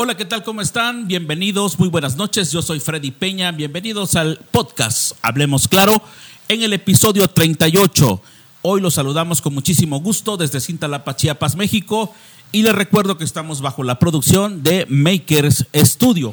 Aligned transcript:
Hola, 0.00 0.16
¿qué 0.16 0.24
tal? 0.24 0.44
¿Cómo 0.44 0.60
están? 0.60 1.08
Bienvenidos, 1.08 1.76
muy 1.80 1.88
buenas 1.88 2.14
noches. 2.14 2.52
Yo 2.52 2.62
soy 2.62 2.78
Freddy 2.78 3.10
Peña. 3.10 3.50
Bienvenidos 3.50 4.14
al 4.14 4.38
podcast 4.52 5.10
Hablemos 5.22 5.66
Claro 5.66 6.00
en 6.46 6.62
el 6.62 6.72
episodio 6.72 7.26
38. 7.28 8.22
Hoy 8.62 8.80
los 8.80 8.94
saludamos 8.94 9.42
con 9.42 9.54
muchísimo 9.54 9.98
gusto 9.98 10.36
desde 10.36 10.60
Cintalapa, 10.60 11.16
Chiapas, 11.16 11.56
México. 11.56 12.14
Y 12.52 12.62
les 12.62 12.76
recuerdo 12.76 13.18
que 13.18 13.24
estamos 13.24 13.60
bajo 13.60 13.82
la 13.82 13.98
producción 13.98 14.62
de 14.62 14.86
Makers 14.88 15.66
Studio. 15.74 16.32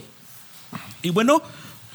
Y 1.01 1.09
bueno, 1.09 1.41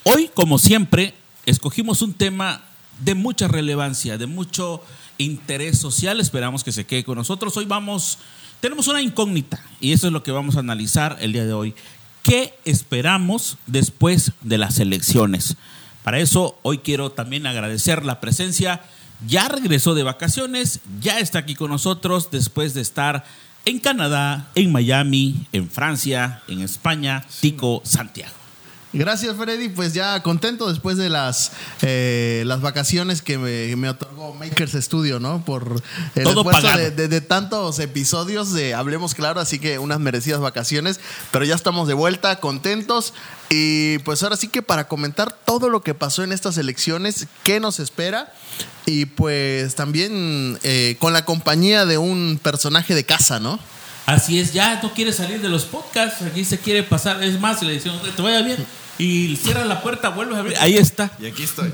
hoy, 0.03 0.29
como 0.35 0.59
siempre, 0.59 1.15
escogimos 1.47 2.03
un 2.03 2.15
tema 2.15 2.65
de 2.99 3.15
mucha 3.15 3.47
relevancia, 3.47 4.19
de 4.19 4.27
mucho 4.27 4.83
interés 5.19 5.79
social. 5.79 6.19
Esperamos 6.19 6.65
que 6.65 6.73
se 6.73 6.85
quede 6.85 7.05
con 7.05 7.17
nosotros. 7.17 7.57
Hoy 7.57 7.67
vamos 7.67 8.19
tenemos 8.61 8.89
una 8.89 9.03
incógnita 9.03 9.61
y 9.81 9.93
eso 9.93 10.07
es 10.07 10.13
lo 10.13 10.23
que 10.23 10.33
vamos 10.33 10.57
a 10.57 10.61
analizar 10.61 11.17
el 11.21 11.33
día 11.33 11.45
de 11.45 11.53
hoy. 11.53 11.75
¿Qué 12.23 12.55
esperamos 12.65 13.57
después 13.67 14.33
de 14.43 14.59
las 14.59 14.79
elecciones? 14.79 15.57
Para 16.05 16.19
eso 16.19 16.59
hoy 16.63 16.79
quiero 16.79 17.11
también 17.11 17.47
agradecer 17.47 18.05
la 18.05 18.21
presencia. 18.21 18.83
Ya 19.27 19.49
regresó 19.49 19.95
de 19.95 20.03
vacaciones, 20.03 20.81
ya 21.01 21.19
está 21.19 21.41
aquí 21.41 21.55
con 21.55 21.71
nosotros 21.71 22.31
después 22.31 22.75
de 22.75 22.81
estar 22.81 23.25
en 23.65 23.79
Canadá, 23.79 24.51
en 24.55 24.73
Miami, 24.73 25.47
en 25.53 25.71
Francia, 25.71 26.43
en 26.49 26.61
España, 26.61 27.27
Tico 27.41 27.83
Santiago. 27.85 28.40
Gracias, 28.93 29.37
Freddy. 29.37 29.69
Pues 29.69 29.95
ya 29.95 30.21
contento 30.23 30.69
después 30.69 30.97
de 30.97 31.09
las, 31.09 31.53
eh, 31.83 32.43
las 32.47 32.61
vacaciones 32.61 33.23
que 33.23 33.39
me, 33.39 33.89
otorgó 33.89 34.35
Makers 34.35 34.73
Studio, 34.73 35.21
¿no? 35.21 35.45
Por 35.45 35.81
el 36.17 36.27
esfuerzo 36.27 36.67
de, 36.77 37.21
tantos 37.21 37.79
episodios 37.79 38.53
de 38.53 38.75
Hablemos 38.75 39.15
Claro, 39.15 39.41
así 39.41 39.61
que 39.61 39.79
unas 39.79 40.01
merecidas 40.01 40.41
vacaciones. 40.41 40.99
Pero 41.31 41.45
ya 41.45 41.55
estamos 41.55 41.87
de 41.87 41.95
vuelta, 41.95 42.41
contentos. 42.41 43.15
Y 43.49 43.99
pues 43.99 44.23
ahora 44.25 44.37
sí 44.37 44.49
que 44.49 44.63
para 44.63 44.89
comentar 44.89 45.33
todo 45.33 45.69
lo 45.69 45.83
que 45.83 45.95
pasó 45.95 46.25
en 46.25 46.33
estas 46.33 46.59
elecciones, 46.59 47.29
qué 47.45 47.61
nos 47.61 47.79
espera. 47.79 48.33
Y 48.87 49.07
pues 49.07 49.77
también 49.77 50.59
eh, 50.65 50.97
con 50.99 51.13
la 51.13 51.25
compañía 51.25 51.87
de 51.87 51.99
un 51.99 52.41
personaje 52.43 52.97
de 52.97 53.05
casa, 53.05 53.39
¿no? 53.39 53.61
Así 54.07 54.41
es, 54.41 54.53
ya 54.53 54.81
no 54.83 54.93
quiere 54.93 55.13
salir 55.13 55.41
de 55.41 55.49
los 55.49 55.65
podcasts, 55.65 56.23
aquí 56.23 56.45
se 56.45 56.59
quiere 56.59 56.83
pasar, 56.83 57.23
es 57.23 57.39
más, 57.39 57.63
le 57.63 57.75
decimos, 57.75 58.03
te 58.03 58.23
vaya 58.23 58.43
bien, 58.43 58.67
y 59.01 59.37
cierra 59.37 59.65
la 59.65 59.83
puerta, 59.83 60.11
vuelve 60.11 60.37
a 60.37 60.41
abrir, 60.41 60.57
ahí 60.59 60.77
está. 60.77 61.11
Y 61.19 61.27
aquí 61.27 61.43
estoy. 61.43 61.73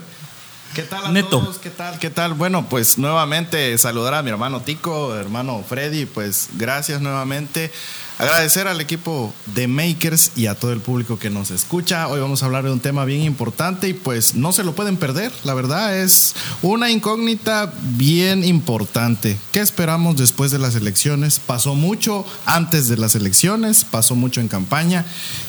¿Qué 0.74 0.82
tal 0.82 1.06
a 1.06 1.08
Neto. 1.10 1.40
todos? 1.40 1.58
¿Qué 1.58 1.70
tal? 1.70 1.98
¿Qué 1.98 2.10
tal? 2.10 2.34
Bueno, 2.34 2.68
pues 2.68 2.98
nuevamente 2.98 3.76
saludar 3.78 4.14
a 4.14 4.22
mi 4.22 4.30
hermano 4.30 4.60
Tico, 4.60 5.14
hermano 5.16 5.64
Freddy, 5.66 6.06
pues 6.06 6.48
gracias 6.54 7.00
nuevamente. 7.00 7.72
Agradecer 8.18 8.66
al 8.66 8.80
equipo 8.80 9.34
de 9.44 9.68
Makers 9.68 10.32
y 10.36 10.46
a 10.46 10.54
todo 10.54 10.72
el 10.72 10.80
público 10.80 11.18
que 11.18 11.28
nos 11.28 11.50
escucha. 11.50 12.08
Hoy 12.08 12.18
vamos 12.18 12.42
a 12.42 12.46
hablar 12.46 12.64
de 12.64 12.70
un 12.70 12.80
tema 12.80 13.04
bien 13.04 13.20
importante 13.20 13.90
y 13.90 13.92
pues 13.92 14.34
no 14.34 14.52
se 14.52 14.64
lo 14.64 14.74
pueden 14.74 14.96
perder. 14.96 15.30
La 15.44 15.52
verdad 15.52 15.94
es 15.94 16.34
una 16.62 16.90
incógnita 16.90 17.74
bien 17.82 18.42
importante. 18.42 19.36
¿Qué 19.52 19.60
esperamos 19.60 20.16
después 20.16 20.50
de 20.50 20.58
las 20.58 20.74
elecciones? 20.76 21.38
Pasó 21.38 21.74
mucho 21.74 22.24
antes 22.46 22.88
de 22.88 22.96
las 22.96 23.14
elecciones, 23.16 23.84
pasó 23.84 24.14
mucho 24.14 24.40
en 24.40 24.48
campaña 24.48 25.04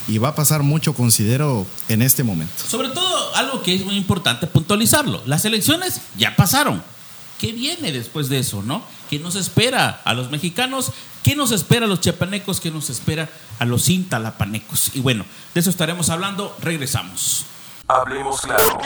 y 0.06 0.18
va 0.18 0.28
a 0.28 0.34
pasar 0.34 0.62
mucho, 0.62 0.92
considero, 0.92 1.66
en 1.88 2.02
este 2.02 2.22
momento. 2.22 2.52
Sobre 2.68 2.90
todo 2.90 3.34
algo 3.34 3.62
que 3.62 3.76
es 3.76 3.84
muy 3.86 3.96
importante 3.96 4.46
puntualizarlo. 4.46 5.22
Las 5.24 5.46
elecciones 5.46 6.02
ya 6.18 6.36
pasaron. 6.36 6.82
¿Qué 7.40 7.52
viene 7.52 7.92
después 7.92 8.28
de 8.28 8.40
eso, 8.40 8.62
no? 8.62 8.82
¿Qué 9.08 9.18
nos 9.18 9.36
espera 9.36 10.02
a 10.04 10.12
los 10.12 10.30
mexicanos? 10.30 10.92
¿Qué 11.22 11.34
nos 11.34 11.52
espera 11.52 11.86
a 11.86 11.88
los 11.88 12.00
chiapanecos? 12.00 12.60
¿Qué 12.60 12.70
nos 12.70 12.90
espera 12.90 13.28
a 13.58 13.64
los 13.64 13.88
intalapanecos? 13.88 14.92
Y 14.94 15.00
bueno, 15.00 15.24
de 15.54 15.60
eso 15.60 15.70
estaremos 15.70 16.10
hablando. 16.10 16.56
Regresamos. 16.62 17.44
Hablemos 17.88 18.40
claro. 18.42 18.78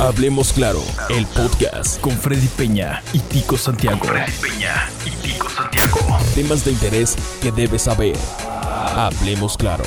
Hablemos 0.00 0.52
claro, 0.52 0.82
el 1.08 1.24
podcast 1.26 2.00
con 2.00 2.18
Freddy 2.18 2.48
Peña 2.48 3.00
y 3.12 3.20
Tico 3.20 3.56
Santiago. 3.56 4.04
Freddy 4.04 4.32
Peña 4.40 4.90
y 5.06 5.10
Tico 5.10 5.48
Santiago. 5.48 6.00
Temas 6.34 6.64
de 6.64 6.72
interés 6.72 7.16
que 7.40 7.52
debes 7.52 7.82
saber. 7.82 8.16
Hablemos 8.96 9.56
claro. 9.56 9.84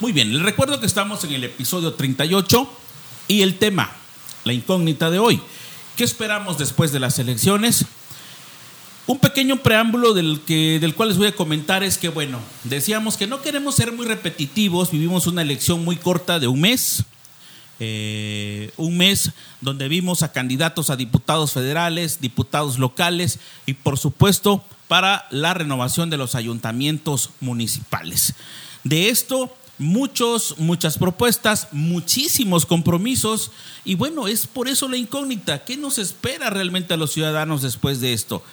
Muy 0.00 0.12
bien, 0.12 0.32
les 0.32 0.42
recuerdo 0.42 0.80
que 0.80 0.86
estamos 0.86 1.22
en 1.24 1.32
el 1.32 1.44
episodio 1.44 1.92
38 1.92 2.66
y 3.28 3.42
el 3.42 3.58
tema, 3.58 3.90
la 4.44 4.54
incógnita 4.54 5.10
de 5.10 5.18
hoy. 5.18 5.40
¿Qué 5.96 6.04
esperamos 6.04 6.56
después 6.56 6.90
de 6.90 7.00
las 7.00 7.18
elecciones? 7.18 7.84
Un 9.06 9.18
pequeño 9.18 9.56
preámbulo 9.56 10.14
del, 10.14 10.40
que, 10.46 10.78
del 10.80 10.94
cual 10.94 11.08
les 11.08 11.18
voy 11.18 11.26
a 11.26 11.34
comentar 11.34 11.82
es 11.82 11.98
que, 11.98 12.08
bueno, 12.08 12.38
decíamos 12.62 13.16
que 13.16 13.26
no 13.26 13.42
queremos 13.42 13.74
ser 13.74 13.90
muy 13.92 14.06
repetitivos, 14.06 14.92
vivimos 14.92 15.26
una 15.26 15.42
elección 15.42 15.84
muy 15.84 15.96
corta 15.96 16.38
de 16.38 16.46
un 16.46 16.60
mes, 16.60 17.04
eh, 17.80 18.70
un 18.76 18.96
mes 18.96 19.32
donde 19.60 19.88
vimos 19.88 20.22
a 20.22 20.30
candidatos 20.30 20.88
a 20.88 20.94
diputados 20.96 21.52
federales, 21.52 22.20
diputados 22.20 22.78
locales 22.78 23.40
y 23.66 23.74
por 23.74 23.98
supuesto 23.98 24.62
para 24.86 25.26
la 25.30 25.52
renovación 25.52 26.08
de 26.08 26.16
los 26.16 26.36
ayuntamientos 26.36 27.30
municipales. 27.40 28.34
De 28.84 29.08
esto 29.08 29.52
muchos, 29.78 30.58
muchas 30.58 30.96
propuestas, 30.96 31.68
muchísimos 31.72 32.66
compromisos 32.66 33.50
y 33.84 33.96
bueno, 33.96 34.28
es 34.28 34.46
por 34.46 34.68
eso 34.68 34.88
la 34.88 34.96
incógnita. 34.96 35.64
¿Qué 35.64 35.76
nos 35.76 35.98
espera 35.98 36.50
realmente 36.50 36.94
a 36.94 36.96
los 36.96 37.12
ciudadanos 37.12 37.62
después 37.62 38.00
de 38.00 38.12
esto? 38.12 38.44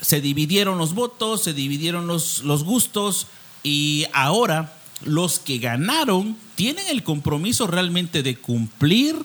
Se 0.00 0.20
dividieron 0.20 0.78
los 0.78 0.94
votos, 0.94 1.42
se 1.42 1.52
dividieron 1.52 2.06
los, 2.06 2.42
los 2.42 2.64
gustos 2.64 3.26
y 3.62 4.06
ahora 4.12 4.76
los 5.04 5.38
que 5.38 5.58
ganaron 5.58 6.36
tienen 6.54 6.86
el 6.88 7.02
compromiso 7.02 7.66
realmente 7.66 8.22
de 8.22 8.36
cumplir 8.36 9.16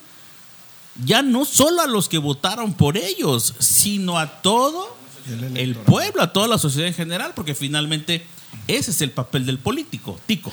ya 1.06 1.22
no 1.22 1.46
solo 1.46 1.82
a 1.82 1.88
los 1.88 2.10
que 2.10 2.18
votaron 2.18 2.74
por 2.74 2.98
ellos, 2.98 3.56
sino 3.60 4.20
a 4.20 4.42
todo 4.42 4.98
el 5.56 5.76
pueblo, 5.76 6.22
a 6.22 6.34
toda 6.34 6.48
la 6.48 6.58
sociedad 6.58 6.88
en 6.88 6.94
general, 6.94 7.34
porque 7.36 7.56
finalmente 7.56 8.26
ese 8.68 8.92
es 8.92 9.02
el 9.02 9.12
papel 9.12 9.46
del 9.46 9.60
político, 9.60 10.20
Tico. 10.26 10.52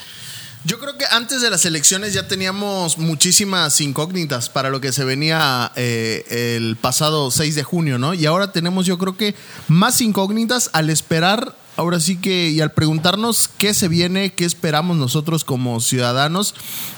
Yo 0.68 0.78
creo 0.78 0.98
que 0.98 1.06
antes 1.10 1.40
de 1.40 1.48
las 1.48 1.64
elecciones 1.64 2.12
ya 2.12 2.28
teníamos 2.28 2.98
muchísimas 2.98 3.80
incógnitas 3.80 4.50
para 4.50 4.68
lo 4.68 4.82
que 4.82 4.92
se 4.92 5.02
venía 5.02 5.72
eh, 5.76 6.56
el 6.58 6.76
pasado 6.76 7.30
6 7.30 7.54
de 7.54 7.62
junio, 7.62 7.96
¿no? 7.96 8.12
Y 8.12 8.26
ahora 8.26 8.52
tenemos 8.52 8.84
yo 8.84 8.98
creo 8.98 9.16
que 9.16 9.34
más 9.68 10.02
incógnitas 10.02 10.68
al 10.74 10.90
esperar, 10.90 11.56
ahora 11.76 12.00
sí 12.00 12.18
que, 12.18 12.50
y 12.50 12.60
al 12.60 12.72
preguntarnos 12.72 13.48
qué 13.56 13.72
se 13.72 13.88
viene, 13.88 14.34
qué 14.34 14.44
esperamos 14.44 14.98
nosotros 14.98 15.42
como 15.42 15.80
ciudadanos. 15.80 16.54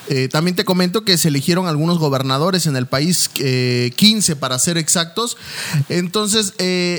Eh, 0.08 0.26
también 0.26 0.56
te 0.56 0.64
comento 0.64 1.04
que 1.04 1.16
se 1.16 1.28
eligieron 1.28 1.68
algunos 1.68 1.98
gobernadores 1.98 2.66
en 2.66 2.74
el 2.74 2.86
país, 2.86 3.28
15 3.28 3.42
eh, 3.44 4.34
para 4.34 4.58
ser 4.58 4.78
exactos. 4.78 5.36
Entonces, 5.88 6.54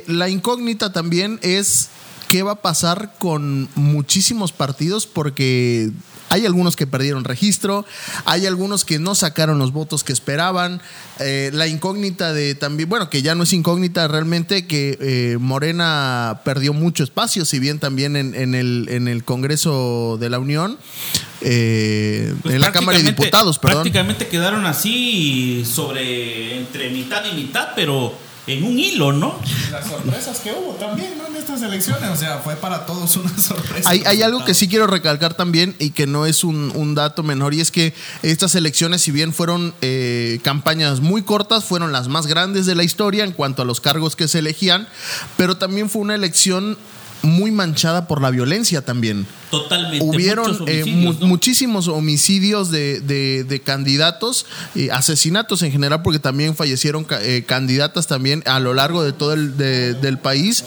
la 0.08 0.30
incógnita 0.30 0.94
también 0.94 1.38
es 1.42 1.90
qué 2.30 2.44
va 2.44 2.54
a 2.54 2.62
pasar 2.62 3.14
con 3.20 3.68
muchísimos 3.76 4.54
partidos 4.54 5.06
porque 5.06 5.92
hay 6.32 6.46
algunos 6.46 6.78
que 6.78 6.88
perdieron 6.88 7.26
registro, 7.26 7.86
hay 8.24 8.46
algunos 8.46 8.86
que 8.86 9.00
no 9.00 9.16
sacaron 9.16 9.60
los 9.60 9.74
votos 9.74 10.06
que 10.06 10.14
esperaban. 10.14 10.82
Eh, 11.20 11.52
la 11.54 11.68
incógnita 11.68 12.32
de 12.32 12.56
también, 12.56 12.88
bueno, 12.88 13.10
que 13.10 13.22
ya 13.22 13.36
no 13.36 13.44
es 13.44 13.52
incógnita 13.52 14.08
realmente, 14.08 14.66
que 14.66 14.98
eh, 15.02 15.38
Morena 15.42 16.40
perdió 16.46 16.72
mucho 16.72 17.04
espacio, 17.04 17.44
si 17.44 17.60
bien 17.60 17.80
también 17.80 18.16
en, 18.16 18.56
el, 18.56 18.88
en 18.90 19.10
el 19.10 19.26
Congreso 19.26 20.18
de 20.22 20.30
la 20.30 20.40
Unión, 20.40 20.78
eh, 21.42 22.34
pues 22.42 22.56
en 22.56 22.62
la 22.62 22.72
Cámara 22.72 22.98
de 22.98 23.04
Diputados, 23.04 23.60
perdón. 23.60 23.84
Prácticamente 23.84 24.28
quedaron 24.28 24.66
así 24.66 25.66
sobre 25.66 26.60
entre 26.60 26.92
mitad 26.92 27.26
y 27.30 27.36
mitad, 27.36 27.70
pero 27.76 28.16
en 28.48 28.64
un 28.64 28.80
hilo, 28.80 29.12
¿no? 29.14 29.40
Las 29.72 29.88
sorpresas 29.88 30.40
que 30.40 30.52
hubo 30.52 30.74
también, 30.74 31.18
¿no? 31.18 31.28
En 31.28 31.36
estas 31.36 31.62
elecciones, 31.62 32.10
o 32.10 32.16
sea, 32.16 32.40
fue 32.40 32.56
para 32.56 32.86
todos 32.86 33.16
una 33.18 33.38
sorpresa. 33.38 33.90
Hay, 33.90 34.22
algo 34.22 34.44
que 34.44 34.54
sí 34.54 34.68
quiero 34.68 34.88
recalcar 34.88 35.36
también 35.36 35.76
y 35.80 35.92
que 35.92 36.08
no 36.08 36.26
es 36.26 36.44
un, 36.44 36.96
dato 36.96 37.24
menor, 37.24 37.54
y 37.54 37.62
es 37.62 37.72
que 37.72 37.94
estas 38.24 38.56
elecciones, 38.56 39.02
si 39.02 39.12
bien 39.12 39.34
fueron 39.34 39.74
eh, 39.82 40.40
campañas 40.44 41.00
muy 41.00 41.22
cortas, 41.22 41.64
fueron 41.64 41.92
las 41.92 42.08
más 42.08 42.28
grandes 42.28 42.66
de 42.66 42.76
la 42.76 42.84
historia 42.84 43.24
en 43.24 43.32
cuanto 43.32 43.62
a 43.62 43.66
los 43.66 43.80
cargos 43.80 44.16
que 44.16 44.28
se 44.28 44.40
elegían, 44.40 44.88
pero 45.38 45.58
también 45.58 45.90
fue 45.90 46.02
una 46.02 46.16
elección 46.16 46.78
muy 47.22 47.52
manchada 47.52 48.08
por 48.08 48.22
la 48.22 48.32
violencia 48.32 48.84
también. 48.84 49.28
Totalmente. 49.52 50.04
Hubieron 50.04 50.48
muchos 50.52 50.68
eh, 50.68 50.82
homicidios, 50.82 51.16
mu- 51.16 51.20
¿no? 51.22 51.28
muchísimos 51.28 51.88
homicidios 51.88 52.72
de, 52.72 53.02
de- 53.02 53.44
de 53.44 53.60
candidatos, 53.60 54.46
y 54.74 54.90
asesinatos 54.90 55.62
en 55.62 55.72
general, 55.72 56.02
porque 56.02 56.20
también 56.20 56.56
fallecieron 56.56 57.06
eh, 57.22 57.44
candidatas 57.48 58.08
también 58.08 58.42
a 58.48 58.60
lo 58.60 58.74
largo 58.74 59.04
de 59.04 59.12
todo 59.14 59.34
el 59.34 59.58
de- 59.58 59.94
del 59.94 60.18
país. 60.18 60.64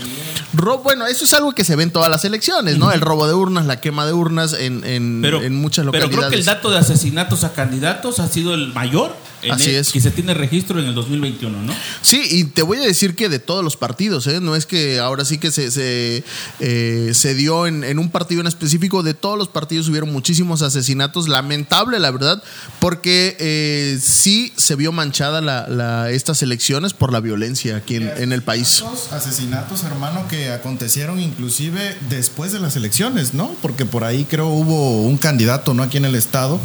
Ro- 0.52 0.78
bueno, 0.78 1.06
eso 1.06 1.24
es 1.24 1.32
algo 1.34 1.52
que 1.52 1.64
se 1.64 1.74
ve 1.76 1.82
en 1.82 1.90
todas 1.90 2.10
las 2.10 2.24
elecciones, 2.24 2.78
¿no? 2.78 2.92
El 2.92 3.00
robo 3.00 3.26
de 3.26 3.34
urnas, 3.34 3.66
la 3.66 3.80
quema 3.80 4.06
de 4.06 4.12
urnas 4.12 4.52
en, 4.52 4.84
en- 4.84 5.20
pero, 5.22 5.42
en 5.42 5.54
muchas 5.56 5.84
pero 5.86 5.92
localidades. 6.06 6.16
creo 6.18 6.30
que 6.30 6.36
el 6.36 6.44
dato 6.44 6.70
de 6.70 6.78
asesinatos 6.78 7.42
a 7.44 7.52
candidatos 7.54 8.20
ha 8.20 8.28
sido 8.28 8.54
el 8.54 8.72
mayor 8.74 9.16
Así 9.50 9.70
el- 9.70 9.76
es. 9.76 9.92
que 9.92 10.00
se 10.00 10.10
tiene 10.10 10.32
registro 10.34 10.78
en 10.80 10.86
el 10.86 10.94
2021, 10.94 11.62
¿no? 11.62 11.74
Sí, 12.02 12.20
y 12.30 12.44
te 12.44 12.62
voy 12.62 12.78
a 12.78 12.82
decir 12.82 13.14
que 13.14 13.28
de 13.28 13.38
todos 13.38 13.62
los 13.64 13.76
partidos, 13.76 14.26
¿eh? 14.26 14.40
no 14.40 14.56
es 14.56 14.66
que 14.66 14.98
ahora 14.98 15.24
sí 15.24 15.38
que 15.38 15.50
se, 15.50 15.70
se, 15.70 16.24
eh, 16.60 17.10
se 17.14 17.34
dio 17.34 17.66
en, 17.66 17.84
en 17.84 17.98
un 17.98 18.10
partido 18.10 18.40
en 18.40 18.46
específico, 18.46 18.73
de 18.78 19.14
todos 19.14 19.38
los 19.38 19.48
partidos 19.48 19.88
hubieron 19.88 20.12
muchísimos 20.12 20.62
asesinatos, 20.62 21.28
lamentable 21.28 21.98
la 21.98 22.10
verdad, 22.10 22.42
porque 22.80 23.36
eh, 23.38 23.98
sí 24.02 24.52
se 24.56 24.74
vio 24.76 24.92
manchada 24.92 25.40
la, 25.40 25.68
la- 25.68 26.10
estas 26.10 26.42
elecciones 26.42 26.92
por 26.92 27.12
la 27.12 27.20
violencia 27.20 27.76
aquí 27.76 27.96
en, 27.96 28.08
en 28.16 28.32
el 28.32 28.42
país. 28.42 28.82
Asesinatos, 28.82 29.12
asesinatos, 29.12 29.84
hermano, 29.84 30.26
que 30.28 30.50
acontecieron 30.50 31.20
inclusive 31.20 31.96
después 32.10 32.52
de 32.52 32.60
las 32.60 32.76
elecciones, 32.76 33.34
¿no? 33.34 33.54
Porque 33.62 33.84
por 33.86 34.04
ahí 34.04 34.24
creo 34.24 34.48
hubo 34.48 35.02
un 35.02 35.16
candidato, 35.18 35.74
¿no? 35.74 35.82
Aquí 35.82 35.96
en 35.96 36.04
el 36.04 36.14
estado 36.14 36.58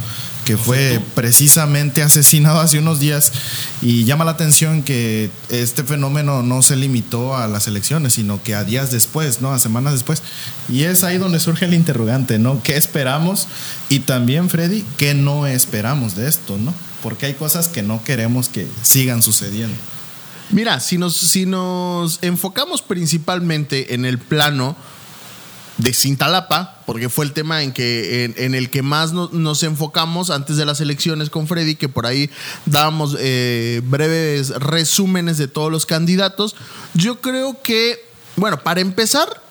que 0.45 0.57
fue 0.57 0.99
precisamente 1.13 2.01
asesinado 2.01 2.59
hace 2.59 2.79
unos 2.79 2.99
días 2.99 3.31
y 3.81 4.05
llama 4.05 4.25
la 4.25 4.31
atención 4.31 4.83
que 4.83 5.29
este 5.49 5.83
fenómeno 5.83 6.41
no 6.41 6.61
se 6.61 6.75
limitó 6.75 7.35
a 7.35 7.47
las 7.47 7.67
elecciones, 7.67 8.13
sino 8.13 8.41
que 8.41 8.55
a 8.55 8.63
días 8.63 8.91
después, 8.91 9.41
¿no? 9.41 9.51
A 9.51 9.59
semanas 9.59 9.93
después. 9.93 10.23
Y 10.67 10.83
es 10.83 11.03
ahí 11.03 11.17
donde 11.17 11.39
surge 11.39 11.65
el 11.65 11.73
interrogante, 11.73 12.39
¿no? 12.39 12.63
¿Qué 12.63 12.77
esperamos? 12.77 13.47
Y 13.89 13.99
también, 13.99 14.49
Freddy, 14.49 14.83
¿qué 14.97 15.13
no 15.13 15.45
esperamos 15.45 16.15
de 16.15 16.27
esto, 16.27 16.57
¿no? 16.57 16.73
Porque 17.03 17.27
hay 17.27 17.33
cosas 17.35 17.67
que 17.67 17.83
no 17.83 18.03
queremos 18.03 18.49
que 18.49 18.67
sigan 18.81 19.21
sucediendo. 19.21 19.75
Mira, 20.51 20.79
si 20.79 20.97
nos, 20.97 21.15
si 21.15 21.45
nos 21.45 22.17
enfocamos 22.23 22.81
principalmente 22.81 23.93
en 23.93 24.03
el 24.03 24.17
plano 24.17 24.75
de 25.79 25.93
Cintalapa, 25.93 26.81
porque 26.85 27.09
fue 27.09 27.25
el 27.25 27.31
tema 27.31 27.63
en, 27.63 27.71
que, 27.71 28.25
en, 28.37 28.53
el 28.53 28.69
que 28.69 28.81
más 28.83 29.13
no- 29.13 29.29
nos 29.31 29.63
enfocamos 29.63 30.29
antes 30.29 30.57
de 30.57 30.65
las 30.65 30.81
elecciones 30.81 31.29
con 31.29 31.47
Freddy, 31.47 31.75
que 31.75 31.89
por 31.89 32.05
ahí 32.05 32.29
dábamos 32.65 33.15
eh, 33.17 33.81
breves 33.85 34.49
resúmenes 34.49 35.37
de 35.37 35.47
todos 35.47 35.71
los 35.71 35.85
candidatos. 35.85 36.55
Yo 36.93 37.21
creo 37.21 37.61
que, 37.63 37.97
bueno, 38.35 38.61
para 38.61 38.81
empezar, 38.81 39.41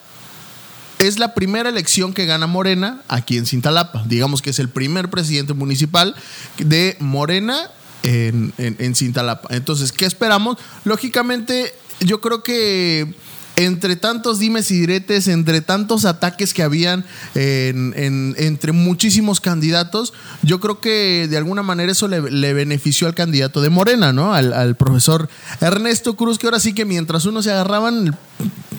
es 0.98 1.18
la 1.18 1.32
primera 1.34 1.68
elección 1.70 2.12
que 2.12 2.26
gana 2.26 2.46
Morena 2.46 3.02
aquí 3.08 3.38
en 3.38 3.46
Cintalapa. 3.46 4.02
Digamos 4.06 4.42
que 4.42 4.50
es 4.50 4.58
el 4.58 4.68
primer 4.68 5.08
presidente 5.10 5.54
municipal 5.54 6.14
de 6.58 6.96
Morena 7.00 7.70
en, 8.02 8.52
en, 8.58 8.76
en 8.78 8.94
Cintalapa. 8.94 9.48
Entonces, 9.54 9.92
¿qué 9.92 10.04
esperamos? 10.04 10.58
Lógicamente, 10.84 11.74
yo 12.00 12.20
creo 12.20 12.42
que 12.42 13.14
entre 13.58 13.96
tantos 13.96 14.38
dimes 14.38 14.70
y 14.70 14.78
diretes, 14.80 15.26
entre 15.28 15.60
tantos 15.60 16.04
ataques 16.04 16.54
que 16.54 16.62
habían 16.62 17.04
en- 17.34 17.92
en- 17.96 18.34
entre 18.38 18.70
muchísimos 18.72 19.40
candidatos, 19.40 20.12
yo 20.42 20.60
creo 20.60 20.80
que 20.80 21.26
de 21.28 21.36
alguna 21.36 21.62
manera 21.62 21.90
eso 21.90 22.06
le, 22.08 22.20
benefició 22.52 23.08
al 23.08 23.14
candidato 23.14 23.60
de 23.60 23.68
Morena, 23.68 24.12
¿no? 24.12 24.32
Al, 24.32 24.76
profesor 24.76 25.28
Ernesto 25.60 26.14
Cruz, 26.14 26.38
que 26.38 26.46
ahora 26.46 26.60
sí 26.60 26.72
que 26.72 26.84
mientras 26.84 27.24
uno 27.24 27.42
se 27.42 27.50
agarraban, 27.50 28.16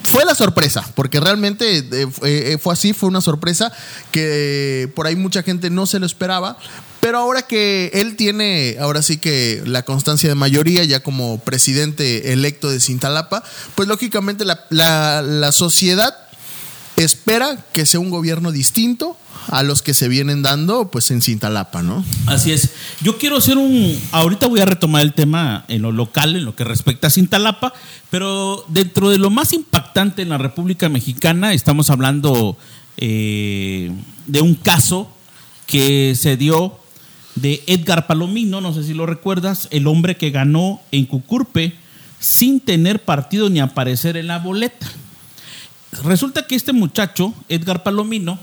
fue 0.02 0.24
la 0.24 0.34
sorpresa, 0.34 0.82
porque 0.94 1.20
realmente 1.20 1.78
eh, 1.92 2.06
fue, 2.10 2.52
eh, 2.54 2.58
fue 2.58 2.72
así, 2.72 2.92
fue 2.94 3.08
una 3.10 3.20
sorpresa 3.20 3.70
que 4.10 4.84
eh, 4.84 4.88
por 4.88 5.06
ahí 5.06 5.14
mucha 5.14 5.42
gente 5.42 5.68
no 5.70 5.84
se 5.86 5.98
lo 6.00 6.06
esperaba. 6.06 6.56
Pero 7.00 7.18
ahora 7.18 7.42
que 7.42 7.90
él 7.94 8.16
tiene, 8.16 8.76
ahora 8.78 9.00
sí 9.02 9.16
que 9.16 9.62
la 9.64 9.82
constancia 9.84 10.28
de 10.28 10.34
mayoría, 10.34 10.84
ya 10.84 11.00
como 11.00 11.38
presidente 11.40 12.32
electo 12.32 12.68
de 12.70 12.78
Cintalapa, 12.80 13.42
pues 13.74 13.88
lógicamente 13.88 14.44
la, 14.44 14.64
la- 14.70 15.22
la 15.22 15.50
sociedad 15.52 16.14
espera 16.96 17.64
que 17.72 17.86
sea 17.86 18.00
un 18.00 18.10
gobierno 18.10 18.52
distinto 18.52 19.16
a 19.48 19.62
los 19.62 19.80
que 19.80 19.94
se 19.94 20.08
vienen 20.08 20.42
dando 20.42 20.90
pues 20.90 21.10
en 21.10 21.22
Cintalapa, 21.22 21.82
¿no? 21.82 22.04
Así 22.26 22.52
es. 22.52 22.68
Yo 23.00 23.16
quiero 23.16 23.38
hacer 23.38 23.56
un. 23.56 23.98
Ahorita 24.12 24.46
voy 24.48 24.60
a 24.60 24.66
retomar 24.66 25.00
el 25.00 25.14
tema 25.14 25.64
en 25.68 25.80
lo 25.80 25.92
local, 25.92 26.36
en 26.36 26.44
lo 26.44 26.54
que 26.54 26.64
respecta 26.64 27.06
a 27.06 27.10
Cintalapa, 27.10 27.72
pero 28.10 28.64
dentro 28.68 29.08
de 29.08 29.16
lo 29.16 29.30
más 29.30 29.54
impactante 29.54 30.20
en 30.20 30.28
la 30.28 30.36
República 30.38 30.90
Mexicana, 30.90 31.54
estamos 31.54 31.88
hablando 31.88 32.58
eh, 32.98 33.90
de 34.26 34.40
un 34.42 34.54
caso 34.54 35.10
que 35.66 36.14
se 36.16 36.36
dio 36.36 36.78
de 37.40 37.62
Edgar 37.66 38.06
Palomino, 38.06 38.60
no 38.60 38.72
sé 38.74 38.82
si 38.84 38.94
lo 38.94 39.06
recuerdas, 39.06 39.68
el 39.70 39.86
hombre 39.86 40.16
que 40.16 40.30
ganó 40.30 40.80
en 40.92 41.06
Cucurpe 41.06 41.74
sin 42.18 42.60
tener 42.60 43.02
partido 43.04 43.48
ni 43.48 43.60
aparecer 43.60 44.16
en 44.16 44.26
la 44.26 44.38
boleta. 44.38 44.86
Resulta 46.04 46.46
que 46.46 46.54
este 46.54 46.72
muchacho, 46.72 47.34
Edgar 47.48 47.82
Palomino, 47.82 48.38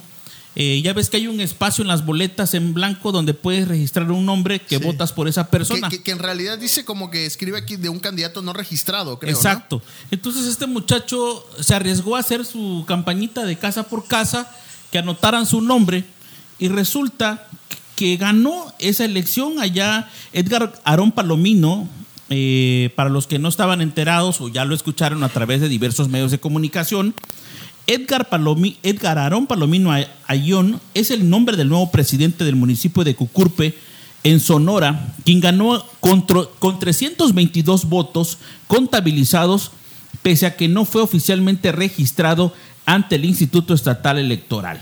eh, 0.56 0.82
ya 0.84 0.92
ves 0.94 1.10
que 1.10 1.18
hay 1.18 1.28
un 1.28 1.40
espacio 1.40 1.84
en 1.84 1.88
las 1.88 2.04
boletas 2.04 2.56
en 2.56 2.74
blanco 2.74 3.12
donde 3.12 3.34
puedes 3.36 3.68
registrar 3.68 4.12
un 4.12 4.26
nombre 4.26 4.60
que 4.60 4.80
Sí. 4.80 4.84
votas 4.84 5.14
por 5.14 5.28
esa 5.28 5.48
persona. 5.52 5.88
Que, 5.90 5.98
que- 5.98 6.04
que 6.04 6.12
en 6.12 6.20
realidad 6.20 6.58
dice 6.58 6.84
como 6.84 7.12
que 7.12 7.28
escribe 7.28 7.60
aquí 7.60 7.76
de 7.76 7.90
un 7.90 8.00
candidato 8.00 8.42
no 8.42 8.54
registrado, 8.54 9.20
creo. 9.20 9.32
¿no? 9.34 9.38
Exacto. 9.38 9.82
Entonces 10.10 10.46
este 10.48 10.66
muchacho 10.66 11.46
se 11.60 11.76
arriesgó 11.76 12.16
a 12.16 12.20
hacer 12.22 12.44
su 12.44 12.84
campañita 12.88 13.46
de 13.46 13.58
casa 13.58 13.84
por 13.84 14.08
casa, 14.08 14.50
que 14.92 14.98
anotaran 14.98 15.46
su 15.46 15.62
nombre 15.62 16.06
y 16.58 16.70
resulta 16.70 17.48
que 17.98 18.16
ganó 18.16 18.74
esa 18.80 19.04
elección 19.04 19.60
allá 19.60 20.08
Edgar 20.32 20.80
Aarón 20.86 21.12
Palomino. 21.12 21.90
eh, 22.30 22.92
para 22.98 23.10
los 23.10 23.26
que 23.26 23.40
no 23.40 23.48
estaban 23.48 23.80
enterados 23.82 24.42
o 24.42 24.50
ya 24.50 24.66
lo 24.66 24.76
escucharon 24.76 25.24
a 25.24 25.30
través 25.30 25.62
de 25.62 25.70
diversos 25.70 26.10
medios 26.10 26.30
de 26.30 26.40
comunicación, 26.40 27.14
Edgar, 27.88 28.28
Palomi, 28.28 28.78
Edgar 28.84 29.18
Aarón 29.18 29.48
Palomino 29.48 29.94
Ay- 29.94 30.08
Ayón 30.28 30.82
es 30.94 31.10
el 31.10 31.30
nombre 31.30 31.56
del 31.56 31.70
nuevo 31.70 31.90
presidente 31.90 32.44
del 32.44 32.58
municipio 32.58 33.06
de 33.06 33.16
Cucurpe, 33.16 33.76
en 34.24 34.42
Sonora, 34.42 35.14
quien 35.24 35.40
ganó 35.40 35.86
con 36.02 36.26
322 36.80 37.86
votos 37.86 38.40
contabilizados, 38.68 39.72
pese 40.22 40.48
a 40.48 40.58
que 40.58 40.68
no 40.68 40.84
fue 40.84 41.02
oficialmente 41.02 41.72
registrado 41.72 42.54
ante 42.86 43.16
el 43.16 43.24
Instituto 43.24 43.74
Estatal 43.74 44.18
Electoral. 44.18 44.82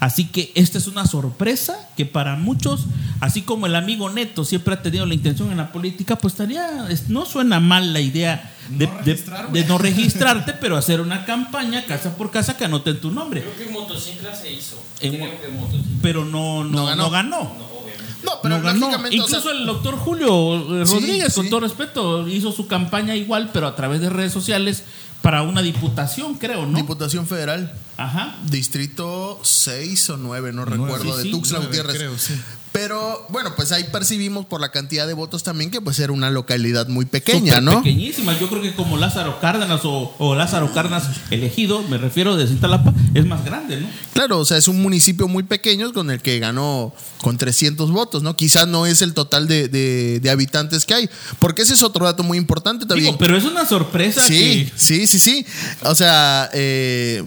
Así 0.00 0.24
que 0.28 0.50
esta 0.54 0.78
es 0.78 0.86
una 0.86 1.06
sorpresa 1.06 1.88
que 1.94 2.06
para 2.06 2.34
muchos, 2.36 2.86
así 3.20 3.42
como 3.42 3.66
el 3.66 3.76
amigo 3.76 4.08
Neto 4.08 4.46
siempre 4.46 4.72
ha 4.72 4.80
tenido 4.82 5.04
la 5.04 5.12
intención 5.12 5.50
en 5.50 5.58
la 5.58 5.72
política, 5.72 6.16
pues 6.16 6.32
estaría, 6.32 6.88
es- 6.88 7.10
no 7.10 7.26
suena 7.26 7.60
mal 7.60 7.92
la 7.92 8.00
idea 8.00 8.54
de 8.70 8.86
No 8.86 9.48
de- 9.52 9.64
no 9.64 9.76
registrarte, 9.76 10.54
pero 10.54 10.78
hacer 10.78 11.02
una 11.02 11.26
campaña 11.26 11.84
casa 11.84 12.16
por 12.16 12.30
casa 12.30 12.56
que 12.56 12.64
anoten 12.64 12.98
tu 12.98 13.10
nombre. 13.10 13.42
Creo 13.42 13.56
que 13.56 13.64
en 13.64 13.72
motocicla 13.72 14.34
se 14.34 14.50
hizo. 14.52 14.82
En 15.00 15.16
Creo 15.16 15.38
que 15.40 15.46
en 15.48 15.56
motocicla. 15.60 15.98
Pero 16.00 16.24
no, 16.24 16.64
no, 16.64 16.70
No 16.70 16.86
ganó. 16.86 17.02
no 17.04 17.10
ganó. 17.10 17.36
No, 17.58 17.64
obviamente. 17.82 18.14
No, 18.24 18.32
pero 18.42 18.56
no 18.56 18.62
ganó. 18.62 18.80
lógicamente, 18.80 19.20
o 19.20 19.28
sea, 19.28 19.38
Incluso 19.38 19.50
el 19.58 19.66
doctor 19.66 19.96
Julio 19.98 20.82
eh, 20.82 20.86
Sí, 20.86 20.94
Rodríguez, 20.94 21.34
con 21.34 21.48
todo 21.50 21.60
respeto, 21.60 22.26
hizo 22.26 22.52
su 22.52 22.66
campaña 22.66 23.14
igual, 23.16 23.50
pero 23.52 23.66
a 23.66 23.76
través 23.76 24.00
de 24.00 24.08
redes 24.08 24.32
sociales 24.32 24.84
para 25.22 25.42
una 25.42 25.60
diputación, 25.62 26.34
creo, 26.34 26.66
¿no? 26.66 26.76
Diputación 26.78 27.26
Federal. 27.26 27.72
Ajá. 27.96 28.36
Distrito 28.50 29.38
6 29.42 30.10
o 30.10 30.16
9, 30.16 30.52
no 30.52 30.64
Nueve. 30.64 30.82
recuerdo, 30.94 31.18
Sí, 31.20 31.24
de 31.28 31.30
Tuxtla 31.32 31.58
Gutiérrez. 31.58 31.96
creo, 31.96 32.18
sí. 32.18 32.34
Pero 32.72 33.26
bueno, 33.30 33.54
pues 33.56 33.72
ahí 33.72 33.82
percibimos 33.90 34.46
por 34.46 34.60
la 34.60 34.70
cantidad 34.70 35.04
de 35.08 35.12
votos 35.12 35.42
también 35.42 35.72
que 35.72 35.80
pues 35.80 35.98
era 35.98 36.12
una 36.12 36.30
localidad 36.30 36.86
muy 36.86 37.04
pequeña, 37.04 37.60
¿no? 37.60 37.82
Pequeñísima. 37.82 38.38
Yo 38.38 38.48
creo 38.48 38.62
que 38.62 38.74
como 38.74 38.96
Lázaro 38.96 39.40
Cárdenas 39.40 39.80
o, 39.84 40.14
o 40.18 40.34
Lázaro 40.36 40.72
Cárdenas 40.72 41.04
elegido, 41.32 41.82
me 41.82 41.98
refiero 41.98 42.36
de 42.36 42.46
Cintalapa, 42.46 42.94
es 43.12 43.26
más 43.26 43.44
grande, 43.44 43.80
¿no? 43.80 43.88
Claro, 44.12 44.38
o 44.38 44.44
sea, 44.44 44.56
es 44.56 44.68
un 44.68 44.80
municipio 44.80 45.26
muy 45.26 45.42
pequeño 45.42 45.92
con 45.92 46.10
el 46.12 46.22
que 46.22 46.38
ganó 46.38 46.94
con 47.20 47.36
300 47.38 47.90
votos, 47.90 48.22
¿no? 48.22 48.36
Quizás 48.36 48.68
no 48.68 48.86
es 48.86 49.02
el 49.02 49.14
total 49.14 49.48
de, 49.48 49.66
de- 49.68 50.20
de 50.20 50.30
habitantes 50.30 50.86
que 50.86 50.94
hay, 50.94 51.10
porque 51.40 51.62
ese 51.62 51.74
es 51.74 51.82
otro 51.82 52.04
dato 52.04 52.22
muy 52.22 52.38
importante 52.38 52.86
también. 52.86 53.06
Digo, 53.06 53.18
pero 53.18 53.36
es 53.36 53.44
una 53.44 53.66
sorpresa 53.66 54.24
Sí, 54.24 54.66
que 54.66 54.72
sí, 54.76 55.06
sí, 55.08 55.18
sí. 55.18 55.46
O 55.82 55.94
sea, 55.96 56.48
eh, 56.52 57.24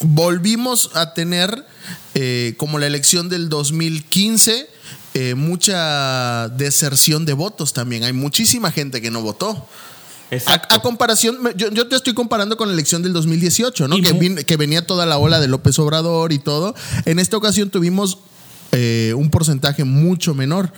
volvimos 0.00 0.90
a 0.94 1.12
tener, 1.14 1.66
eh, 2.14 2.54
como 2.56 2.78
la 2.78 2.86
elección 2.86 3.28
del 3.28 3.48
2015, 3.50 4.68
eh, 5.18 5.34
mucha 5.34 6.48
deserción 6.50 7.24
de 7.24 7.32
votos 7.32 7.72
también. 7.72 8.04
Hay 8.04 8.12
muchísima 8.12 8.70
gente 8.70 9.00
que 9.00 9.10
no 9.10 9.22
votó. 9.22 9.66
Exacto. 10.30 10.74
A, 10.74 10.78
a 10.78 10.82
comparación, 10.82 11.38
yo, 11.56 11.70
yo 11.70 11.86
te 11.88 11.96
estoy 11.96 12.12
comparando 12.12 12.56
con 12.56 12.68
la 12.68 12.74
elección 12.74 13.02
del 13.02 13.12
2018, 13.12 13.88
¿no? 13.88 13.96
Que, 13.96 14.12
vin- 14.14 14.44
que 14.44 14.56
venía 14.56 14.84
toda 14.86 15.06
la 15.06 15.18
ola 15.18 15.40
de 15.40 15.48
López 15.48 15.78
Obrador 15.78 16.32
y 16.32 16.38
todo. 16.38 16.74
En 17.04 17.18
esta 17.18 17.36
ocasión 17.36 17.70
tuvimos 17.70 18.18
eh, 18.72 19.14
un 19.16 19.30
porcentaje 19.30 19.84
mucho 19.84 20.34
menor. 20.34 20.72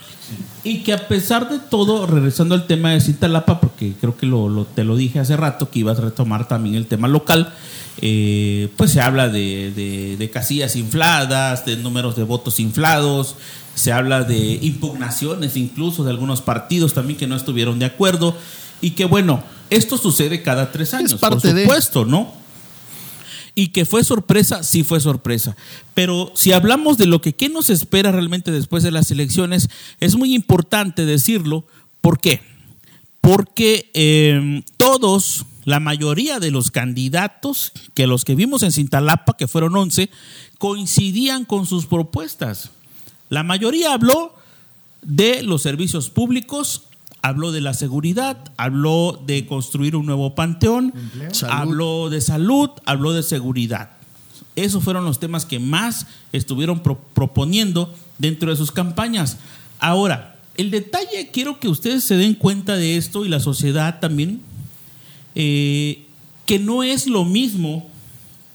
Y 0.63 0.83
que 0.85 0.93
a 0.93 1.09
pesar 1.09 1.49
de 1.49 1.59
todo, 1.59 2.07
regresando 2.07 2.55
al 2.55 2.67
tema 2.67 2.93
de 2.93 3.01
Cintalapa, 3.01 3.61
porque 3.61 3.95
creo 4.01 4.17
que 4.17 4.27
lo, 4.27 4.67
te 4.67 4.85
lo 4.85 4.95
dije 4.97 5.19
hace 5.19 5.37
rato, 5.37 5.71
que 5.71 5.79
ibas 5.79 5.99
a 5.99 6.03
retomar 6.03 6.47
también 6.47 6.75
el 6.75 6.87
tema 6.87 7.09
local, 7.09 7.55
eh, 8.03 8.69
pues 8.77 8.93
se 8.93 9.01
habla 9.01 9.29
de, 9.31 10.17
de, 10.19 10.31
casillas 10.31 10.77
infladas, 10.77 11.65
de 11.65 11.77
números 11.79 12.15
de 12.17 12.23
votos 12.25 12.61
inflados, 12.61 13.35
se 13.79 13.93
habla 13.93 14.25
de 14.25 14.59
impugnaciones 14.61 15.57
incluso 15.57 16.03
de 16.03 16.11
algunos 16.11 16.43
partidos 16.43 16.95
también 16.95 17.17
que 17.17 17.29
no 17.29 17.37
estuvieron 17.37 17.79
de 17.79 17.87
acuerdo, 17.87 18.37
y 18.81 18.91
que 18.91 19.05
bueno, 19.05 19.43
esto 19.71 19.97
sucede 19.99 20.43
cada 20.43 20.73
tres 20.73 20.95
años, 20.95 21.15
por 21.15 21.41
supuesto, 21.41 22.05
¿no? 22.05 22.33
Y 23.55 23.69
que 23.69 23.85
fue 23.85 24.05
sorpresa, 24.05 24.63
sí 24.63 24.85
fue 24.85 25.01
sorpresa. 25.01 25.57
Pero 25.95 26.33
si 26.35 26.53
hablamos 26.53 26.97
de 26.97 27.07
lo 27.07 27.21
que 27.21 27.35
qué 27.35 27.49
nos 27.49 27.71
espera 27.71 28.13
realmente 28.13 28.53
después 28.53 28.83
de 28.83 28.93
las 28.93 29.11
elecciones, 29.11 29.69
es 29.99 30.17
muy 30.17 30.35
importante 30.35 31.05
decirlo. 31.05 31.65
¿Por 32.01 32.21
qué? 32.21 32.41
Porque 33.21 33.91
em, 33.95 34.63
todos, 34.77 35.45
la 35.65 35.81
mayoría 35.81 36.39
de 36.39 36.53
los 36.53 36.71
candidatos, 36.71 37.73
que 37.95 38.07
los 38.07 38.25
que 38.25 38.37
vimos 38.37 38.63
en 38.63 38.71
Cintalapa, 38.71 39.37
que 39.37 39.49
fueron 39.49 39.77
11, 39.77 40.09
coincidían 40.59 41.45
con 41.45 41.67
sus 41.67 41.87
propuestas. 41.87 42.71
La 43.29 43.43
mayoría 43.43 43.93
habló 43.93 44.35
de 45.03 45.43
los 45.43 45.63
servicios 45.63 46.11
públicos, 46.11 46.83
habló 47.23 47.53
de 47.53 47.61
la 47.61 47.75
seguridad, 47.75 48.39
habló 48.57 49.23
de 49.27 49.47
construir 49.47 49.97
un 49.97 50.07
nuevo 50.07 50.35
panteón, 50.35 50.93
habló 51.49 52.11
de 52.11 52.21
salud, 52.21 52.71
habló 52.85 53.13
de 53.13 53.23
seguridad. 53.23 53.91
Esos 54.57 54.83
fueron 54.83 55.05
los 55.05 55.21
temas 55.21 55.47
que 55.47 55.59
más 55.59 56.07
estuvieron 56.33 56.81
proponiendo 56.81 57.95
dentro 58.19 58.51
de 58.51 58.57
sus 58.57 58.73
campañas. 58.73 59.37
Ahora, 59.79 60.37
el 60.57 60.71
detalle, 60.71 61.31
quiero 61.33 61.61
que 61.61 61.69
ustedes 61.69 62.03
se 62.03 62.17
den 62.17 62.35
cuenta 62.35 62.77
de 62.77 62.97
esto 62.97 63.25
y 63.25 63.29
la 63.29 63.39
sociedad 63.39 64.01
también, 64.01 64.41
eh, 65.37 66.05
que 66.47 66.59
no 66.59 66.83
es 66.83 67.07
lo 67.07 67.25
mismo 67.25 67.89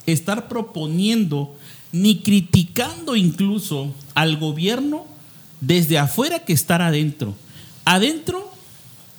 estar 0.06 0.50
proponiendo 0.50 1.56
ni 1.94 2.18
criticando 2.20 3.16
incluso 3.16 3.94
al 4.14 4.36
gobierno 4.36 5.06
desde 5.62 5.98
afuera 5.98 6.40
que 6.40 6.52
estar 6.52 6.82
adentro. 6.82 7.34
Adentro 7.86 8.54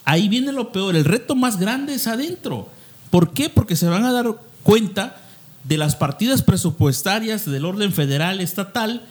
Ahí 0.05 0.29
viene 0.29 0.51
lo 0.51 0.71
peor. 0.71 0.95
El 0.95 1.03
reto 1.03 1.35
más 1.35 1.59
grande 1.59 1.95
es 1.95 2.07
adentro. 2.07 2.69
¿Por 3.09 3.33
qué? 3.33 3.49
Porque 3.49 3.75
se 3.75 3.87
van 3.87 4.05
a 4.05 4.11
dar 4.11 4.35
cuenta 4.61 5.17
de 5.63 5.77
las 5.77 5.95
partidas 5.95 6.43
presupuestarias 6.43 7.49
del 7.49 7.65
orden 7.65 7.91
federal, 7.91 8.39
estatal. 8.39 9.03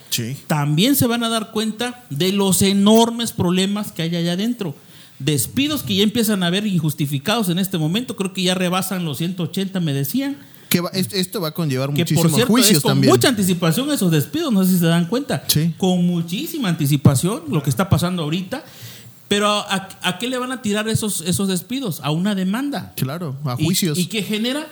También 0.47 0.95
se 0.95 1.05
van 1.05 1.23
a 1.23 1.29
dar 1.29 1.51
cuenta 1.51 2.05
de 2.09 2.31
los 2.31 2.61
enormes 2.61 3.33
problemas 3.33 3.91
que 3.91 4.03
hay 4.03 4.15
allá 4.15 4.33
adentro. 4.33 4.73
Despidos 5.19 5.83
que 5.83 5.95
ya 5.95 6.03
empiezan 6.03 6.43
a 6.43 6.49
ver 6.49 6.65
injustificados 6.65 7.49
en 7.49 7.59
este 7.59 7.77
momento. 7.77 8.15
Creo 8.15 8.33
que 8.33 8.43
ya 8.43 8.55
rebasan 8.55 9.03
los 9.03 9.17
180, 9.17 9.81
me 9.81 9.93
decían. 9.93 10.37
Que 10.81 11.19
esto 11.19 11.41
va 11.41 11.49
a 11.49 11.51
conllevar 11.51 11.89
que 11.89 12.01
muchísimos 12.01 12.23
por 12.23 12.31
cierto, 12.31 12.51
juicios 12.51 12.83
con 12.83 12.99
mucha 13.01 13.29
anticipación 13.29 13.91
esos 13.91 14.11
despidos, 14.11 14.51
no 14.51 14.63
sé 14.63 14.73
si 14.73 14.79
se 14.79 14.85
dan 14.85 15.05
cuenta. 15.05 15.43
Con 15.77 16.05
muchísima 16.05 16.69
anticipación 16.69 17.43
lo 17.49 17.63
que 17.63 17.69
está 17.69 17.89
pasando 17.89 18.23
ahorita. 18.23 18.63
Pero 19.27 19.47
¿a, 19.47 20.17
qué 20.19 20.27
le 20.27 20.37
van 20.37 20.51
a 20.51 20.61
tirar 20.61 20.87
esos, 20.87 21.21
esos 21.21 21.47
despidos? 21.47 21.99
A 22.03 22.11
una 22.11 22.35
demanda. 22.35 22.93
Claro, 22.95 23.35
a 23.45 23.55
juicios. 23.55 23.97
¿Y, 23.97 24.05
qué 24.05 24.21
genera? 24.21 24.67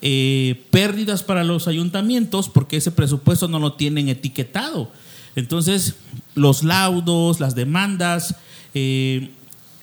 Eh, 0.00 0.64
pérdidas 0.70 1.24
para 1.24 1.42
los 1.42 1.66
ayuntamientos 1.66 2.48
porque 2.48 2.76
ese 2.76 2.92
presupuesto 2.92 3.48
no 3.48 3.58
lo 3.58 3.72
tienen 3.72 4.08
etiquetado. 4.08 4.92
Entonces, 5.34 5.94
los 6.34 6.62
laudos, 6.62 7.40
las 7.40 7.54
demandas. 7.54 8.36
Eh, 8.74 9.30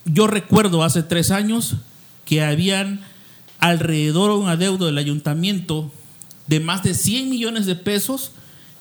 yo 0.06 0.28
recuerdo 0.28 0.84
hace 0.84 1.04
tres 1.04 1.32
años 1.32 1.76
que 2.26 2.42
habían 2.44 3.02
alrededor 3.60 4.32
de 4.32 4.38
un 4.38 4.50
adeudo 4.50 4.86
del 4.86 4.98
ayuntamiento 4.98 5.92
de 6.48 6.60
más 6.60 6.84
de 6.84 6.94
100 6.94 7.30
millones 7.30 7.66
de 7.66 7.76
pesos 7.76 8.32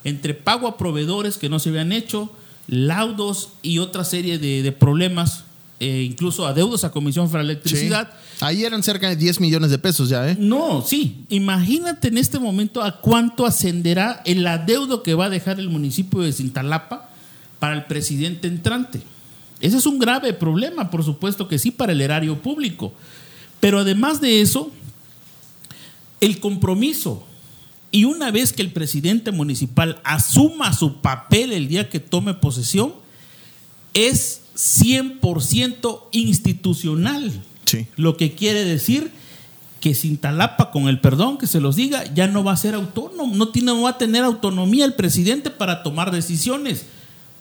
entre 0.04 0.34
pago 0.34 0.68
a 0.68 0.76
proveedores 0.76 1.38
que 1.38 1.48
no 1.48 1.58
se 1.58 1.70
habían 1.70 1.92
hecho, 1.92 2.30
laudos 2.66 3.50
y 3.62 3.78
otra 3.78 4.04
serie 4.04 4.38
de, 4.38 4.70
problemas, 4.72 5.44
eh, 5.80 6.06
incluso 6.08 6.46
adeudos 6.46 6.84
a 6.84 6.92
Comisión 6.92 7.30
para 7.30 7.42
Electricidad. 7.42 8.10
Ahí 8.40 8.64
eran 8.64 8.82
cerca 8.82 9.08
de 9.08 9.16
10 9.16 9.40
millones 9.40 9.70
de 9.70 9.78
pesos 9.78 10.08
ya, 10.10 10.28
¿eh? 10.28 10.36
No, 10.38 10.84
sí. 10.86 11.24
Imagínate 11.30 12.08
en 12.08 12.18
este 12.18 12.38
momento 12.38 12.82
a 12.82 13.00
cuánto 13.00 13.46
ascenderá 13.46 14.20
el 14.26 14.46
adeudo 14.46 15.02
que 15.02 15.14
va 15.14 15.26
a 15.26 15.30
dejar 15.30 15.58
el 15.58 15.70
municipio 15.70 16.20
de 16.20 16.32
Cintalapa 16.32 17.08
para 17.58 17.74
el 17.74 17.84
presidente 17.84 18.46
entrante. 18.46 19.00
Ese 19.60 19.78
es 19.78 19.86
un 19.86 19.98
grave 19.98 20.34
problema, 20.34 20.90
por 20.90 21.04
supuesto 21.04 21.48
que 21.48 21.58
sí, 21.58 21.70
para 21.70 21.92
el 21.92 22.00
erario 22.00 22.42
público. 22.42 22.92
Pero 23.64 23.78
además 23.78 24.20
de 24.20 24.42
eso, 24.42 24.70
el 26.20 26.38
compromiso 26.38 27.26
y 27.90 28.04
una 28.04 28.30
vez 28.30 28.52
que 28.52 28.60
el 28.60 28.70
presidente 28.70 29.30
municipal 29.30 30.02
asuma 30.04 30.74
su 30.74 31.00
papel 31.00 31.50
el 31.50 31.66
día 31.66 31.88
que 31.88 31.98
tome 31.98 32.34
posesión, 32.34 32.92
es 33.94 34.42
100% 34.54 35.98
institucional. 36.12 37.32
Lo 37.96 38.18
que 38.18 38.34
quiere 38.34 38.66
decir 38.66 39.10
que 39.80 39.94
Cintalapa, 39.94 40.70
con 40.70 40.88
el 40.88 41.00
perdón 41.00 41.38
que 41.38 41.46
se 41.46 41.60
los 41.60 41.74
diga, 41.74 42.04
ya 42.12 42.26
no 42.26 42.44
va 42.44 42.52
a 42.52 42.58
ser 42.58 42.74
autónomo, 42.74 43.34
no, 43.34 43.48
tiene, 43.48 43.72
no 43.72 43.80
va 43.80 43.90
a 43.90 43.98
tener 43.98 44.24
autonomía 44.24 44.84
el 44.84 44.92
presidente 44.92 45.48
para 45.48 45.82
tomar 45.82 46.10
decisiones, 46.10 46.84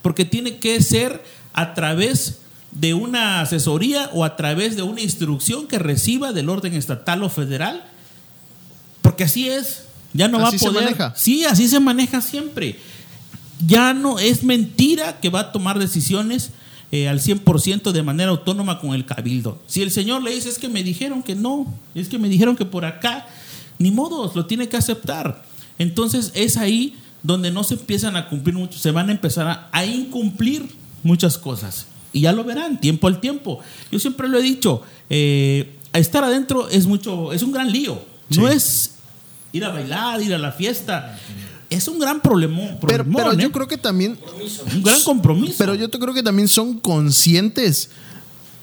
porque 0.01 0.23
tiene 0.23 0.55
que 0.55 0.81
ser 0.81 1.21
a 1.51 1.73
través 1.73 2.42
de 2.75 2.93
una 2.93 3.41
asesoría 3.41 4.09
o 4.13 4.23
a 4.23 4.35
través 4.35 4.75
de 4.75 4.81
una 4.81 5.01
instrucción 5.01 5.67
que 5.67 5.79
reciba 5.79 6.33
del 6.33 6.49
orden 6.49 6.73
estatal 6.73 7.23
o 7.23 7.29
federal, 7.29 7.83
porque 9.01 9.25
así 9.25 9.49
es. 9.49 9.85
Ya 10.13 10.27
no 10.27 10.39
va 10.39 10.49
a 10.49 10.51
poder. 10.51 10.59
Se 10.59 10.71
maneja. 10.71 11.13
Sí, 11.15 11.43
así 11.45 11.67
se 11.67 11.79
maneja 11.79 12.21
siempre. 12.21 12.79
Ya 13.65 13.93
no 13.93 14.19
es 14.19 14.43
mentira 14.43 15.19
que 15.19 15.29
va 15.29 15.39
a 15.39 15.51
tomar 15.51 15.79
decisiones 15.79 16.51
eh, 16.91 17.09
al 17.09 17.19
100% 17.19 17.91
de 17.91 18.03
manera 18.03 18.29
autónoma 18.29 18.79
con 18.79 18.93
el 18.93 19.05
cabildo. 19.05 19.59
Si 19.65 19.81
el 19.81 19.89
señor 19.89 20.21
le 20.21 20.35
dice 20.35 20.49
es 20.49 20.59
que 20.59 20.69
me 20.69 20.83
dijeron 20.83 21.23
que 21.23 21.33
no, 21.33 21.73
es 21.95 22.07
que 22.07 22.19
me 22.19 22.29
dijeron 22.29 22.55
que 22.55 22.65
por 22.65 22.85
acá, 22.85 23.25
ni 23.79 23.89
modos, 23.89 24.35
lo 24.35 24.45
tiene 24.45 24.69
que 24.69 24.77
aceptar. 24.77 25.43
Entonces 25.79 26.31
es 26.35 26.55
ahí 26.57 26.95
donde 27.23 27.49
no 27.49 27.63
se 27.63 27.75
empiezan 27.75 28.15
a 28.15 28.27
cumplir 28.29 28.55
mucho, 28.55 28.77
se 28.77 28.91
van 28.91 29.09
a 29.09 29.11
empezar 29.11 29.69
a, 29.71 29.85
incumplir 29.85 30.69
muchas 31.01 31.37
cosas. 31.39 31.87
Y 32.13 32.21
ya 32.21 32.31
lo 32.31 32.43
verán, 32.43 32.79
tiempo 32.79 33.07
al 33.07 33.19
tiempo. 33.19 33.59
Yo 33.91 33.99
siempre 33.99 34.29
lo 34.29 34.37
he 34.37 34.43
dicho, 34.43 34.83
eh, 35.09 35.75
estar 35.93 36.23
adentro 36.23 36.69
es 36.69 36.85
mucho, 36.85 37.33
es 37.33 37.41
un 37.41 37.51
gran 37.51 37.71
lío. 37.71 37.99
No 38.29 38.47
es 38.47 38.95
ir 39.51 39.65
a 39.65 39.69
bailar, 39.69 40.21
ir 40.21 40.33
a 40.33 40.37
la 40.37 40.51
fiesta. 40.51 41.19
Es 41.69 41.87
un 41.87 41.99
gran 41.99 42.21
problema. 42.21 42.77
Pero, 42.85 43.03
pero 43.03 43.33
yo 43.33 43.47
¿eh? 43.47 43.51
creo 43.51 43.67
que 43.67 43.77
también. 43.77 44.17
Un 44.73 44.83
gran 44.83 45.01
compromiso. 45.01 45.55
Pero 45.57 45.73
yo 45.75 45.89
creo 45.89 46.13
que 46.13 46.23
también 46.23 46.47
son 46.47 46.79
conscientes. 46.79 47.89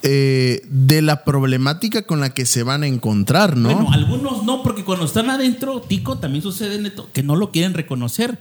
Eh, 0.03 0.63
de 0.71 1.03
la 1.03 1.25
problemática 1.25 2.07
con 2.07 2.21
la 2.21 2.31
que 2.31 2.47
se 2.47 2.63
van 2.63 2.85
a 2.85 2.87
encontrar, 2.87 3.59
¿no? 3.59 3.75
Bueno, 3.75 3.93
algunos 3.93 4.45
no, 4.45 4.63
porque 4.63 4.83
cuando 4.83 5.05
están 5.05 5.29
adentro, 5.29 5.83
Tico, 5.83 6.17
también 6.17 6.43
sucede 6.43 6.81
neto, 6.81 7.11
que 7.13 7.23
no 7.23 7.37
lo 7.37 7.51
quieren 7.51 7.75
reconocer. 7.75 8.39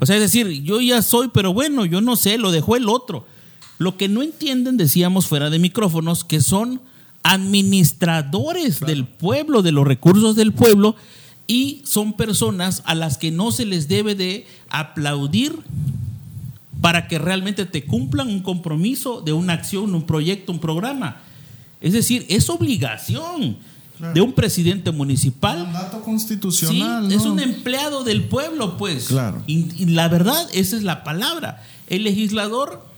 O 0.00 0.06
sea, 0.06 0.16
es 0.16 0.22
decir, 0.22 0.48
yo 0.64 0.80
ya 0.80 1.00
soy, 1.00 1.30
pero 1.32 1.52
bueno, 1.52 1.84
yo 1.84 2.00
no 2.00 2.16
sé, 2.16 2.38
lo 2.38 2.50
dejó 2.50 2.74
el 2.74 2.88
otro. 2.88 3.24
Lo 3.80 3.96
que 3.96 4.08
no 4.08 4.22
entienden, 4.22 4.76
decíamos 4.76 5.26
fuera 5.26 5.48
de 5.48 5.58
micrófonos, 5.58 6.22
que 6.22 6.42
son 6.42 6.82
administradores 7.22 8.78
del 8.80 9.06
pueblo, 9.06 9.62
de 9.62 9.72
los 9.72 9.86
recursos 9.86 10.36
del 10.36 10.52
pueblo, 10.52 10.96
y 11.46 11.80
son 11.86 12.12
personas 12.12 12.82
a 12.84 12.94
las 12.94 13.16
que 13.16 13.30
no 13.30 13.52
se 13.52 13.64
les 13.64 13.88
debe 13.88 14.14
de 14.14 14.46
aplaudir 14.68 15.56
para 16.82 17.08
que 17.08 17.18
realmente 17.18 17.64
te 17.64 17.86
cumplan 17.86 18.28
un 18.28 18.42
compromiso 18.42 19.22
de 19.22 19.32
una 19.32 19.54
acción, 19.54 19.94
un 19.94 20.04
proyecto, 20.04 20.52
un 20.52 20.60
programa. 20.60 21.22
Es 21.80 21.94
decir, 21.94 22.26
es 22.28 22.50
obligación 22.50 23.56
de 24.12 24.20
un 24.20 24.34
presidente 24.34 24.90
municipal. 24.90 25.62
Mandato 25.62 26.02
constitucional. 26.02 27.10
Es 27.10 27.22
un 27.22 27.40
empleado 27.40 28.04
del 28.04 28.24
pueblo, 28.24 28.76
pues. 28.76 29.06
Claro. 29.06 29.42
y, 29.46 29.86
la 29.86 30.08
verdad, 30.08 30.46
esa 30.52 30.76
es 30.76 30.82
la 30.82 31.02
palabra. 31.02 31.62
El 31.86 32.04
legislador 32.04 32.89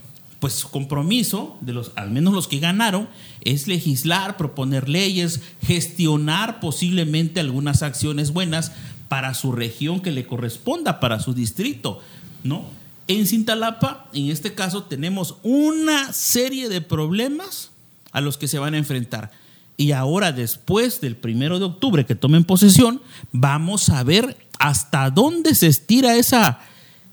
pues 0.43 0.55
su 0.55 0.69
compromiso, 0.71 1.55
de 1.61 1.71
los, 1.71 1.93
al 1.95 2.11
menos 2.11 2.33
los 2.33 2.49
que 2.49 2.59
ganaron, 2.59 3.07
es 3.45 3.65
legislar, 3.69 4.35
proponer 4.35 4.89
leyes, 4.89 5.39
gestionar 5.61 6.59
posiblemente 6.59 7.39
algunas 7.39 7.81
acciones 7.81 8.33
buenas 8.33 8.73
para 9.07 9.35
su 9.35 9.53
región 9.53 10.01
que 10.01 10.11
le 10.11 10.27
corresponda, 10.27 10.99
para 10.99 11.21
su 11.21 11.33
distrito, 11.33 12.01
¿no? 12.43 12.65
En 13.07 13.25
Cintalapa, 13.25 14.09
en 14.11 14.31
este 14.31 14.53
caso, 14.53 14.83
tenemos 14.83 15.37
una 15.43 16.11
serie 16.11 16.67
de 16.67 16.81
problemas 16.81 17.71
a 18.11 18.19
los 18.19 18.37
que 18.37 18.49
se 18.49 18.59
van 18.59 18.73
a 18.73 18.79
enfrentar. 18.79 19.31
Y 19.77 19.93
ahora, 19.93 20.33
después 20.33 20.99
del 20.99 21.15
primero 21.15 21.57
de 21.57 21.65
octubre 21.67 22.05
que 22.05 22.15
tomen 22.15 22.43
posesión, 22.43 23.01
vamos 23.31 23.87
a 23.87 24.03
ver 24.03 24.35
hasta 24.59 25.09
dónde 25.09 25.55
se 25.55 25.67
estira 25.67 26.17
esa, 26.17 26.59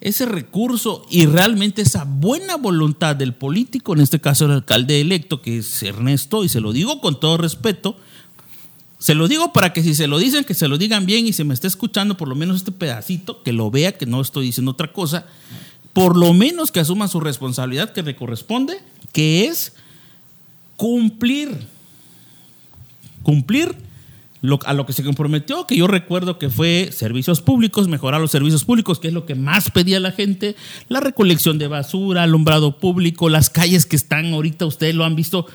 ese 0.00 0.24
recurso 0.24 1.04
y 1.10 1.26
realmente 1.26 1.82
esa 1.82 2.04
buena 2.04 2.56
voluntad 2.56 3.16
del 3.16 3.34
político, 3.34 3.92
en 3.92 4.00
este 4.00 4.20
caso 4.20 4.46
el 4.46 4.52
alcalde 4.52 5.00
electo, 5.00 5.42
que 5.42 5.58
es 5.58 5.82
Ernesto, 5.82 6.42
y 6.42 6.48
se 6.48 6.60
lo 6.60 6.72
digo 6.72 7.00
con 7.00 7.20
todo 7.20 7.36
respeto, 7.36 7.96
se 8.98 9.14
lo 9.14 9.28
digo 9.28 9.52
para 9.52 9.72
que 9.72 9.82
si 9.82 9.94
se 9.94 10.06
lo 10.06 10.18
dicen, 10.18 10.44
que 10.44 10.54
se 10.54 10.68
lo 10.68 10.78
digan 10.78 11.06
bien 11.06 11.26
y 11.26 11.32
se 11.32 11.44
me 11.44 11.54
esté 11.54 11.66
escuchando 11.66 12.16
por 12.16 12.28
lo 12.28 12.34
menos 12.34 12.56
este 12.56 12.72
pedacito, 12.72 13.42
que 13.42 13.52
lo 13.52 13.70
vea, 13.70 13.96
que 13.96 14.06
no 14.06 14.20
estoy 14.20 14.46
diciendo 14.46 14.72
otra 14.72 14.92
cosa, 14.92 15.26
por 15.92 16.16
lo 16.16 16.32
menos 16.32 16.70
que 16.70 16.80
asuma 16.80 17.08
su 17.08 17.20
responsabilidad 17.20 17.92
que 17.92 18.02
le 18.02 18.16
corresponde, 18.16 18.78
que 19.12 19.46
es 19.46 19.74
cumplir, 20.76 21.50
cumplir 23.22 23.74
a 24.64 24.72
lo 24.72 24.86
que 24.86 24.92
se 24.92 25.04
comprometió, 25.04 25.66
que 25.66 25.76
yo 25.76 25.86
recuerdo 25.86 26.38
que 26.38 26.48
fue 26.48 26.90
servicios 26.92 27.42
públicos, 27.42 27.88
mejorar 27.88 28.20
los 28.20 28.30
servicios 28.30 28.64
públicos, 28.64 28.98
que 28.98 29.08
es 29.08 29.14
lo 29.14 29.26
que 29.26 29.34
más 29.34 29.70
pedía 29.70 30.00
la 30.00 30.12
gente, 30.12 30.56
la 30.88 31.00
recolección 31.00 31.58
de 31.58 31.66
basura, 31.66 32.22
alumbrado 32.22 32.78
público, 32.78 33.28
las 33.28 33.50
calles 33.50 33.84
que 33.84 33.96
están 33.96 34.32
ahorita, 34.32 34.64
ustedes 34.64 34.94
lo 34.94 35.04
han 35.04 35.14
visto, 35.14 35.46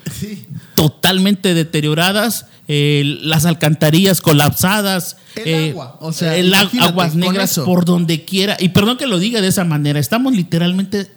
totalmente 0.75 1.55
deterioradas, 1.55 2.47
eh, 2.67 3.17
las 3.21 3.45
alcantarillas 3.45 4.21
colapsadas, 4.21 5.17
el 5.35 5.47
eh, 5.47 5.69
agua, 5.71 5.97
o 5.99 6.13
sea, 6.13 6.35
el 6.35 6.53
aguas 6.53 7.15
negras 7.15 7.59
por 7.65 7.85
donde 7.85 8.23
quiera. 8.23 8.55
Y 8.59 8.69
perdón 8.69 8.97
que 8.97 9.07
lo 9.07 9.17
diga 9.17 9.41
de 9.41 9.47
esa 9.47 9.63
manera, 9.63 9.99
estamos 9.99 10.35
literalmente 10.35 11.11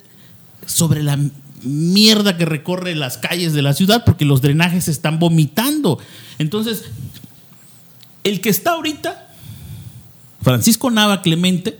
sobre 0.64 1.02
la 1.02 1.18
mierda 1.62 2.36
que 2.36 2.44
recorre 2.44 2.94
las 2.94 3.18
calles 3.18 3.52
de 3.52 3.62
la 3.62 3.74
ciudad 3.74 4.04
porque 4.04 4.24
los 4.24 4.42
drenajes 4.42 4.84
se 4.84 4.90
están 4.90 5.18
vomitando. 5.18 5.98
Entonces, 6.38 6.84
el 8.24 8.40
que 8.40 8.48
está 8.48 8.72
ahorita, 8.72 9.28
Francisco 10.42 10.90
Nava 10.90 11.22
Clemente, 11.22 11.78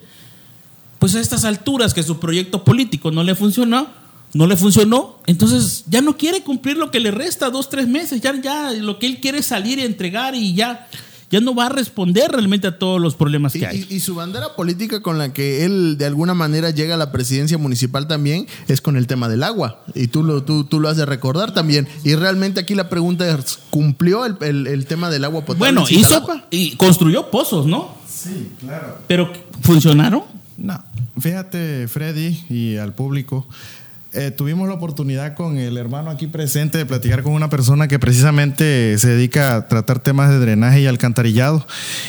pues 0.98 1.14
a 1.14 1.20
estas 1.20 1.44
alturas 1.44 1.94
que 1.94 2.02
su 2.02 2.18
proyecto 2.18 2.64
político 2.64 3.10
no 3.10 3.22
le 3.22 3.34
funcionó, 3.34 3.88
no 4.34 4.46
le 4.46 4.56
funcionó, 4.56 5.18
entonces 5.26 5.84
ya 5.86 6.00
no 6.00 6.16
quiere 6.16 6.42
cumplir 6.42 6.76
lo 6.76 6.90
que 6.90 7.00
le 7.00 7.10
resta, 7.10 7.50
dos, 7.50 7.70
tres 7.70 7.88
meses, 7.88 8.20
ya, 8.20 8.38
ya 8.40 8.72
lo 8.72 8.98
que 8.98 9.06
él 9.06 9.20
quiere 9.20 9.38
es 9.38 9.46
salir 9.46 9.78
y 9.78 9.82
entregar 9.82 10.34
y 10.34 10.54
ya 10.54 10.88
ya 11.30 11.40
no 11.40 11.54
va 11.54 11.66
a 11.66 11.68
responder 11.68 12.30
realmente 12.30 12.66
a 12.66 12.78
todos 12.78 13.00
los 13.00 13.14
problemas 13.14 13.52
que 13.52 13.66
hay. 13.66 13.86
Y, 13.90 14.00
su 14.00 14.14
bandera 14.14 14.56
política 14.56 15.02
con 15.02 15.18
la 15.18 15.32
que 15.32 15.64
él 15.64 15.98
de 15.98 16.06
alguna 16.06 16.34
manera 16.34 16.70
llega 16.70 16.94
a 16.94 16.98
la 16.98 17.12
presidencia 17.12 17.58
municipal 17.58 18.06
también 18.06 18.46
es 18.68 18.80
con 18.80 18.96
el 18.96 19.06
tema 19.06 19.28
del 19.28 19.42
agua. 19.42 19.82
Y 19.94 20.08
tú 20.08 20.22
lo, 20.22 20.42
tú, 20.42 20.64
tú 20.64 20.80
lo 20.80 20.88
has 20.88 20.96
de 20.96 21.04
recordar 21.04 21.52
también. 21.52 21.86
Y 22.04 22.14
realmente 22.14 22.60
aquí 22.60 22.74
la 22.74 22.88
pregunta 22.88 23.28
es, 23.28 23.58
¿cumplió 23.70 24.24
el, 24.24 24.86
tema 24.86 25.10
del 25.10 25.24
agua 25.24 25.42
potable? 25.42 25.58
Bueno, 25.58 25.84
hizo 25.90 26.24
y 26.50 26.76
construyó 26.76 27.30
pozos, 27.30 27.66
¿no? 27.66 27.94
Sí, 28.08 28.50
claro. 28.60 28.98
¿Pero 29.06 29.32
funcionaron? 29.62 30.22
No. 30.56 30.82
Fíjate, 31.20 31.88
Freddy, 31.88 32.44
y 32.48 32.76
al 32.76 32.94
público, 32.94 33.46
eh, 34.12 34.30
tuvimos 34.30 34.66
la 34.68 34.74
oportunidad 34.74 35.34
con 35.34 35.58
el 35.58 35.76
hermano 35.76 36.08
aquí 36.08 36.26
presente 36.26 36.78
de 36.78 36.86
platicar 36.86 37.22
con 37.22 37.34
una 37.34 37.50
persona 37.50 37.88
que 37.88 37.98
precisamente 37.98 38.96
se 38.96 39.08
dedica 39.08 39.54
a 39.54 39.68
tratar 39.68 39.98
temas 39.98 40.30
de 40.30 40.38
drenaje 40.38 40.80
y 40.80 40.86
alcantarillado 40.86 41.66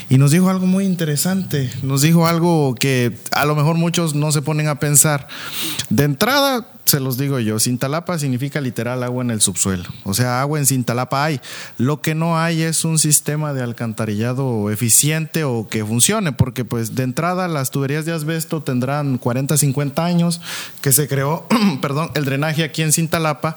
y 0.09 0.17
nos 0.17 0.31
dijo 0.31 0.49
algo 0.49 0.65
muy 0.65 0.85
interesante, 0.85 1.69
nos 1.83 2.01
dijo 2.01 2.25
algo 2.25 2.73
que 2.75 3.17
a 3.31 3.45
lo 3.45 3.53
mejor 3.53 3.75
muchos 3.75 4.15
no 4.15 4.31
se 4.31 4.41
ponen 4.41 4.69
a 4.69 4.79
pensar. 4.79 5.27
De 5.89 6.05
entrada, 6.05 6.65
se 6.89 6.99
los 6.99 7.17
digo 7.17 7.39
yo, 7.39 7.59
Cintalapa 7.59 8.17
significa 8.19 8.59
literal 8.61 9.03
agua 9.03 9.23
en 9.23 9.31
el 9.31 9.41
subsuelo. 9.41 9.85
O 10.03 10.13
sea, 10.13 10.41
agua 10.41 10.59
en 10.59 10.65
Cintalapa 10.65 11.23
hay. 11.23 11.39
Lo 11.77 12.01
que 12.01 12.15
no 12.15 12.37
hay 12.39 12.63
es 12.63 12.83
un 12.83 12.99
sistema 12.99 13.53
de 13.53 13.61
alcantarillado 13.61 14.69
eficiente 14.71 15.43
o 15.43 15.67
que 15.69 15.85
funcione, 15.85 16.31
porque 16.31 16.65
pues 16.65 16.95
de 16.95 17.03
entrada 17.03 17.47
las 17.47 17.71
tuberías 17.71 18.05
de 18.05 18.13
asbesto 18.13 18.61
tendrán 18.61 19.17
40, 19.17 19.57
50 19.57 20.03
años 20.03 20.41
que 20.81 20.91
se 20.91 21.07
creó, 21.07 21.47
perdón, 21.81 22.11
el 22.15 22.25
drenaje 22.25 22.63
aquí 22.63 22.81
en 22.81 22.91
Cintalapa. 22.91 23.55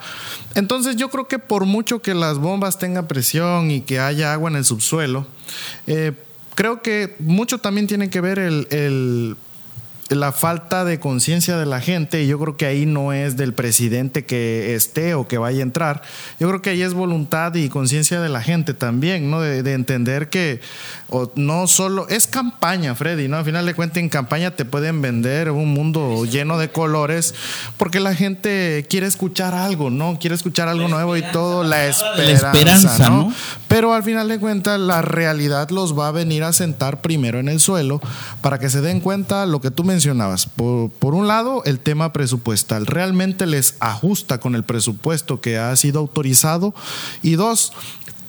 Entonces 0.54 0.96
yo 0.96 1.08
creo 1.08 1.26
que 1.26 1.38
por 1.38 1.64
mucho 1.64 2.02
que 2.02 2.14
las 2.14 2.38
bombas 2.38 2.78
tengan 2.78 3.06
presión 3.06 3.70
y 3.70 3.80
que 3.80 3.98
haya 3.98 4.32
agua 4.32 4.50
en 4.50 4.56
el 4.56 4.64
subsuelo, 4.64 5.26
eh, 5.86 6.12
creo 6.54 6.82
que 6.82 7.16
mucho 7.18 7.58
también 7.58 7.86
tiene 7.86 8.10
que 8.10 8.20
ver 8.20 8.38
el 8.38 9.36
la 10.14 10.32
falta 10.32 10.84
de 10.84 11.00
conciencia 11.00 11.56
de 11.56 11.66
la 11.66 11.80
gente, 11.80 12.22
y 12.22 12.26
yo 12.26 12.38
creo 12.38 12.56
que 12.56 12.66
ahí 12.66 12.86
no 12.86 13.12
es 13.12 13.36
del 13.36 13.54
presidente 13.54 14.24
que 14.24 14.74
esté 14.74 15.14
o 15.14 15.26
que 15.26 15.38
vaya 15.38 15.60
a 15.60 15.62
entrar, 15.62 16.02
yo 16.38 16.48
creo 16.48 16.62
que 16.62 16.70
ahí 16.70 16.82
es 16.82 16.94
voluntad 16.94 17.54
y 17.54 17.68
conciencia 17.68 18.20
de 18.20 18.28
la 18.28 18.42
gente 18.42 18.74
también, 18.74 19.30
¿no? 19.30 19.40
De, 19.40 19.72
entender 19.72 20.28
que 20.28 20.60
no 21.34 21.66
solo, 21.66 22.08
es 22.08 22.26
campaña, 22.26 22.94
Freddy, 22.94 23.26
¿no? 23.26 23.38
Al 23.38 23.44
final 23.44 23.64
de 23.64 23.74
cuentas 23.74 23.98
en 23.98 24.10
campaña 24.10 24.50
te 24.50 24.64
pueden 24.64 25.00
vender 25.00 25.50
un 25.50 25.72
mundo 25.72 26.26
lleno 26.26 26.58
de 26.58 26.68
colores, 26.68 27.34
porque 27.78 28.00
la 28.00 28.14
gente 28.14 28.84
quiere 28.90 29.06
escuchar 29.06 29.54
algo, 29.54 29.88
¿no? 29.88 30.18
Quiere 30.18 30.36
escuchar 30.36 30.68
algo 30.68 30.88
nuevo 30.88 31.16
y 31.16 31.22
todo, 31.22 31.64
la 31.64 31.86
esperanza, 31.86 33.08
¿no? 33.08 33.32
Pero 33.68 33.94
al 33.94 34.02
final 34.02 34.28
de 34.28 34.38
cuentas 34.38 34.78
la 34.78 35.00
realidad 35.00 35.70
los 35.70 35.98
va 35.98 36.08
a 36.08 36.12
venir 36.12 36.42
a 36.44 36.52
sentar 36.52 37.00
primero 37.00 37.40
en 37.40 37.48
el 37.48 37.60
suelo 37.60 38.00
para 38.42 38.58
que 38.58 38.68
se 38.68 38.82
den 38.82 39.00
cuenta 39.00 39.46
lo 39.46 39.62
que 39.62 39.70
tú 39.70 39.84
mencionas 39.84 40.01
Por, 40.56 41.14
un 41.14 41.28
lado, 41.28 41.62
el 41.64 41.78
tema 41.78 42.12
presupuestal. 42.12 42.86
¿Realmente 42.86 43.46
les 43.46 43.76
ajusta 43.80 44.40
con 44.40 44.54
el 44.54 44.64
presupuesto 44.64 45.40
que 45.40 45.58
ha 45.58 45.74
sido 45.76 46.00
autorizado? 46.00 46.74
Y 47.22 47.32
dos, 47.32 47.72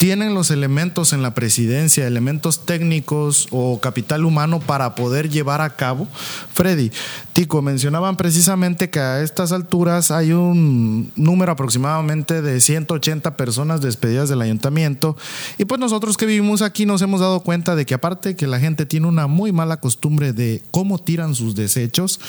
tienen 0.04 0.34
los 0.34 0.52
elementos 0.52 1.14
en 1.14 1.22
la 1.22 1.34
presidencia, 1.34 2.06
elementos 2.06 2.66
técnicos 2.66 3.48
o 3.52 3.80
capital 3.80 4.26
humano 4.26 4.60
para 4.60 4.96
poder 4.96 5.30
llevar 5.30 5.62
a 5.62 5.78
cabo. 5.78 6.10
Freddy, 6.54 6.92
Tico, 7.32 7.62
mencionaban 7.62 8.18
precisamente 8.18 8.90
que 8.90 9.00
a 9.00 9.22
estas 9.22 9.54
alturas 9.54 10.12
hay 10.12 10.34
un 10.34 11.10
número 11.16 11.54
aproximadamente 11.54 12.42
de 12.42 12.60
180 12.60 13.38
personas 13.38 13.80
despedidas 13.80 14.28
del 14.28 14.42
ayuntamiento 14.42 15.16
y 15.58 15.64
pues 15.64 15.80
nosotros 15.80 16.18
que 16.18 16.26
vivimos 16.26 16.62
aquí 16.62 16.86
nos 16.86 17.02
hemos 17.02 17.22
dado 17.22 17.40
cuenta 17.40 17.74
de 17.78 17.86
que 17.86 17.94
aparte 17.94 18.36
que 18.36 18.46
la 18.46 18.60
gente 18.60 18.86
tiene 18.86 19.08
una 19.08 19.28
muy 19.28 19.54
mala 19.54 19.80
costumbre 19.80 20.34
de 20.34 20.62
cómo 20.72 21.00
tiran 21.00 21.34
sus 21.34 21.56
desechos, 21.56 22.20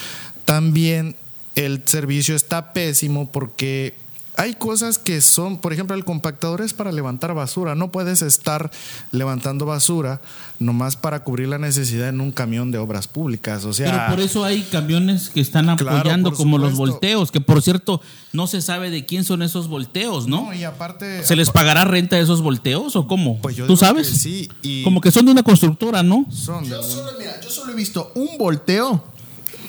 también 0.45 1.17
el 1.57 1.83
servicio 1.87 2.37
está 2.37 2.73
pésimo 2.73 3.33
porque 3.33 4.04
hay 4.37 4.55
cosas 4.55 4.99
que 4.99 5.21
son, 5.21 5.59
por 5.59 5.73
ejemplo, 5.73 5.97
el 5.97 6.05
compactador 6.05 6.61
es 6.61 6.75
para 6.75 6.91
levantar 6.91 7.35
basura. 7.35 7.75
No 7.75 7.91
puedes 7.93 8.21
estar 8.23 8.71
levantando 9.13 9.65
basura 9.65 10.21
nomás 10.59 10.97
para 10.97 11.23
cubrir 11.23 11.49
la 11.49 11.59
necesidad 11.59 12.09
en 12.09 12.21
un 12.21 12.33
camión 12.33 12.71
de 12.71 12.79
obras 12.79 13.07
públicas. 13.07 13.65
O 13.65 13.73
sea, 13.73 13.91
Pero 13.91 14.17
por 14.17 14.25
eso 14.25 14.45
hay 14.45 14.63
camiones 14.63 15.31
que 15.31 15.41
están 15.41 15.69
apoyando 15.69 16.33
como 16.33 16.59
los 16.59 16.75
volteos, 16.75 17.31
que 17.31 17.41
por 17.41 17.63
cierto 17.63 18.01
no 18.33 18.47
se 18.47 18.61
sabe 18.61 18.91
de 18.91 19.07
quién 19.07 19.25
son 19.25 19.43
esos 19.43 19.69
volteos, 19.69 20.27
¿no? 20.27 20.53
y 20.53 20.65
aparte... 20.65 21.25
¿Se 21.25 21.37
les 21.37 21.51
pagará 21.51 21.85
renta 21.85 22.17
a 22.17 22.19
esos 22.19 22.43
volteos 22.43 22.97
o 22.97 23.07
cómo? 23.07 23.41
Pues 23.41 23.57
¿Tú 23.57 23.77
sabes? 23.77 24.09
sí. 24.09 24.49
Como 24.83 25.01
que 25.01 25.13
son 25.13 25.27
de 25.27 25.33
una 25.33 25.43
constructora, 25.43 26.03
¿no? 26.03 26.27
Son 26.31 26.65
yo, 26.65 26.83
solo, 26.83 27.13
mira, 27.19 27.41
yo 27.41 27.51
solo 27.51 27.73
he 27.73 27.77
visto 27.77 28.13
un 28.15 28.37
volteo 28.39 29.14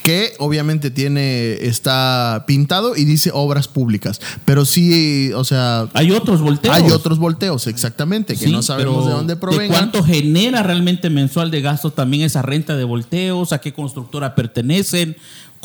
que 0.06 0.34
obviamente 0.38 0.92
tiene, 0.92 1.54
está 1.66 2.44
pintado 2.46 2.94
y 2.94 3.04
dice 3.04 3.32
obras 3.34 3.66
públicas. 3.66 4.20
Pero 4.44 4.64
sí, 4.64 5.32
o 5.34 5.42
sea. 5.42 5.88
Hay 5.94 6.12
otros 6.12 6.40
volteos. 6.40 6.76
Hay 6.76 6.88
otros 6.92 7.18
volteos, 7.18 7.66
exactamente, 7.66 8.36
que 8.36 8.46
no 8.46 8.62
sabemos 8.62 9.04
de 9.06 9.10
dónde 9.10 9.34
provengan. 9.34 9.90
cuánto 9.90 10.04
genera 10.04 10.62
realmente 10.62 11.10
mensual 11.10 11.50
de 11.50 11.60
gasto 11.60 11.90
también 11.90 12.22
esa 12.22 12.42
renta 12.42 12.76
de 12.76 12.84
volteos? 12.84 13.52
¿A 13.52 13.58
qué 13.58 13.72
constructora 13.72 14.36
pertenecen? 14.36 15.16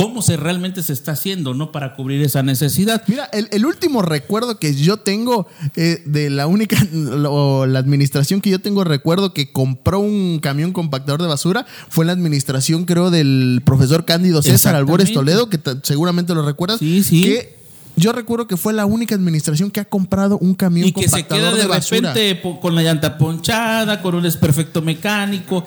Cómo 0.02 0.22
se 0.22 0.38
realmente 0.38 0.84
se 0.84 0.94
está 0.94 1.14
haciendo, 1.14 1.54
¿no? 1.54 1.72
Para 1.72 1.94
cubrir 1.94 2.22
esa 2.22 2.44
necesidad. 2.44 3.04
Mira, 3.08 3.26
el, 3.26 3.66
último 3.66 4.02
recuerdo 4.02 4.58
que 4.58 4.74
yo 4.74 4.98
tengo 4.98 5.48
eh, 5.76 6.02
de 6.06 6.30
la 6.30 6.48
única, 6.48 6.78
o 7.30 7.66
la 7.66 7.80
administración 7.80 8.42
que 8.42 8.50
yo 8.50 8.60
tengo 8.60 8.84
recuerdo 8.84 9.34
que 9.34 9.52
compró 9.52 10.00
un 10.00 10.40
camión 10.40 10.74
compactador 10.74 11.22
de 11.22 11.28
basura 11.28 11.66
fue 11.90 12.06
la 12.06 12.14
administración, 12.14 12.86
creo, 12.86 13.12
del 13.12 13.62
profesor 13.66 14.06
Cándido 14.06 14.42
César 14.42 14.76
Albores 14.76 15.14
Toledo, 15.14 15.50
que 15.50 15.60
seguramente 15.84 16.34
lo 16.34 16.46
recuerdas. 16.46 16.80
Sí, 16.80 17.04
sí. 17.04 17.24
Que 17.24 17.62
yo 17.96 18.14
recuerdo 18.14 18.48
que 18.48 18.58
fue 18.58 18.74
la 18.74 18.86
única 18.86 19.16
administración 19.16 19.70
que 19.70 19.80
ha 19.80 19.86
comprado 19.86 20.38
un 20.38 20.56
camión 20.56 20.88
y 20.88 20.94
que 20.94 21.10
se 21.10 21.26
queda 21.26 21.54
de, 21.54 21.68
repente 21.68 22.42
con 22.62 22.74
la 22.74 22.84
llanta 22.84 23.18
ponchada, 23.18 24.02
con 24.02 24.16
un 24.16 24.24
desperfecto 24.24 24.82
mecánico. 24.82 25.66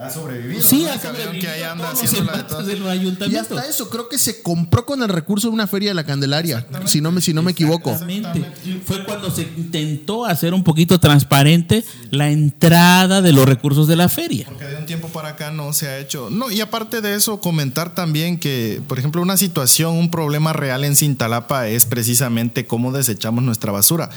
Ha 0.00 0.08
sobrevivido. 0.08 0.62
Sí, 0.62 0.86
ha 0.86 0.98
sobrevivido. 0.98 1.42
Que 1.42 1.48
ahí 1.48 1.62
anda 1.62 1.90
haciendo 1.90 2.32
la 2.32 2.96
Y 3.26 3.36
hasta 3.36 3.66
eso, 3.66 3.90
creo 3.90 4.08
que 4.08 4.16
se 4.16 4.40
compró 4.40 4.86
con 4.86 5.02
el 5.02 5.10
recurso 5.10 5.48
de 5.48 5.54
una 5.54 5.66
feria 5.66 5.90
de 5.90 5.94
la 5.94 6.04
Candelaria, 6.04 6.66
si 6.86 7.02
no 7.02 7.12
me, 7.12 7.20
si 7.20 7.34
no 7.34 7.42
me 7.42 7.50
equivoco. 7.50 7.90
Exactamente. 7.90 8.50
Fue 8.84 9.04
cuando 9.04 9.30
se 9.30 9.42
intentó 9.42 10.24
hacer 10.24 10.54
un 10.54 10.64
poquito 10.64 10.98
transparente 10.98 11.84
la 12.10 12.30
entrada 12.30 13.20
de 13.20 13.32
los 13.32 13.46
recursos 13.46 13.86
de 13.88 13.96
la 13.96 14.08
feria. 14.08 14.46
Porque 14.48 14.64
tiempo 14.90 15.06
para 15.06 15.28
acá 15.28 15.52
no 15.52 15.72
se 15.72 15.86
ha 15.86 15.98
hecho. 16.00 16.30
No, 16.30 16.50
y 16.50 16.60
aparte 16.60 17.00
de 17.00 17.14
eso, 17.14 17.40
comentar 17.40 17.94
también 17.94 18.40
que, 18.40 18.82
por 18.88 18.98
ejemplo, 18.98 19.22
una 19.22 19.36
situación, 19.36 19.96
un 19.96 20.10
problema 20.10 20.52
real 20.52 20.82
en 20.82 20.96
Cintalapa 20.96 21.68
es 21.68 21.84
precisamente 21.84 22.66
cómo 22.66 22.90
desechamos 22.90 23.44
nuestra 23.44 23.70
basura. 23.70 24.10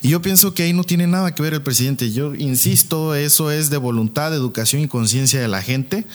Y 0.00 0.08
yo 0.08 0.22
pienso 0.22 0.54
que 0.54 0.62
ahí 0.62 0.72
no 0.72 0.84
tiene 0.84 1.06
nada 1.06 1.34
que 1.34 1.42
ver 1.42 1.52
el 1.52 1.60
presidente. 1.60 2.12
Yo 2.12 2.34
insisto, 2.34 3.14
eso 3.14 3.50
es 3.50 3.68
de 3.68 3.76
voluntad, 3.76 4.32
educación 4.32 4.80
y 4.80 4.88
conciencia 4.88 5.38
de 5.38 5.48
la 5.48 5.60
gente. 5.60 6.06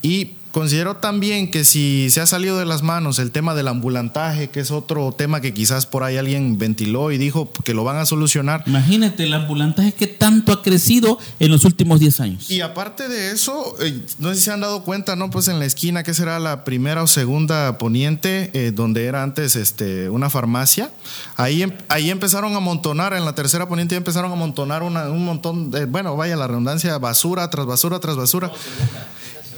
Y 0.00 0.30
Considero 0.52 0.96
también 0.96 1.50
que 1.50 1.64
si 1.64 2.10
se 2.10 2.20
ha 2.20 2.26
salido 2.26 2.58
de 2.58 2.66
las 2.66 2.82
manos 2.82 3.18
el 3.18 3.30
tema 3.30 3.54
del 3.54 3.68
ambulantaje, 3.68 4.50
que 4.50 4.60
es 4.60 4.70
otro 4.70 5.10
tema 5.12 5.40
que 5.40 5.54
quizás 5.54 5.86
por 5.86 6.04
ahí 6.04 6.18
alguien 6.18 6.58
ventiló 6.58 7.10
y 7.10 7.16
dijo 7.16 7.50
que 7.64 7.72
lo 7.72 7.84
van 7.84 7.96
a 7.96 8.04
solucionar. 8.04 8.62
Imagínate 8.66 9.24
el 9.24 9.32
ambulantaje 9.32 9.94
que 9.94 10.06
tanto 10.06 10.52
ha 10.52 10.62
crecido 10.62 11.18
en 11.40 11.50
los 11.50 11.64
últimos 11.64 12.00
10 12.00 12.20
años. 12.20 12.50
Y 12.50 12.60
aparte 12.60 13.08
de 13.08 13.30
eso, 13.30 13.76
eh, 13.80 13.98
no 14.18 14.28
sé 14.28 14.34
si 14.34 14.40
se 14.42 14.50
han 14.50 14.60
dado 14.60 14.84
cuenta, 14.84 15.16
¿no? 15.16 15.30
Pues 15.30 15.48
en 15.48 15.58
la 15.58 15.64
esquina, 15.64 16.02
que 16.02 16.12
será 16.12 16.38
la 16.38 16.64
primera 16.64 17.02
o 17.02 17.06
segunda 17.06 17.78
poniente, 17.78 18.50
eh, 18.52 18.72
donde 18.72 19.06
era 19.06 19.22
antes 19.22 19.56
este, 19.56 20.10
una 20.10 20.28
farmacia, 20.28 20.90
ahí, 21.36 21.62
em, 21.62 21.72
ahí 21.88 22.10
empezaron 22.10 22.52
a 22.52 22.58
amontonar, 22.58 23.14
en 23.14 23.24
la 23.24 23.34
tercera 23.34 23.68
poniente 23.68 23.96
empezaron 23.96 24.30
a 24.30 24.34
amontonar 24.34 24.82
un 24.82 25.24
montón 25.24 25.70
de, 25.70 25.86
bueno, 25.86 26.14
vaya 26.14 26.36
la 26.36 26.46
redundancia, 26.46 26.98
basura 26.98 27.48
tras 27.48 27.64
basura 27.64 28.00
tras 28.00 28.16
basura. 28.16 28.52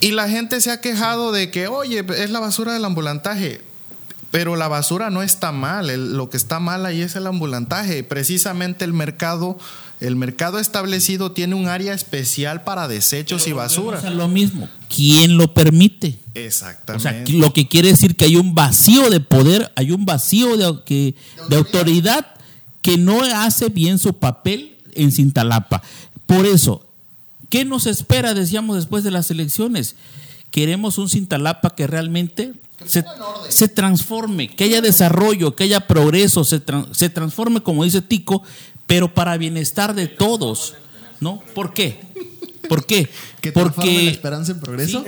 Y 0.05 0.11
la 0.11 0.29
gente 0.29 0.61
se 0.61 0.71
ha 0.71 0.83
quejado 0.83 1.33
de 1.33 1.51
que, 1.51 1.67
oye, 1.67 2.05
es 2.19 2.29
la 2.29 2.39
basura 2.39 2.75
del 2.75 2.85
ambulantaje. 2.85 3.63
Pero 4.31 4.55
la 4.55 4.69
basura 4.69 5.09
no 5.09 5.23
está 5.23 5.51
mal, 5.51 6.15
lo 6.15 6.29
que 6.29 6.37
está 6.37 6.61
mal 6.61 6.85
ahí 6.85 7.01
es 7.01 7.17
el 7.17 7.27
ambulantaje. 7.27 8.05
Precisamente 8.05 8.85
el 8.85 8.93
mercado, 8.93 9.57
el 10.01 10.15
mercado 10.17 10.59
establecido 10.59 11.33
tiene 11.33 11.55
un 11.55 11.69
área 11.69 11.95
especial 11.95 12.65
para 12.65 12.87
desechos 12.87 13.47
y 13.47 13.55
basura. 13.55 13.97
Es 13.97 14.13
lo 14.13 14.29
mismo. 14.29 14.69
¿Quién 14.95 15.39
lo 15.39 15.55
permite? 15.55 16.19
Exactamente. 16.35 17.09
O 17.09 17.27
sea, 17.27 17.39
lo 17.39 17.55
que 17.55 17.67
quiere 17.67 17.89
decir 17.89 18.15
que 18.15 18.27
hay 18.27 18.37
un 18.37 18.55
vacío 18.55 19.09
de 19.09 19.21
poder, 19.21 19.73
hay 19.75 19.91
un 19.91 20.05
vacío 20.05 20.59
de, 20.59 20.85
que, 20.85 21.15
de 21.49 21.57
autoridad 21.57 22.27
que 22.83 22.99
no 22.99 23.23
hace 23.23 23.71
bien 23.71 23.99
su 23.99 24.19
papel 24.19 24.77
en 24.93 25.13
Cintalapa. 25.13 25.83
Por 26.27 26.45
eso, 26.45 26.94
¿Qué 27.49 27.65
nos 27.65 27.87
espera, 27.87 28.35
decíamos, 28.35 28.77
después 28.77 29.05
de 29.05 29.11
las 29.11 29.31
elecciones? 29.31 29.97
Queremos 30.51 30.99
un 30.99 31.09
Cintalapa 31.09 31.75
que 31.75 31.87
realmente 31.87 32.53
se, 32.87 33.69
transforme, 33.69 34.49
que 34.49 34.65
haya 34.65 34.81
desarrollo, 34.81 35.57
que 35.57 35.65
haya 35.65 35.87
progreso, 35.87 36.45
se, 36.45 36.63
se 36.93 37.09
transforme, 37.09 37.63
como 37.63 37.85
dice 37.85 38.03
Tico, 38.03 38.43
pero 38.87 39.15
para 39.15 39.37
bienestar 39.37 39.95
de 39.95 40.09
todos. 40.09 40.75
¿No? 41.21 41.41
¿Por 41.55 41.73
qué? 41.73 42.01
¿Por 42.69 42.87
qué? 42.87 43.09
¿Que 43.41 43.53
Porque 43.53 44.05
la 44.05 44.11
esperanza 44.11 44.53
en 44.53 44.61
progreso. 44.61 45.05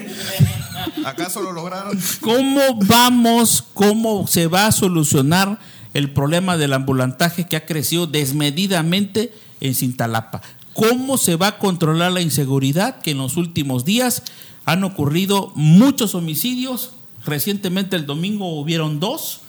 ¿Acaso 1.04 1.42
lo 1.42 1.52
lograron? 1.52 1.98
¿Cómo 2.20 2.60
vamos, 2.86 3.64
cómo 3.74 4.26
se 4.26 4.46
va 4.46 4.66
a 4.66 4.72
solucionar 4.72 5.58
el 5.94 6.10
problema 6.12 6.56
del 6.56 6.72
ambulantaje 6.72 7.46
que 7.46 7.56
ha 7.56 7.66
crecido 7.66 8.06
desmedidamente 8.06 9.32
en 9.60 9.74
Cintalapa? 9.74 10.42
Cómo 10.76 11.16
se 11.16 11.36
va 11.36 11.46
a 11.48 11.58
controlar 11.58 12.12
la 12.12 12.20
inseguridad, 12.20 13.00
que 13.00 13.12
en 13.12 13.18
los 13.18 13.38
últimos 13.38 13.86
días 13.86 14.22
han 14.66 14.84
ocurrido 14.84 15.50
muchos 15.54 16.14
homicidios. 16.14 16.90
Recientemente 17.24 17.96
el 17.96 18.04
domingo 18.04 18.60
hubieron 18.60 19.00
dos. 19.00 19.40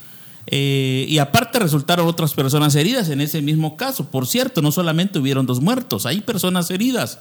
Eh, 0.49 1.05
y 1.09 1.17
aparte 1.17 1.59
resultaron 1.59 2.07
otras 2.07 2.33
personas 2.33 2.73
heridas 2.75 3.09
en 3.09 3.19
ese 3.19 3.41
mismo 3.41 3.75
caso. 3.75 4.09
Por 4.09 4.25
cierto, 4.25 4.61
no 4.61 4.71
solamente 4.71 5.19
hubieron 5.19 5.45
dos 5.45 5.59
muertos, 5.59 6.05
hay 6.05 6.21
personas 6.21 6.71
heridas. 6.71 7.19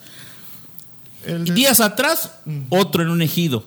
Días 1.55 1.81
atrás, 1.81 2.31
otro 2.69 3.03
en 3.03 3.09
un 3.09 3.21
ejido. 3.21 3.65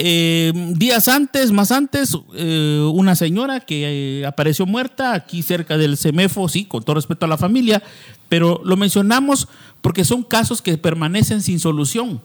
Eh, 0.00 0.52
días 0.76 1.08
antes, 1.08 1.50
más 1.50 1.72
antes, 1.72 2.16
eh, 2.36 2.88
una 2.92 3.16
señora 3.16 3.58
que 3.58 4.24
apareció 4.24 4.64
muerta 4.64 5.12
aquí 5.12 5.42
cerca 5.42 5.76
del 5.76 5.96
CEMEFO, 5.96 6.48
sí, 6.48 6.66
con 6.66 6.84
todo 6.84 6.94
respeto 6.94 7.26
a 7.26 7.28
la 7.28 7.36
familia, 7.36 7.82
pero 8.28 8.60
lo 8.64 8.76
mencionamos 8.76 9.48
porque 9.80 10.04
son 10.04 10.22
casos 10.22 10.62
que 10.62 10.78
permanecen 10.78 11.42
sin 11.42 11.58
solución. 11.58 12.20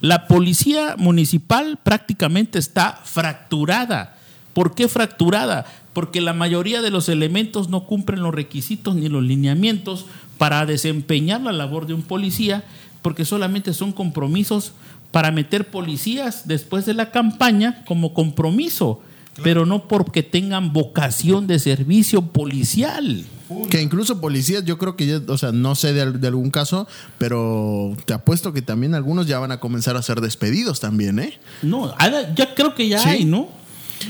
La 0.00 0.26
policía 0.26 0.96
municipal 0.98 1.78
prácticamente 1.80 2.58
está 2.58 3.00
fracturada. 3.04 4.16
¿Por 4.52 4.74
qué 4.74 4.88
fracturada? 4.88 5.64
Porque 5.92 6.20
la 6.20 6.32
mayoría 6.32 6.82
de 6.82 6.90
los 6.90 7.08
elementos 7.08 7.68
no 7.68 7.84
cumplen 7.84 8.24
los 8.24 8.34
requisitos 8.34 8.96
ni 8.96 9.08
los 9.08 9.22
lineamientos 9.22 10.06
para 10.38 10.66
desempeñar 10.66 11.40
la 11.42 11.52
labor 11.52 11.86
de 11.86 11.94
un 11.94 12.02
policía, 12.02 12.64
porque 13.00 13.24
solamente 13.24 13.74
son 13.74 13.92
compromisos 13.92 14.72
para 15.12 15.30
meter 15.30 15.70
policías 15.70 16.48
después 16.48 16.86
de 16.86 16.94
la 16.94 17.12
campaña 17.12 17.84
como 17.86 18.14
compromiso, 18.14 19.00
pero 19.42 19.64
no 19.64 19.86
porque 19.86 20.22
tengan 20.22 20.72
vocación 20.72 21.46
de 21.46 21.58
servicio 21.58 22.22
policial. 22.22 23.24
Que 23.70 23.82
incluso 23.82 24.20
policías, 24.20 24.64
yo 24.64 24.78
creo 24.78 24.96
que 24.96 25.06
ya, 25.06 25.20
o 25.28 25.36
sea, 25.36 25.52
no 25.52 25.74
sé 25.74 25.92
de, 25.92 26.26
algún 26.26 26.50
caso, 26.50 26.88
pero 27.18 27.94
te 28.06 28.14
apuesto 28.14 28.54
que 28.54 28.62
también 28.62 28.94
algunos 28.94 29.26
ya 29.26 29.38
van 29.38 29.52
a 29.52 29.60
comenzar 29.60 29.96
a 29.96 30.02
ser 30.02 30.22
despedidos 30.22 30.80
también, 30.80 31.18
¿eh? 31.18 31.38
No, 31.60 31.94
ya 32.34 32.54
creo 32.54 32.74
que 32.74 32.88
ya 32.88 33.06
hay, 33.06 33.24
¿no? 33.26 33.48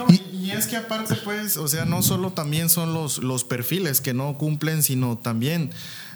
y, 0.08 0.50
es 0.50 0.66
que 0.66 0.76
aparte, 0.76 1.16
pues, 1.16 1.56
o 1.56 1.68
sea, 1.68 1.84
no 1.84 2.02
solo 2.02 2.30
también 2.30 2.68
son 2.68 2.94
los, 2.94 3.18
los 3.18 3.44
perfiles 3.44 4.00
que 4.00 4.14
no 4.14 4.38
cumplen, 4.38 4.82
sino 4.82 5.18
también 5.18 5.70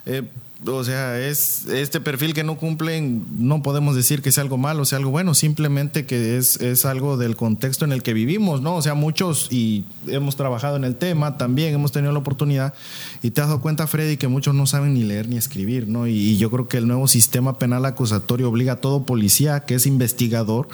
eh, 0.07 0.23
o 0.65 0.85
sea, 0.85 1.21
es 1.21 1.67
este 1.67 2.01
perfil 2.01 2.33
que 2.33 2.43
no 2.43 2.57
cumplen, 2.57 3.27
no 3.39 3.63
podemos 3.63 3.95
decir 3.95 4.23
que 4.23 4.33
sea 4.33 4.43
algo 4.43 4.57
malo, 4.57 4.87
sea 4.87 4.99
algo 4.99 5.11
bueno, 5.11 5.35
simplemente 5.35 6.07
que 6.07 6.39
es, 6.39 6.61
es 6.61 6.87
algo 6.87 7.19
del 7.19 7.37
contexto 7.37 7.85
en 7.85 7.93
el 7.93 8.03
que 8.03 8.15
vivimos, 8.15 8.63
¿no? 8.63 8.75
O 8.75 8.83
sea, 8.83 8.95
muchos, 8.95 9.49
y 9.51 9.85
hemos 10.07 10.35
trabajado 10.37 10.77
en 10.77 10.85
el 10.85 10.97
tema, 10.97 11.37
también 11.37 11.75
hemos 11.75 11.93
tenido 11.93 12.13
la 12.13 12.21
oportunidad, 12.21 12.73
y 13.23 13.33
te 13.33 13.43
has 13.43 13.49
dado 13.49 13.61
cuenta, 13.61 13.87
Freddy, 13.87 14.17
que 14.17 14.29
muchos 14.29 14.55
no 14.55 14.67
saben 14.67 14.95
ni 14.95 15.05
leer 15.05 15.29
ni 15.29 15.37
escribir, 15.37 15.89
¿no? 15.89 16.07
Y, 16.07 16.37
yo 16.37 16.51
creo 16.51 16.69
que 16.69 16.77
el 16.77 16.87
nuevo 16.87 17.09
sistema 17.09 17.59
penal 17.59 17.85
acusatorio 17.87 18.49
obliga 18.49 18.75
a 18.75 18.77
todo 18.77 19.05
policía 19.05 19.61
que 19.61 19.75
es 19.75 19.87
investigador 19.87 20.69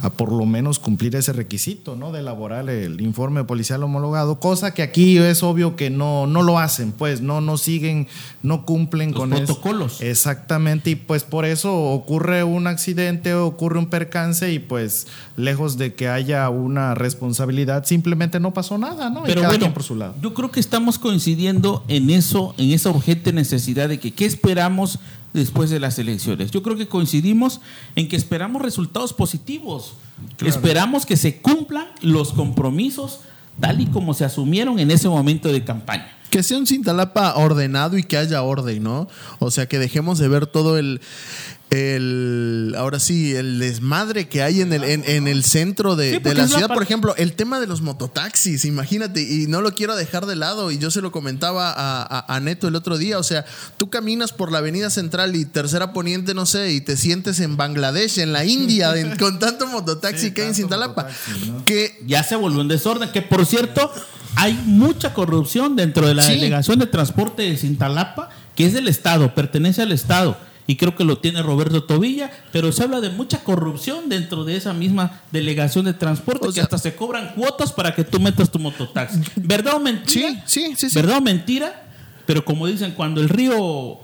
a 0.00 0.08
por 0.10 0.32
lo 0.32 0.46
menos 0.46 0.78
cumplir 0.78 1.14
ese 1.16 1.32
requisito, 1.32 1.96
¿no? 1.96 2.12
De 2.12 2.20
elaborar 2.20 2.68
el 2.70 3.00
informe 3.00 3.44
policial 3.44 3.82
homologado, 3.82 4.40
cosa 4.40 4.72
que 4.74 4.82
aquí 4.82 5.18
es 5.18 5.42
obvio 5.42 5.76
que 5.76 5.90
no, 5.90 6.26
no 6.26 6.42
lo 6.42 6.58
hacen, 6.58 6.92
pues, 6.92 7.20
no, 7.20 7.40
no 7.40 7.56
siguen, 7.58 8.08
no 8.42 8.64
cumplen 8.64 9.12
con 9.12 9.21
protocolos. 9.28 10.00
Exactamente, 10.00 10.90
y 10.90 10.94
pues 10.94 11.24
por 11.24 11.44
eso 11.44 11.74
ocurre 11.74 12.44
un 12.44 12.66
accidente, 12.66 13.34
ocurre 13.34 13.78
un 13.78 13.86
percance 13.86 14.52
y 14.52 14.58
pues 14.58 15.06
lejos 15.36 15.78
de 15.78 15.94
que 15.94 16.08
haya 16.08 16.48
una 16.50 16.94
responsabilidad, 16.94 17.84
simplemente 17.84 18.40
no 18.40 18.52
pasó 18.52 18.78
nada, 18.78 19.10
¿no? 19.10 19.22
Pero 19.24 19.44
bueno, 19.44 19.72
por 19.72 19.82
su 19.82 19.96
lado. 19.96 20.14
yo 20.20 20.34
creo 20.34 20.50
que 20.50 20.60
estamos 20.60 20.98
coincidiendo 20.98 21.84
en 21.88 22.10
eso, 22.10 22.54
en 22.58 22.70
esa 22.72 22.90
urgente 22.90 23.32
necesidad 23.32 23.88
de 23.88 23.98
que 23.98 24.12
qué 24.12 24.26
esperamos 24.26 24.98
después 25.32 25.70
de 25.70 25.80
las 25.80 25.98
elecciones. 25.98 26.50
Yo 26.50 26.62
creo 26.62 26.76
que 26.76 26.88
coincidimos 26.88 27.60
en 27.96 28.08
que 28.08 28.16
esperamos 28.16 28.62
resultados 28.62 29.12
positivos. 29.12 29.94
Esperamos 30.44 31.06
que 31.06 31.16
se 31.16 31.38
cumplan 31.38 31.86
los 32.00 32.32
compromisos 32.32 33.20
tal 33.60 33.80
y 33.80 33.86
como 33.86 34.14
se 34.14 34.24
asumieron 34.24 34.78
en 34.78 34.90
ese 34.90 35.08
momento 35.08 35.50
de 35.50 35.64
campaña 35.64 36.16
que 36.32 36.42
sea 36.42 36.56
un 36.56 36.66
Cintalapa 36.66 37.34
ordenado 37.34 37.98
y 37.98 38.04
que 38.04 38.16
haya 38.16 38.42
orden, 38.42 38.82
¿no? 38.82 39.06
O 39.38 39.50
sea, 39.50 39.66
que 39.66 39.78
dejemos 39.78 40.18
de 40.18 40.28
ver 40.28 40.46
todo 40.46 40.78
el, 40.78 41.02
el 41.72 42.74
ahora 42.76 43.00
sí, 43.00 43.34
el 43.34 43.58
desmadre 43.58 44.28
que 44.28 44.42
hay 44.42 44.60
en 44.60 44.72
el, 44.72 44.84
en, 44.84 45.26
el 45.26 45.42
centro 45.42 45.96
de, 45.96 46.20
la 46.20 46.46
ciudad. 46.46 46.68
Por 46.68 46.82
ejemplo, 46.82 47.14
el 47.16 47.32
tema 47.32 47.60
de 47.60 47.66
los 47.66 47.80
mototaxis, 47.80 48.64
imagínate, 48.66 49.22
y 49.22 49.46
no 49.46 49.62
lo 49.62 49.74
quiero 49.74 49.96
dejar 49.96 50.26
de 50.26 50.36
lado, 50.36 50.70
y 50.70 50.78
yo 50.78 50.90
se 50.90 51.00
lo 51.00 51.10
comentaba 51.10 51.72
a, 51.74 52.40
Neto 52.40 52.68
el 52.68 52.74
otro 52.74 52.98
día, 52.98 53.18
o 53.18 53.22
sea, 53.22 53.44
tú 53.78 53.88
caminas 53.88 54.32
por 54.32 54.50
la 54.52 54.58
avenida 54.58 54.90
central 54.90 55.34
y 55.36 55.44
tercera 55.44 55.92
poniente, 55.92 56.34
no 56.34 56.44
sé, 56.44 56.72
y 56.72 56.80
te 56.80 56.96
sientes 56.96 57.40
en 57.40 57.56
Bangladesh, 57.56 58.18
en 58.18 58.32
la 58.32 58.44
India, 58.44 58.92
con 59.18 59.38
tanto 59.38 59.66
mototaxi 59.66 60.32
que 60.32 60.42
hay 60.42 60.48
en 60.48 60.54
Cintalapa. 60.54 61.08
Que 61.64 62.02
ya 62.06 62.22
se 62.22 62.36
volvió 62.36 62.60
un 62.60 62.68
desorden, 62.68 63.10
que 63.10 63.22
por 63.22 63.46
cierto 63.46 63.90
hay 64.36 64.54
mucha 64.66 65.14
corrupción 65.14 65.76
dentro 65.76 66.06
de 66.06 66.14
la 66.14 66.26
delegación 66.26 66.78
de 66.78 66.86
transporte 66.86 67.42
de 67.42 67.56
Cintalapa, 67.56 68.28
que 68.54 68.66
es 68.66 68.74
del 68.74 68.88
Estado, 68.88 69.34
pertenece 69.34 69.82
al 69.82 69.92
Estado. 69.92 70.36
Y 70.66 70.76
creo 70.76 70.94
que 70.94 71.04
lo 71.04 71.18
tiene 71.18 71.42
Roberto 71.42 71.84
Tobilla, 71.84 72.30
pero 72.52 72.70
se 72.72 72.84
habla 72.84 73.00
de 73.00 73.10
mucha 73.10 73.42
corrupción 73.42 74.08
dentro 74.08 74.44
de 74.44 74.56
esa 74.56 74.72
misma 74.72 75.20
delegación 75.32 75.84
de 75.84 75.94
transporte, 75.94 76.48
que 76.54 76.60
hasta 76.60 76.78
se 76.78 76.94
cobran 76.94 77.34
cuotas 77.34 77.72
para 77.72 77.94
que 77.94 78.04
tú 78.04 78.20
metas 78.20 78.50
tu 78.50 78.58
mototaxi. 78.58 79.20
¿Verdad 79.36 79.74
o 79.74 79.80
mentira? 79.80 80.42
Sí, 80.46 80.74
sí, 80.76 80.88
sí. 80.90 80.94
¿Verdad 80.94 81.18
o 81.18 81.20
mentira? 81.20 81.82
Pero 82.26 82.44
como 82.44 82.66
dicen, 82.66 82.92
cuando 82.92 83.20
el 83.20 83.28
río 83.28 83.98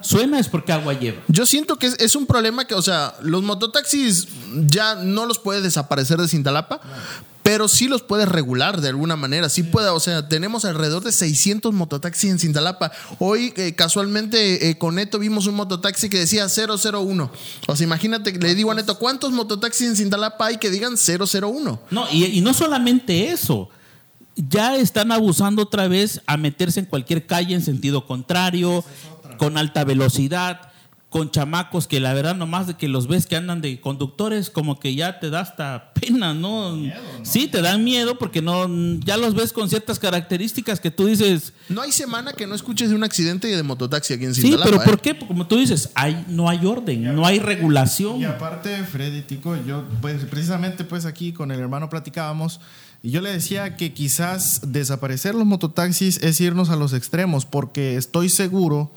suena 0.00 0.38
es 0.38 0.48
porque 0.48 0.72
agua 0.72 0.92
lleva. 0.92 1.22
Yo 1.28 1.46
siento 1.46 1.76
que 1.76 1.86
es, 1.86 2.16
un 2.16 2.26
problema 2.26 2.66
que, 2.66 2.74
o 2.74 2.82
sea, 2.82 3.14
los 3.22 3.42
mototaxis 3.42 4.28
ya 4.66 4.94
no 4.94 5.26
los 5.26 5.38
puede 5.38 5.62
desaparecer 5.62 6.18
de 6.18 6.28
Cintalapa, 6.28 6.80
pero 7.54 7.68
sí 7.68 7.86
los 7.86 8.02
puede 8.02 8.26
regular 8.26 8.80
de 8.80 8.88
alguna 8.88 9.14
manera. 9.14 9.48
Sí 9.48 9.62
puede, 9.62 9.88
o 9.88 10.00
sea, 10.00 10.28
tenemos 10.28 10.64
alrededor 10.64 11.04
de 11.04 11.12
600 11.12 11.72
mototaxis 11.72 12.28
en 12.28 12.40
Cintalapa. 12.40 12.90
Hoy, 13.20 13.54
eh, 13.56 13.76
casualmente, 13.76 14.70
eh, 14.70 14.76
con 14.76 14.96
Neto 14.96 15.20
vimos 15.20 15.46
un 15.46 15.54
mototaxi 15.54 16.08
que 16.08 16.18
decía 16.18 16.48
001. 16.48 17.30
O 17.68 17.76
sea, 17.76 17.84
imagínate, 17.84 18.32
le 18.32 18.56
digo 18.56 18.72
a 18.72 18.74
Neto, 18.74 18.98
¿cuántos 18.98 19.30
mototaxis 19.30 19.86
en 19.86 19.94
Cintalapa 19.94 20.46
hay 20.46 20.56
que 20.56 20.68
digan 20.68 20.96
001? 20.96 21.80
No, 21.92 22.06
y, 22.10 22.24
y 22.24 22.40
no 22.40 22.52
solamente 22.54 23.28
eso. 23.30 23.68
Ya 24.34 24.74
están 24.74 25.12
abusando 25.12 25.62
otra 25.62 25.86
vez 25.86 26.22
a 26.26 26.36
meterse 26.36 26.80
en 26.80 26.86
cualquier 26.86 27.24
calle 27.24 27.54
en 27.54 27.62
sentido 27.62 28.04
contrario, 28.04 28.84
con 29.38 29.58
alta 29.58 29.84
velocidad 29.84 30.73
con 31.14 31.30
chamacos 31.30 31.86
que 31.86 32.00
la 32.00 32.12
verdad 32.12 32.34
nomás 32.34 32.66
de 32.66 32.74
que 32.74 32.88
los 32.88 33.06
ves 33.06 33.26
que 33.26 33.36
andan 33.36 33.60
de 33.60 33.80
conductores 33.80 34.50
como 34.50 34.80
que 34.80 34.96
ya 34.96 35.20
te 35.20 35.30
da 35.30 35.42
hasta 35.42 35.92
pena, 35.94 36.34
¿no? 36.34 36.76
Sí, 37.22 37.46
te 37.46 37.62
dan 37.62 37.84
miedo 37.84 38.18
porque 38.18 38.42
no 38.42 38.66
ya 38.98 39.16
los 39.16 39.36
ves 39.36 39.52
con 39.52 39.70
ciertas 39.70 40.00
características 40.00 40.80
que 40.80 40.90
tú 40.90 41.06
dices. 41.06 41.52
No 41.68 41.82
hay 41.82 41.92
semana 41.92 42.32
que 42.32 42.48
no 42.48 42.56
escuches 42.56 42.88
de 42.88 42.96
un 42.96 43.04
accidente 43.04 43.46
de 43.46 43.62
mototaxi 43.62 44.14
aquí 44.14 44.24
en 44.24 44.34
Sí, 44.34 44.56
pero 44.64 44.82
¿por 44.82 44.94
¿eh? 44.94 45.00
qué? 45.00 45.16
Como 45.16 45.46
tú 45.46 45.56
dices, 45.56 45.90
hay 45.94 46.24
no 46.26 46.48
hay 46.48 46.66
orden, 46.66 47.14
no 47.14 47.24
hay 47.24 47.38
regulación. 47.38 48.20
Y 48.20 48.24
aparte, 48.24 48.82
Freddy 48.82 49.22
Tico, 49.22 49.56
yo 49.64 49.84
pues 50.00 50.24
precisamente 50.24 50.82
pues 50.82 51.06
aquí 51.06 51.32
con 51.32 51.52
el 51.52 51.60
hermano 51.60 51.88
platicábamos 51.88 52.58
y 53.04 53.10
yo 53.10 53.20
le 53.20 53.30
decía 53.30 53.76
que 53.76 53.92
quizás 53.92 54.62
desaparecer 54.72 55.34
los 55.34 55.44
mototaxis 55.44 56.16
es 56.22 56.40
irnos 56.40 56.70
a 56.70 56.76
los 56.76 56.94
extremos 56.94 57.44
porque 57.44 57.96
estoy 57.96 58.30
seguro 58.30 58.90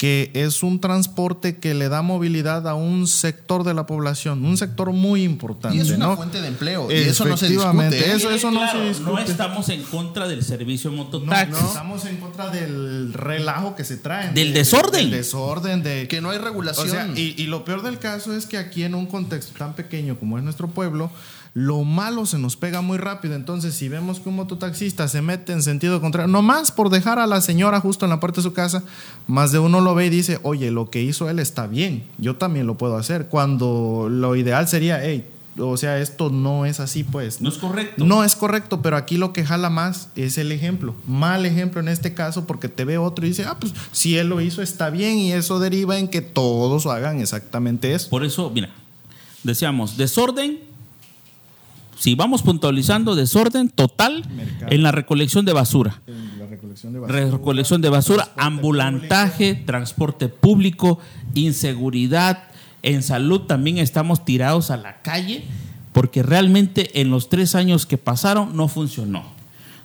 que 0.00 0.30
es 0.32 0.62
un 0.62 0.80
transporte 0.80 1.58
que 1.58 1.74
le 1.74 1.90
da 1.90 2.00
movilidad 2.00 2.66
a 2.66 2.72
un 2.74 3.06
sector 3.06 3.64
de 3.64 3.74
la 3.74 3.84
población, 3.84 4.46
un 4.46 4.56
sector 4.56 4.92
muy 4.92 5.24
importante. 5.24 5.76
Y 5.76 5.80
es 5.80 5.90
una 5.90 6.16
fuente 6.16 6.40
de 6.40 6.48
empleo. 6.48 6.90
Y 6.90 6.94
eso 6.94 7.26
no 7.26 7.36
se 7.36 7.50
discute. 7.50 7.98
¿eh? 7.98 8.14
Eso, 8.14 8.30
eso 8.30 8.50
no 8.50 8.66
se 8.72 8.82
discute. 8.82 9.10
No 9.10 9.18
estamos 9.18 9.68
en 9.68 9.82
contra 9.82 10.26
del 10.26 10.42
servicio 10.42 10.90
mototaxi. 10.90 11.52
No, 11.52 11.58
estamos 11.58 12.06
en 12.06 12.16
contra 12.16 12.48
del 12.48 13.12
relajo 13.12 13.76
que 13.76 13.84
se 13.84 13.98
trae. 13.98 14.32
Del 14.32 14.54
desorden. 14.54 15.10
Del 15.10 15.18
desorden, 15.18 15.82
de 15.82 16.08
que 16.08 16.22
no 16.22 16.30
hay 16.30 16.38
regulación. 16.38 17.12
y, 17.14 17.34
y 17.36 17.46
lo 17.48 17.66
peor 17.66 17.82
del 17.82 17.98
caso 17.98 18.34
es 18.34 18.46
que 18.46 18.56
aquí 18.56 18.84
en 18.84 18.94
un 18.94 19.04
contexto 19.04 19.52
tan 19.58 19.74
pequeño 19.74 20.18
como 20.18 20.38
es 20.38 20.44
nuestro 20.44 20.68
pueblo, 20.68 21.10
lo 21.52 21.82
malo 21.84 22.26
se 22.26 22.38
nos 22.38 22.56
pega 22.56 22.80
muy 22.80 22.98
rápido. 22.98 23.34
Entonces, 23.34 23.74
si 23.74 23.88
vemos 23.88 24.20
que 24.20 24.28
un 24.28 24.36
mototaxista 24.36 25.08
se 25.08 25.22
mete 25.22 25.52
en 25.52 25.62
sentido 25.62 26.00
contrario, 26.00 26.30
nomás 26.30 26.70
por 26.70 26.90
dejar 26.90 27.18
a 27.18 27.26
la 27.26 27.40
señora 27.40 27.80
justo 27.80 28.06
en 28.06 28.10
la 28.10 28.20
puerta 28.20 28.36
de 28.36 28.44
su 28.44 28.52
casa, 28.52 28.84
más 29.26 29.52
de 29.52 29.58
uno 29.58 29.80
lo 29.80 29.94
ve 29.94 30.06
y 30.06 30.10
dice, 30.10 30.38
oye, 30.42 30.70
lo 30.70 30.90
que 30.90 31.02
hizo 31.02 31.28
él 31.28 31.38
está 31.38 31.66
bien, 31.66 32.04
yo 32.18 32.36
también 32.36 32.66
lo 32.66 32.76
puedo 32.76 32.96
hacer. 32.96 33.26
Cuando 33.26 34.08
lo 34.10 34.36
ideal 34.36 34.68
sería, 34.68 35.00
hey, 35.02 35.26
o 35.58 35.76
sea, 35.76 35.98
esto 35.98 36.30
no 36.30 36.64
es 36.64 36.78
así, 36.78 37.02
pues. 37.02 37.40
No 37.40 37.48
es 37.48 37.58
correcto. 37.58 38.04
No 38.04 38.22
es 38.22 38.36
correcto, 38.36 38.82
pero 38.82 38.96
aquí 38.96 39.16
lo 39.16 39.32
que 39.32 39.44
jala 39.44 39.68
más 39.68 40.08
es 40.14 40.38
el 40.38 40.52
ejemplo. 40.52 40.94
Mal 41.06 41.44
ejemplo 41.44 41.80
en 41.80 41.88
este 41.88 42.14
caso, 42.14 42.46
porque 42.46 42.68
te 42.68 42.84
ve 42.84 42.98
otro 42.98 43.26
y 43.26 43.30
dice, 43.30 43.44
ah, 43.44 43.56
pues 43.58 43.74
si 43.92 44.16
él 44.16 44.28
lo 44.28 44.40
hizo 44.40 44.62
está 44.62 44.90
bien, 44.90 45.18
y 45.18 45.32
eso 45.32 45.58
deriva 45.58 45.98
en 45.98 46.08
que 46.08 46.20
todos 46.20 46.86
hagan 46.86 47.20
exactamente 47.20 47.92
eso. 47.92 48.08
Por 48.08 48.24
eso, 48.24 48.50
mira, 48.50 48.70
decíamos, 49.42 49.96
desorden 49.96 50.69
si 52.00 52.14
vamos 52.14 52.40
puntualizando, 52.40 53.14
desorden 53.14 53.68
total 53.68 54.24
en 54.70 54.82
la 54.82 54.90
recolección 54.90 55.44
de 55.44 55.52
basura. 55.52 56.00
La 56.38 56.46
recolección 56.46 56.94
de 56.94 56.98
basura, 56.98 57.30
recolección 57.30 57.82
de 57.82 57.88
basura 57.90 58.28
ambulantaje, 58.38 59.54
transporte 59.54 60.30
público, 60.30 60.98
inseguridad. 61.34 62.44
En 62.82 63.02
salud 63.02 63.42
también 63.42 63.76
estamos 63.76 64.24
tirados 64.24 64.70
a 64.70 64.78
la 64.78 65.02
calle 65.02 65.44
porque 65.92 66.22
realmente 66.22 67.02
en 67.02 67.10
los 67.10 67.28
tres 67.28 67.54
años 67.54 67.84
que 67.84 67.98
pasaron 67.98 68.56
no 68.56 68.68
funcionó. 68.68 69.22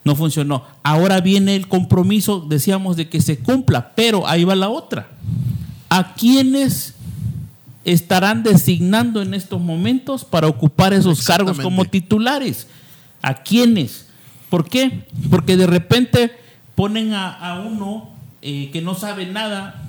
No 0.06 0.16
funcionó. 0.16 0.64
Ahora 0.84 1.20
viene 1.20 1.58
el 1.58 1.68
compromiso, 1.68 2.46
decíamos, 2.48 2.96
de 2.96 3.10
que 3.10 3.20
se 3.20 3.40
cumpla, 3.40 3.92
pero 3.94 4.26
ahí 4.26 4.46
va 4.46 4.56
la 4.56 4.70
otra. 4.70 5.10
¿A 5.90 6.14
quiénes 6.14 6.94
estarán 7.86 8.44
designando 8.44 9.22
en 9.22 9.34
estos 9.34 9.62
momentos 9.62 10.26
para 10.26 10.48
ocupar 10.48 10.94
esos 10.94 11.24
cargos 11.24 11.60
como 11.60 11.86
titulares. 11.86 12.68
¿A 13.22 13.36
quiénes? 13.36 14.08
¿Por 14.50 14.68
qué? 14.68 15.06
Porque 15.30 15.56
de 15.56 15.68
repente 15.68 16.32
ponen 16.74 17.14
a, 17.14 17.64
uno 17.66 18.10
eh, 18.42 18.70
que 18.74 18.82
no 18.82 18.96
sabe 18.96 19.28
nada 19.28 19.84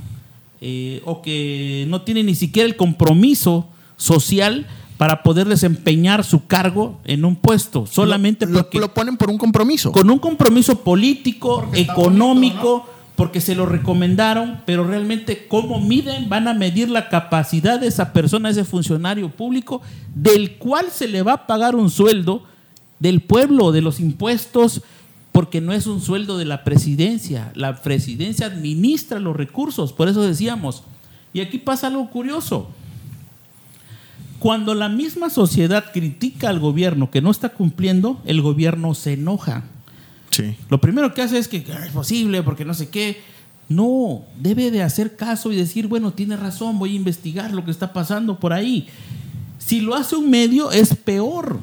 eh, 0.60 1.02
o 1.04 1.22
que 1.22 1.86
no 1.88 2.02
tiene 2.02 2.22
ni 2.22 2.34
siquiera 2.34 2.68
el 2.68 2.76
compromiso 2.76 3.68
social 3.96 4.66
para 4.98 5.22
poder 5.22 5.48
desempeñar 5.48 6.24
su 6.24 6.46
cargo 6.46 6.98
en 7.04 7.24
un 7.24 7.36
puesto, 7.36 7.86
solamente 7.86 8.46
porque 8.46 8.78
lo, 8.78 8.94
ponen 8.94 9.16
por 9.16 9.28
un 9.28 9.36
compromiso. 9.36 9.92
Con 9.92 10.08
un 10.10 10.18
compromiso 10.18 10.80
político, 10.82 11.68
económico 11.74 12.88
porque 13.16 13.40
se 13.40 13.54
lo 13.54 13.64
recomendaron, 13.64 14.60
pero 14.66 14.86
realmente 14.86 15.46
cómo 15.48 15.80
miden, 15.80 16.28
van 16.28 16.48
a 16.48 16.54
medir 16.54 16.90
la 16.90 17.08
capacidad 17.08 17.80
de 17.80 17.88
esa 17.88 18.12
persona, 18.12 18.50
ese 18.50 18.64
funcionario 18.64 19.30
público, 19.30 19.80
del 20.14 20.56
cual 20.56 20.86
se 20.90 21.08
le 21.08 21.22
va 21.22 21.32
a 21.32 21.46
pagar 21.46 21.74
un 21.74 21.90
sueldo 21.90 22.42
del 22.98 23.22
pueblo, 23.22 23.72
de 23.72 23.80
los 23.80 24.00
impuestos, 24.00 24.82
porque 25.32 25.62
no 25.62 25.72
es 25.72 25.86
un 25.86 26.00
sueldo 26.02 26.36
de 26.36 26.44
la 26.44 26.62
presidencia. 26.62 27.52
La 27.54 27.82
presidencia 27.82 28.46
administra 28.46 29.18
los 29.18 29.34
recursos, 29.34 29.94
por 29.94 30.08
eso 30.08 30.22
decíamos. 30.22 30.82
Y 31.32 31.40
aquí 31.40 31.58
pasa 31.58 31.86
algo 31.86 32.10
curioso. 32.10 32.68
Cuando 34.38 34.74
la 34.74 34.90
misma 34.90 35.30
sociedad 35.30 35.90
critica 35.90 36.50
al 36.50 36.60
gobierno 36.60 37.10
que 37.10 37.22
no 37.22 37.30
está 37.30 37.48
cumpliendo, 37.48 38.20
el 38.26 38.42
gobierno 38.42 38.94
se 38.94 39.14
enoja. 39.14 39.64
Lo 40.68 40.80
primero 40.80 41.12
que 41.14 41.22
hace 41.22 41.38
es 41.38 41.48
que 41.48 41.64
ah, 41.72 41.86
es 41.86 41.92
posible 41.92 42.42
porque 42.42 42.64
no 42.64 42.74
sé 42.74 42.88
qué. 42.88 43.20
No, 43.68 44.22
debe 44.38 44.70
de 44.70 44.82
hacer 44.82 45.16
caso 45.16 45.50
y 45.52 45.56
decir, 45.56 45.88
bueno, 45.88 46.12
tiene 46.12 46.36
razón, 46.36 46.78
voy 46.78 46.92
a 46.92 46.96
investigar 46.96 47.52
lo 47.52 47.64
que 47.64 47.70
está 47.70 47.92
pasando 47.92 48.38
por 48.38 48.52
ahí. 48.52 48.88
Si 49.58 49.80
lo 49.80 49.94
hace 49.94 50.16
un 50.16 50.30
medio 50.30 50.70
es 50.70 50.94
peor. 50.94 51.58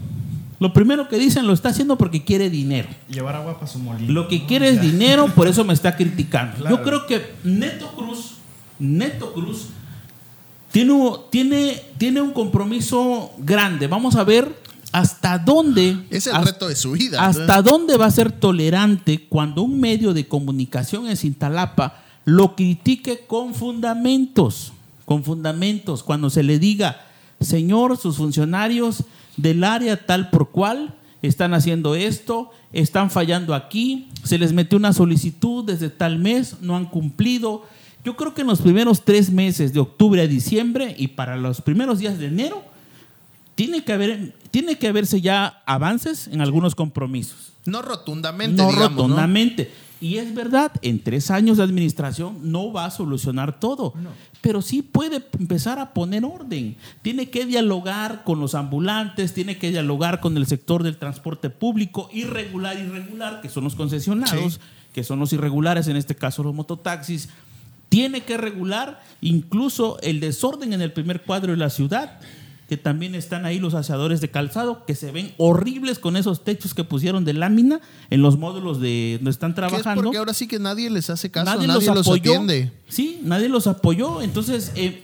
Lo 0.60 0.72
primero 0.72 1.10
que 1.10 1.18
dicen 1.18 1.48
lo 1.48 1.54
está 1.54 1.70
haciendo 1.70 1.98
porque 1.98 2.24
quiere 2.24 2.50
dinero. 2.50 2.88
Llevar 3.10 3.36
agua 3.36 3.56
para 3.56 3.68
su 3.68 3.80
molino. 3.80 4.12
Lo 4.12 4.28
que 4.28 4.46
quiere 4.46 4.70
es 4.70 4.82
dinero, 4.82 5.28
por 5.28 5.48
eso 5.48 5.64
me 5.64 5.74
está 5.74 5.96
criticando. 5.96 6.70
Yo 6.70 6.84
creo 6.84 7.06
que 7.06 7.22
Neto 7.44 7.92
Cruz, 7.96 8.36
Neto 8.80 9.34
Cruz, 9.34 9.68
tiene, 10.72 10.94
tiene, 11.30 11.82
tiene 11.98 12.22
un 12.22 12.32
compromiso 12.32 13.32
grande. 13.40 13.88
Vamos 13.88 14.16
a 14.16 14.24
ver 14.24 14.63
hasta 14.94 15.40
dónde. 15.40 15.98
Es 16.10 16.28
el 16.28 16.42
reto 16.46 16.70
de 16.70 16.76
su 16.76 16.92
vida. 16.92 17.26
Hasta 17.26 17.62
dónde 17.62 17.98
va 17.98 18.06
a 18.06 18.12
ser 18.12 18.32
tolerante 18.32 19.28
cuando 19.28 19.64
un 19.64 19.80
medio 19.80 20.14
de 20.14 20.28
comunicación 20.28 21.08
en 21.08 21.18
Cintalapa 21.18 22.04
lo 22.26 22.56
critique 22.56 23.26
con 23.28 23.56
fundamentos. 23.56 24.72
Con 25.06 25.24
fundamentos. 25.24 26.04
Cuando 26.04 26.30
se 26.30 26.44
le 26.44 26.60
diga, 26.60 27.02
señor, 27.42 27.98
sus 27.98 28.18
funcionarios 28.18 29.04
del 29.36 29.64
área 29.64 30.06
tal 30.06 30.30
por 30.30 30.52
cual 30.52 30.94
están 31.24 31.56
haciendo 31.56 31.96
esto, 31.96 32.52
están 32.72 33.10
fallando 33.10 33.56
aquí, 33.56 34.10
se 34.24 34.38
les 34.38 34.54
metió 34.54 34.78
una 34.78 34.94
solicitud 34.94 35.66
desde 35.66 35.90
tal 35.90 36.20
mes, 36.20 36.58
no 36.62 36.76
han 36.76 36.86
cumplido. 36.86 37.66
Yo 38.06 38.16
creo 38.16 38.36
que 38.36 38.42
en 38.42 38.48
los 38.48 38.62
primeros 38.62 39.04
tres 39.04 39.32
meses 39.32 39.74
de 39.74 39.80
octubre 39.80 40.22
a 40.22 40.28
diciembre 40.28 40.94
y 40.98 41.08
para 41.08 41.36
los 41.36 41.62
primeros 41.62 41.98
días 41.98 42.20
de 42.20 42.28
enero, 42.28 42.64
tiene 43.56 43.84
que 43.84 43.94
haber 43.94 44.34
tiene 44.54 44.78
que 44.78 44.88
haberse 44.88 45.20
ya 45.20 45.64
avances 45.66 46.28
en 46.28 46.40
algunos 46.40 46.76
compromisos. 46.76 47.54
No 47.66 47.82
rotundamente. 47.82 48.62
No 48.62 48.72
rotundamente. 48.72 49.72
Y 50.00 50.18
es 50.18 50.36
verdad, 50.36 50.72
en 50.84 51.02
tres 51.02 51.32
años 51.32 51.58
de 51.58 51.64
administración 51.64 52.38
no 52.52 52.72
va 52.72 52.86
a 52.86 52.92
solucionar 52.92 53.60
todo, 53.60 53.96
pero 54.42 54.62
sí 54.62 54.84
puede 54.84 55.26
empezar 55.40 55.80
a 55.80 55.96
poner 55.96 56.24
orden. 56.24 56.76
Tiene 57.02 57.32
que 57.32 57.48
dialogar 57.48 58.24
con 58.24 58.40
los 58.40 58.54
ambulantes, 58.54 59.34
tiene 59.34 59.58
que 59.58 59.72
dialogar 59.72 60.20
con 60.20 60.38
el 60.38 60.46
sector 60.46 60.84
del 60.84 60.98
transporte 60.98 61.50
público, 61.50 62.08
irregular, 62.14 62.78
irregular, 62.78 63.42
que 63.42 63.50
son 63.50 63.64
los 63.64 63.74
concesionados, 63.74 64.60
que 64.94 65.04
son 65.04 65.18
los 65.18 65.34
irregulares, 65.34 65.88
en 65.88 65.96
este 65.96 66.14
caso 66.14 66.44
los 66.44 66.54
mototaxis. 66.54 67.30
Tiene 67.90 68.22
que 68.22 68.38
regular 68.38 69.02
incluso 69.20 69.98
el 70.02 70.20
desorden 70.20 70.74
en 70.74 70.84
el 70.84 70.94
primer 70.94 71.24
cuadro 71.24 71.54
de 71.54 71.58
la 71.58 71.72
ciudad 71.72 72.20
que 72.74 72.78
también 72.78 73.14
están 73.14 73.46
ahí 73.46 73.60
los 73.60 73.76
aseadores 73.76 74.20
de 74.20 74.32
calzado, 74.32 74.84
que 74.88 74.96
se 74.96 75.12
ven 75.12 75.36
horribles 75.38 76.00
con 76.00 76.18
esos 76.18 76.44
techos 76.44 76.74
que 76.74 76.84
pusieron 76.84 77.24
de 77.24 77.34
lámina 77.34 77.80
en 78.10 78.24
los 78.24 78.40
módulos 78.40 78.82
de 78.82 79.18
donde 79.18 79.30
están 79.30 79.54
trabajando. 79.54 80.02
porque 80.02 80.18
ahora 80.18 80.34
sí 80.34 80.48
que 80.48 80.58
nadie 80.58 80.90
les 80.90 81.12
hace 81.12 81.30
caso, 81.30 81.46
nadie, 81.46 81.68
los, 81.68 81.88
apoyó, 81.88 82.42
Sí, 82.88 83.20
nadie 83.22 83.48
los 83.48 83.68
apoyó. 83.68 84.24
Entonces, 84.24 84.72
eh, 84.74 85.04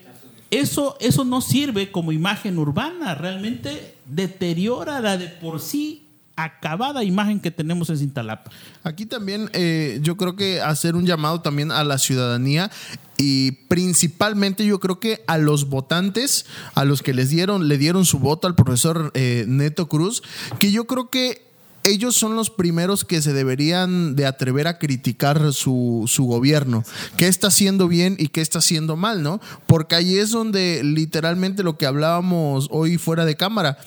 eso, 0.49 0.97
eso 0.99 1.25
no 1.25 1.41
sirve 1.41 1.91
como 1.91 2.11
imagen 2.11 2.57
urbana, 2.57 3.13
realmente 3.13 3.93
deteriora 4.07 4.99
la 4.99 5.19
de 5.19 5.27
por 5.27 5.59
sí 5.59 6.08
acabada 6.43 7.03
imagen 7.03 7.39
que 7.39 7.51
tenemos 7.51 7.89
en 7.89 7.97
Cintalapa. 7.97 8.51
Aquí 8.83 9.05
también 9.05 9.49
eh, 9.53 9.99
yo 10.01 10.17
creo 10.17 10.35
que 10.35 10.61
hacer 10.61 10.95
un 10.95 11.05
llamado 11.05 11.41
también 11.41 11.71
a 11.71 11.83
la 11.83 11.97
ciudadanía 11.97 12.71
y 13.17 13.51
principalmente 13.67 14.65
yo 14.65 14.79
creo 14.79 14.99
que 14.99 15.23
a 15.27 15.37
los 15.37 15.69
votantes, 15.69 16.45
a 16.75 16.85
los 16.85 17.01
que 17.01 17.13
les 17.13 17.29
dieron, 17.29 17.67
le 17.67 17.77
dieron 17.77 18.05
su 18.05 18.19
voto 18.19 18.47
al 18.47 18.55
profesor 18.55 19.11
eh, 19.13 19.45
Neto 19.47 19.87
Cruz, 19.89 20.23
que 20.59 20.71
yo 20.71 20.85
creo 20.85 21.09
que 21.09 21.49
ellos 21.83 22.15
son 22.15 22.35
los 22.35 22.49
primeros 22.49 23.05
que 23.05 23.21
se 23.21 23.33
deberían 23.33 24.15
de 24.15 24.25
atrever 24.25 24.67
a 24.67 24.77
criticar 24.77 25.53
su, 25.53 26.05
su, 26.07 26.25
gobierno. 26.25 26.83
¿Qué 27.17 27.27
está 27.27 27.47
haciendo 27.47 27.87
bien 27.87 28.15
y 28.19 28.27
qué 28.27 28.41
está 28.41 28.59
haciendo 28.59 28.95
mal, 28.95 29.23
no? 29.23 29.39
Porque 29.65 29.95
ahí 29.95 30.17
es 30.17 30.31
donde 30.31 30.83
literalmente 30.83 31.63
lo 31.63 31.77
que 31.77 31.85
hablábamos 31.85 32.67
hoy 32.69 32.97
fuera 32.97 33.25
de 33.25 33.37
cámara 33.37 33.77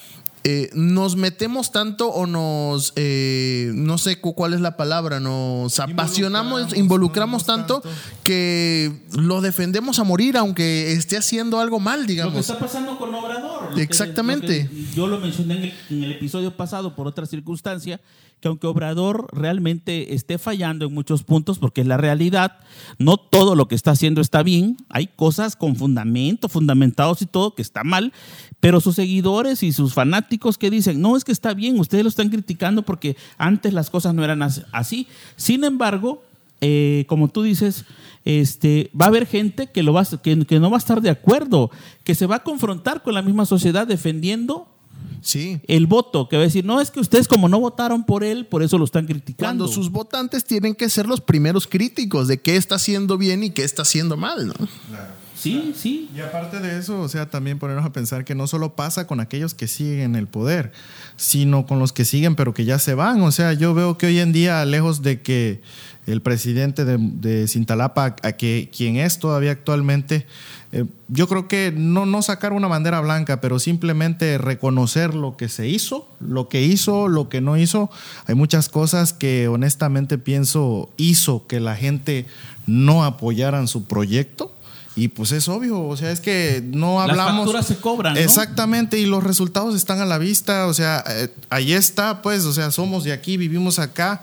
eh, 0.44 0.70
nos 0.74 1.14
metemos 1.14 1.70
tanto 1.70 2.09
o 2.09 2.26
nos, 2.26 2.92
eh, 2.96 3.70
no 3.74 3.96
sé 3.96 4.20
cuál 4.20 4.55
es 4.55 4.61
la 4.61 4.76
palabra, 4.76 5.20
nos 5.20 5.78
apasionamos, 5.78 6.76
involucramos, 6.76 7.44
tanto, 7.44 7.81
que 8.24 8.92
lo 9.16 9.40
defendemos 9.40 10.00
a 10.00 10.05
morir 10.05 10.37
aunque 10.37 10.92
esté 10.92 11.16
haciendo 11.16 11.61
algo 11.61 11.78
mal, 11.78 12.07
digamos. 12.07 12.35
Lo 12.35 12.38
que 12.38 12.40
está 12.40 12.59
pasando 12.59 12.98
con 12.98 13.14
Obrador. 13.14 13.78
Exactamente. 13.78 14.68
yo 14.94 15.07
lo 15.07 15.20
mencioné 15.20 15.74
en 15.90 16.02
el, 16.02 16.12
episodio 16.12 16.57
pasado 16.57 16.96
por 16.96 17.07
otra 17.07 17.26
circunstancia, 17.26 18.00
que 18.42 18.48
aunque 18.48 18.66
Obrador 18.66 19.28
realmente 19.31 20.14
esté 20.14 20.37
fallando 20.37 20.85
en 20.85 20.92
muchos 20.92 21.22
puntos, 21.22 21.61
porque 21.61 21.83
es 21.83 21.87
la 21.87 21.96
realidad, 21.96 22.59
no 22.98 23.16
todo 23.16 23.55
lo 23.55 23.68
que 23.68 23.76
está 23.76 23.92
haciendo 23.92 24.20
está 24.20 24.42
bien, 24.42 24.76
hay 24.88 25.07
cosas 25.07 25.55
con 25.55 25.76
fundamento, 25.76 26.48
fundamentados 26.48 27.22
y 27.22 27.26
todo, 27.26 27.55
que 27.55 27.62
está 27.62 27.85
mal, 27.85 28.12
pero 28.59 28.81
sus 28.81 28.96
seguidores 28.96 29.62
y 29.62 29.72
sus 29.72 29.94
fanáticos 29.94 30.59
que 30.59 30.70
dicen, 30.70 31.00
no, 31.00 31.16
es 31.16 31.22
que 31.22 31.31
está 31.31 31.55
bien, 31.55 31.78
ustedes 31.78 32.02
lo 32.02 32.09
están 32.09 32.31
criticando 32.31 32.83
porque 32.83 33.16
antes 33.38 33.72
las 33.74 33.90
cosas 33.90 34.12
no 34.12 34.24
eran 34.24 34.42
así. 34.42 35.07
Sin 35.37 35.62
embargo, 35.62 36.24
eh, 36.61 37.05
como 37.07 37.28
tú 37.28 37.44
dices, 37.44 37.85
este, 38.24 38.90
va 39.00 39.05
a 39.05 39.09
haber 39.09 39.26
gente 39.26 39.68
que, 39.68 39.85
lo 39.85 39.92
va, 39.92 40.05
que, 40.20 40.44
que 40.46 40.59
no 40.59 40.68
va 40.68 40.78
a 40.78 40.81
estar 40.81 41.00
de 41.00 41.11
acuerdo, 41.11 41.70
que 42.02 42.16
se 42.16 42.26
va 42.26 42.37
a 42.37 42.42
confrontar 42.42 43.05
con 43.05 43.14
la 43.14 43.22
misma 43.22 43.46
sociedad 43.46 43.87
defendiendo 43.87 44.72
Sí. 45.21 45.61
El 45.67 45.87
voto, 45.87 46.29
que 46.29 46.37
va 46.37 46.43
a 46.43 46.47
decir, 46.47 46.65
no, 46.65 46.81
es 46.81 46.91
que 46.91 47.01
ustedes 47.01 47.29
como 47.29 47.49
no 47.49 47.61
votaron 47.61 48.05
por 48.05 48.25
él, 48.25 48.47
por 48.47 48.62
eso 48.62 48.79
lo 48.79 48.85
están 48.85 49.07
criticando. 49.07 49.65
Cuando 49.65 49.69
sus 49.69 49.91
votantes 49.91 50.45
tienen 50.45 50.75
que 50.75 50.88
ser 50.88 51.07
los 51.07 51.21
primeros 51.21 51.67
críticos 51.67 52.29
de 52.29 52.41
qué 52.41 52.57
está 52.57 52.77
haciendo 52.77 53.19
bien 53.19 53.45
y 53.45 53.51
qué 53.51 53.65
está 53.65 53.83
haciendo 53.83 54.17
mal, 54.17 54.49
¿no? 54.49 54.55
Claro. 54.55 55.23
Sí, 55.43 55.75
sí. 55.77 56.09
Y 56.15 56.21
aparte 56.21 56.61
de 56.61 56.79
eso, 56.79 57.01
o 57.01 57.09
sea, 57.09 57.29
también 57.29 57.59
ponernos 57.59 57.85
a 57.85 57.93
pensar 57.93 58.25
que 58.25 58.37
no 58.37 58.47
solo 58.47 58.77
pasa 58.77 59.09
con 59.09 59.19
aquellos 59.19 59.55
que 59.55 59.67
siguen 59.67 60.15
el 60.15 60.29
poder, 60.29 60.71
sino 61.17 61.67
con 61.67 61.81
los 61.81 61.93
que 61.93 62.05
siguen 62.05 62.37
pero 62.37 62.55
que 62.55 62.65
ya 62.65 62.79
se 62.79 62.95
van. 62.95 63.21
O 63.23 63.33
sea, 63.33 63.53
yo 63.53 63.75
veo 63.75 63.99
que 63.99 64.07
hoy 64.07 64.21
en 64.21 64.33
día, 64.33 64.65
lejos 64.65 65.03
de 65.03 65.21
que 65.21 65.61
el 66.07 66.21
presidente 66.21 66.85
de, 66.85 66.99
de 66.99 67.49
Cintalapa, 67.49 68.17
a 68.23 68.33
que, 68.33 68.71
quien 68.77 68.97
es 68.97 69.19
todavía 69.19 69.53
actualmente, 69.53 70.27
eh, 70.73 70.87
yo 71.09 71.29
creo 71.29 71.49
que 71.49 71.73
no, 71.77 72.07
no 72.07 72.23
sacar 72.23 72.53
una 72.53 72.67
bandera 72.67 73.01
blanca, 73.01 73.41
pero 73.41 73.59
simplemente 73.59 74.38
reconocer 74.38 75.15
lo 75.15 75.37
que 75.37 75.49
se 75.49 75.69
hizo, 75.69 76.09
lo 76.19 76.49
que 76.49 76.62
hizo, 76.62 77.09
lo 77.09 77.29
que 77.29 77.41
no 77.41 77.59
hizo. 77.59 77.91
Hay 78.27 78.35
muchas 78.35 78.69
cosas 78.69 79.12
que 79.12 79.49
honestamente 79.49 80.17
pienso 80.17 80.91
hizo 80.97 81.47
que 81.47 81.61
la 81.61 81.77
gente 81.77 82.27
no 82.67 83.05
apoyaran 83.05 83.69
su 83.69 83.85
proyecto 83.85 84.55
y 84.95 85.09
pues 85.09 85.33
es 85.33 85.49
obvio, 85.49 85.83
o 85.83 85.97
sea, 85.97 86.11
es 86.11 86.21
que 86.21 86.62
no 86.62 87.01
hablamos. 87.01 87.27
Las 87.27 87.37
facturas 87.37 87.67
se 87.67 87.77
cobran. 87.77 88.15
¿no? 88.15 88.21
Exactamente, 88.21 88.99
y 88.99 89.07
los 89.07 89.25
resultados 89.25 89.75
están 89.75 90.01
a 90.01 90.05
la 90.05 90.19
vista, 90.19 90.67
o 90.67 90.75
sea, 90.75 91.03
eh, 91.09 91.29
ahí 91.49 91.73
está, 91.73 92.21
pues, 92.21 92.45
o 92.45 92.53
sea, 92.53 92.71
somos 92.71 93.05
de 93.05 93.12
aquí, 93.12 93.38
vivimos 93.38 93.79
acá, 93.79 94.23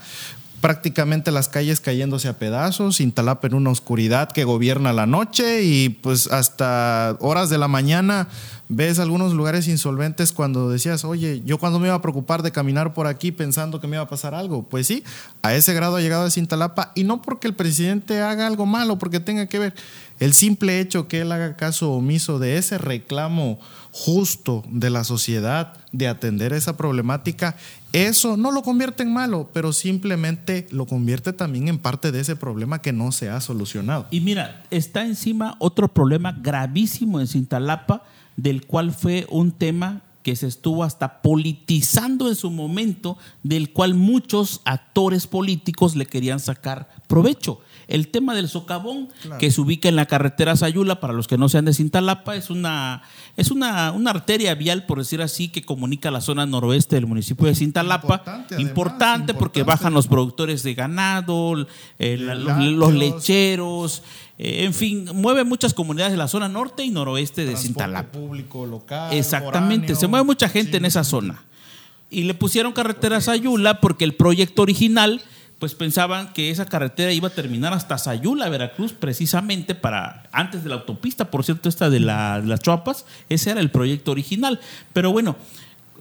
prácticamente 0.62 1.32
las 1.32 1.50
calles 1.50 1.80
cayéndose 1.80 2.28
a 2.28 2.38
pedazos, 2.38 3.00
Intalapa 3.00 3.48
en 3.48 3.54
una 3.54 3.70
oscuridad 3.70 4.32
que 4.32 4.44
gobierna 4.44 4.94
la 4.94 5.06
noche 5.06 5.64
y 5.64 5.90
pues 5.90 6.28
hasta 6.28 7.18
horas 7.20 7.50
de 7.50 7.58
la 7.58 7.68
mañana 7.68 8.28
ves 8.72 9.00
algunos 9.00 9.34
lugares 9.34 9.68
insolventes 9.68 10.32
cuando 10.32 10.70
decías, 10.70 11.04
oye, 11.04 11.42
yo 11.44 11.58
cuando 11.58 11.80
me 11.80 11.88
iba 11.88 11.96
a 11.96 12.02
preocupar 12.02 12.44
de 12.44 12.52
caminar 12.52 12.94
por 12.94 13.08
aquí 13.08 13.32
pensando 13.32 13.82
que 13.82 13.88
me 13.88 13.96
iba 13.96 14.04
a 14.04 14.08
pasar 14.08 14.36
algo. 14.36 14.64
Pues 14.64 14.86
sí, 14.86 15.04
a 15.42 15.56
ese 15.56 15.74
grado 15.74 15.96
ha 15.96 16.02
llegado 16.02 16.30
Cintalapa 16.30 16.92
y 16.94 17.04
no 17.04 17.22
porque 17.22 17.48
el 17.48 17.56
presidente 17.56 18.22
haga 18.22 18.46
algo 18.46 18.68
malo, 18.68 19.00
porque 19.00 19.20
tenga 19.20 19.48
que 19.48 19.58
ver. 19.58 19.74
El 20.20 20.34
simple 20.34 20.80
hecho 20.80 21.08
que 21.08 21.22
él 21.22 21.32
haga 21.32 21.56
caso 21.56 21.92
omiso 21.94 22.38
de 22.38 22.58
ese 22.58 22.78
reclamo 22.78 23.60
justo 24.00 24.64
de 24.70 24.90
la 24.90 25.04
sociedad 25.04 25.74
de 25.92 26.08
atender 26.08 26.54
esa 26.54 26.78
problemática, 26.78 27.58
eso 27.92 28.38
no 28.38 28.52
lo 28.52 28.62
convierte 28.62 29.04
en 29.04 29.12
malo, 29.12 29.50
pero 29.52 29.74
simplemente 29.74 30.68
lo 30.72 30.86
convierte 30.86 31.34
también 31.34 31.68
en 31.68 31.80
parte 31.80 32.12
de 32.12 32.22
ese 32.22 32.38
problema 32.38 32.82
que 32.82 32.94
no 32.94 33.12
se 33.12 33.30
ha 33.30 33.42
solucionado. 33.42 34.08
Y 34.10 34.22
mira, 34.22 34.64
está 34.72 35.06
encima 35.06 35.58
otro 35.60 35.90
problema 35.90 36.32
gravísimo 36.32 37.20
en 37.20 37.28
Cintalapa 37.28 38.04
del 38.38 38.66
cual 38.66 38.94
fue 38.94 39.28
un 39.30 39.52
tema 39.52 40.02
que 40.24 40.36
se 40.36 40.48
estuvo 40.48 40.84
hasta 40.84 41.22
politizando 41.22 42.30
en 42.30 42.36
su 42.36 42.52
momento, 42.52 43.18
del 43.44 43.74
cual 43.74 43.96
muchos 43.96 44.62
actores 44.64 45.28
políticos 45.28 45.96
le 45.96 46.06
querían 46.06 46.40
sacar 46.40 46.90
provecho. 47.08 47.60
El 47.90 48.10
tema 48.10 48.36
del 48.36 48.48
socavón, 48.48 49.10
que 49.40 49.50
se 49.50 49.60
ubica 49.60 49.90
en 49.90 49.96
la 49.96 50.06
carretera 50.06 50.56
Sayula, 50.56 51.00
para 51.00 51.12
los 51.12 51.28
que 51.28 51.40
no 51.40 51.50
sean 51.50 51.66
de 51.66 51.74
Cintalapa, 51.74 52.36
es 52.36 52.52
una, 52.52 53.02
es 53.36 53.50
una, 53.50 53.92
una 53.94 54.12
arteria 54.12 54.54
vial, 54.54 54.86
por 54.86 55.00
decir 55.00 55.24
así, 55.24 55.48
que 55.48 55.64
comunica 55.64 56.12
la 56.12 56.22
zona 56.22 56.46
noroeste 56.46 56.98
del 56.98 57.08
municipio 57.08 57.48
de 57.48 57.56
Cintalapa. 57.56 58.46
Importante, 58.60 59.34
porque 59.34 59.64
bajan 59.64 59.96
los 59.96 60.08
productores 60.08 60.62
de 60.62 60.76
ganado, 60.76 61.56
los, 61.98 62.94
lecheros, 62.94 64.04
eh, 64.38 64.66
en 64.66 64.76
fin, 64.76 65.10
mueve 65.16 65.44
muchas 65.44 65.74
comunidades 65.74 66.12
de 66.12 66.18
la 66.20 66.28
zona 66.28 66.48
norte 66.48 66.84
y 66.84 66.92
noroeste 66.92 67.44
de 67.44 67.58
Cintalapa. 67.58 68.12
público, 68.12 68.68
local. 68.68 69.12
Exactamente, 69.14 69.96
se 69.96 70.06
mueve 70.06 70.26
mucha 70.26 70.48
gente 70.48 70.78
en 70.78 70.86
esa 70.86 71.04
zona. 71.04 71.42
Y 72.12 72.26
le 72.26 72.36
pusieron 72.36 72.72
carretera 72.72 73.20
Sayula 73.20 73.82
porque 73.82 74.04
el 74.04 74.14
proyecto 74.14 74.62
original 74.62 75.24
pues 75.60 75.76
pensaban 75.76 76.32
que 76.32 76.50
esa 76.50 76.66
carretera 76.66 77.12
iba 77.12 77.28
a 77.28 77.32
terminar 77.32 77.74
hasta 77.74 77.98
Sayula, 77.98 78.48
Veracruz, 78.48 78.94
precisamente 78.94 79.76
para, 79.76 80.24
antes 80.32 80.64
de 80.64 80.70
la 80.70 80.76
autopista, 80.76 81.30
por 81.30 81.44
cierto, 81.44 81.68
esta 81.68 81.90
de, 81.90 82.00
las 82.00 82.60
Chuapas, 82.62 83.06
ese 83.28 83.52
era 83.52 83.60
el 83.60 83.70
proyecto 83.70 84.12
original. 84.12 84.62
Pero 84.94 85.12
bueno, 85.12 85.36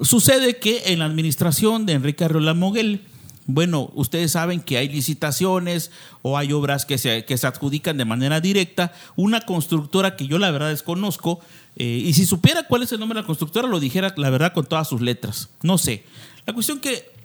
sucede 0.01 0.59
que 0.59 0.93
en 0.93 1.01
la 1.01 1.07
administración 1.07 1.87
de 1.87 1.95
Enrique 1.95 2.25
Arreola 2.25 2.55
Moguel, 2.55 3.03
bueno, 3.47 3.91
ustedes 3.95 4.33
saben 4.33 4.61
que 4.61 4.79
hay 4.79 4.91
licitaciones 4.91 5.91
o 6.23 6.39
hay 6.39 6.53
obras 6.53 6.85
que 6.85 6.97
se, 6.97 7.25
que 7.25 7.37
se 7.37 7.47
adjudican 7.47 7.97
de 7.97 8.05
manera 8.05 8.41
directa. 8.41 8.93
Una 9.17 9.41
constructora 9.41 10.15
que 10.15 10.29
yo 10.29 10.39
la 10.39 10.53
verdad 10.53 10.69
desconozco, 10.69 11.41
eh, 11.75 11.85
y 11.85 12.13
si 12.13 12.27
supiera 12.27 12.65
cuál 12.65 12.85
es 12.85 12.93
el 12.93 13.01
nombre 13.01 13.17
de 13.17 13.23
la 13.23 13.27
constructora, 13.27 13.67
lo 13.67 13.81
dijera 13.81 14.15
la 14.17 14.31
verdad 14.31 14.53
con 14.53 14.67
todas 14.67 14.89
sus 14.89 15.01
letras. 15.01 15.49
No 15.63 15.79
sé. 15.79 16.05
La 16.47 16.53
cuestión 16.53 16.79
que 16.79 17.18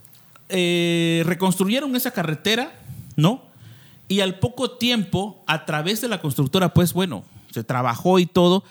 eh, 0.55 1.23
reconstruyeron 1.25 1.95
esa 1.95 2.11
carretera, 2.11 2.79
¿no? 3.15 3.41
Y 4.07 4.19
al 4.19 4.37
poco 4.37 4.69
tiempo, 4.69 5.43
a 5.47 5.65
través 5.65 5.99
de 6.01 6.07
la 6.07 6.21
constructora, 6.21 6.75
pues 6.75 6.93
bueno, 6.93 7.23
se 7.51 7.63
trabajó 7.63 8.19
y 8.19 8.27
todo. 8.27 8.63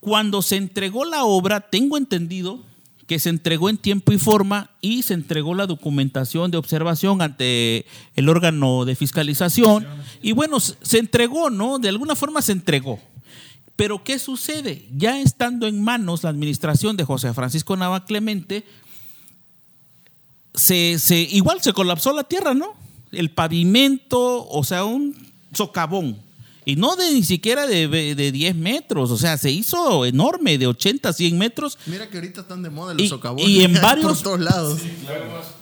Cuando 0.00 0.40
se 0.40 0.56
entregó 0.56 1.04
la 1.04 1.24
obra, 1.24 1.60
tengo 1.60 1.98
entendido 1.98 2.60
que 3.06 3.18
se 3.18 3.28
entregó 3.28 3.68
en 3.68 3.76
tiempo 3.76 4.12
y 4.12 4.18
forma 4.18 4.70
y 4.80 5.02
se 5.02 5.12
entregó 5.12 5.54
la 5.54 5.66
documentación 5.66 6.50
de 6.50 6.56
observación 6.56 7.20
ante 7.20 7.84
el 8.16 8.30
órgano 8.30 8.86
de 8.86 8.96
fiscalización. 8.96 9.86
Y 10.22 10.32
bueno, 10.32 10.60
se 10.60 10.98
entregó, 10.98 11.50
¿no? 11.50 11.78
De 11.78 11.90
alguna 11.90 12.14
forma 12.14 12.40
se 12.40 12.52
entregó. 12.52 13.00
Pero 13.76 14.02
¿qué 14.02 14.18
sucede? 14.18 14.86
Ya 14.96 15.20
estando 15.20 15.66
en 15.66 15.82
manos 15.84 16.22
la 16.24 16.30
administración 16.30 16.96
de 16.96 17.04
José 17.04 17.34
Francisco 17.34 17.76
Nava 17.76 18.06
Clemente, 18.06 18.64
se, 20.58 21.28
igual 21.30 21.60
se 21.62 21.72
colapsó 21.72 22.12
la 22.12 22.24
tierra, 22.24 22.54
¿no? 22.54 22.74
El 23.12 23.30
pavimento, 23.30 24.46
o 24.48 24.64
sea, 24.64 24.84
un 24.84 25.14
socavón. 25.52 26.18
Y 26.64 26.76
no 26.76 26.96
de 26.96 27.14
ni 27.14 27.22
siquiera 27.22 27.66
de, 27.66 27.88
de 27.88 28.30
10 28.30 28.54
metros, 28.54 29.10
o 29.10 29.16
sea, 29.16 29.38
se 29.38 29.50
hizo 29.50 30.04
enorme, 30.04 30.58
de 30.58 30.66
80 30.66 31.08
a 31.08 31.12
100 31.14 31.38
metros. 31.38 31.78
Mira 31.86 32.10
que 32.10 32.18
ahorita 32.18 32.42
están 32.42 32.62
de 32.62 32.68
moda 32.68 32.92
los 32.92 33.08
socavones. 33.08 33.48
Y 33.48 33.64
en 33.64 33.72
varios, 33.80 34.18
por 34.18 34.22
todos 34.22 34.40
lados. 34.40 34.80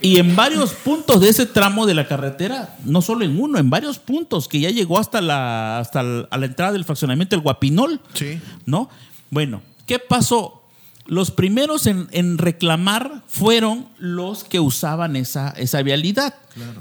Y 0.01 0.19
en 0.19 0.35
varios 0.35 0.73
puntos 0.73 1.21
de 1.21 1.29
ese 1.29 1.47
tramo 1.47 1.87
de 1.87 1.95
la 1.95 2.09
carretera, 2.09 2.77
no 2.85 3.03
solo 3.03 3.25
en 3.25 3.41
uno, 3.41 3.59
en 3.59 3.71
varios 3.71 4.01
puntos, 4.01 4.49
que 4.49 4.59
ya 4.59 4.71
llegó 4.71 4.99
hasta 4.99 5.21
la, 5.21 5.79
hasta 5.79 6.01
a 6.01 6.39
la 6.39 6.47
entrada 6.47 6.73
del 6.73 6.85
fraccionamiento 6.85 7.37
del 7.37 7.45
Guapinol. 7.45 8.01
Sí. 8.15 8.41
¿No? 8.65 8.91
Bueno, 9.31 9.63
¿qué 9.87 10.01
pasó? 10.01 10.66
Los 11.07 11.31
primeros 11.31 11.87
en, 11.87 12.39
reclamar 12.39 13.23
fueron 13.29 13.87
los 13.99 14.45
que 14.45 14.61
usaban 14.61 15.17
esa, 15.17 15.51
esa 15.51 15.83
vialidad, 15.83 16.35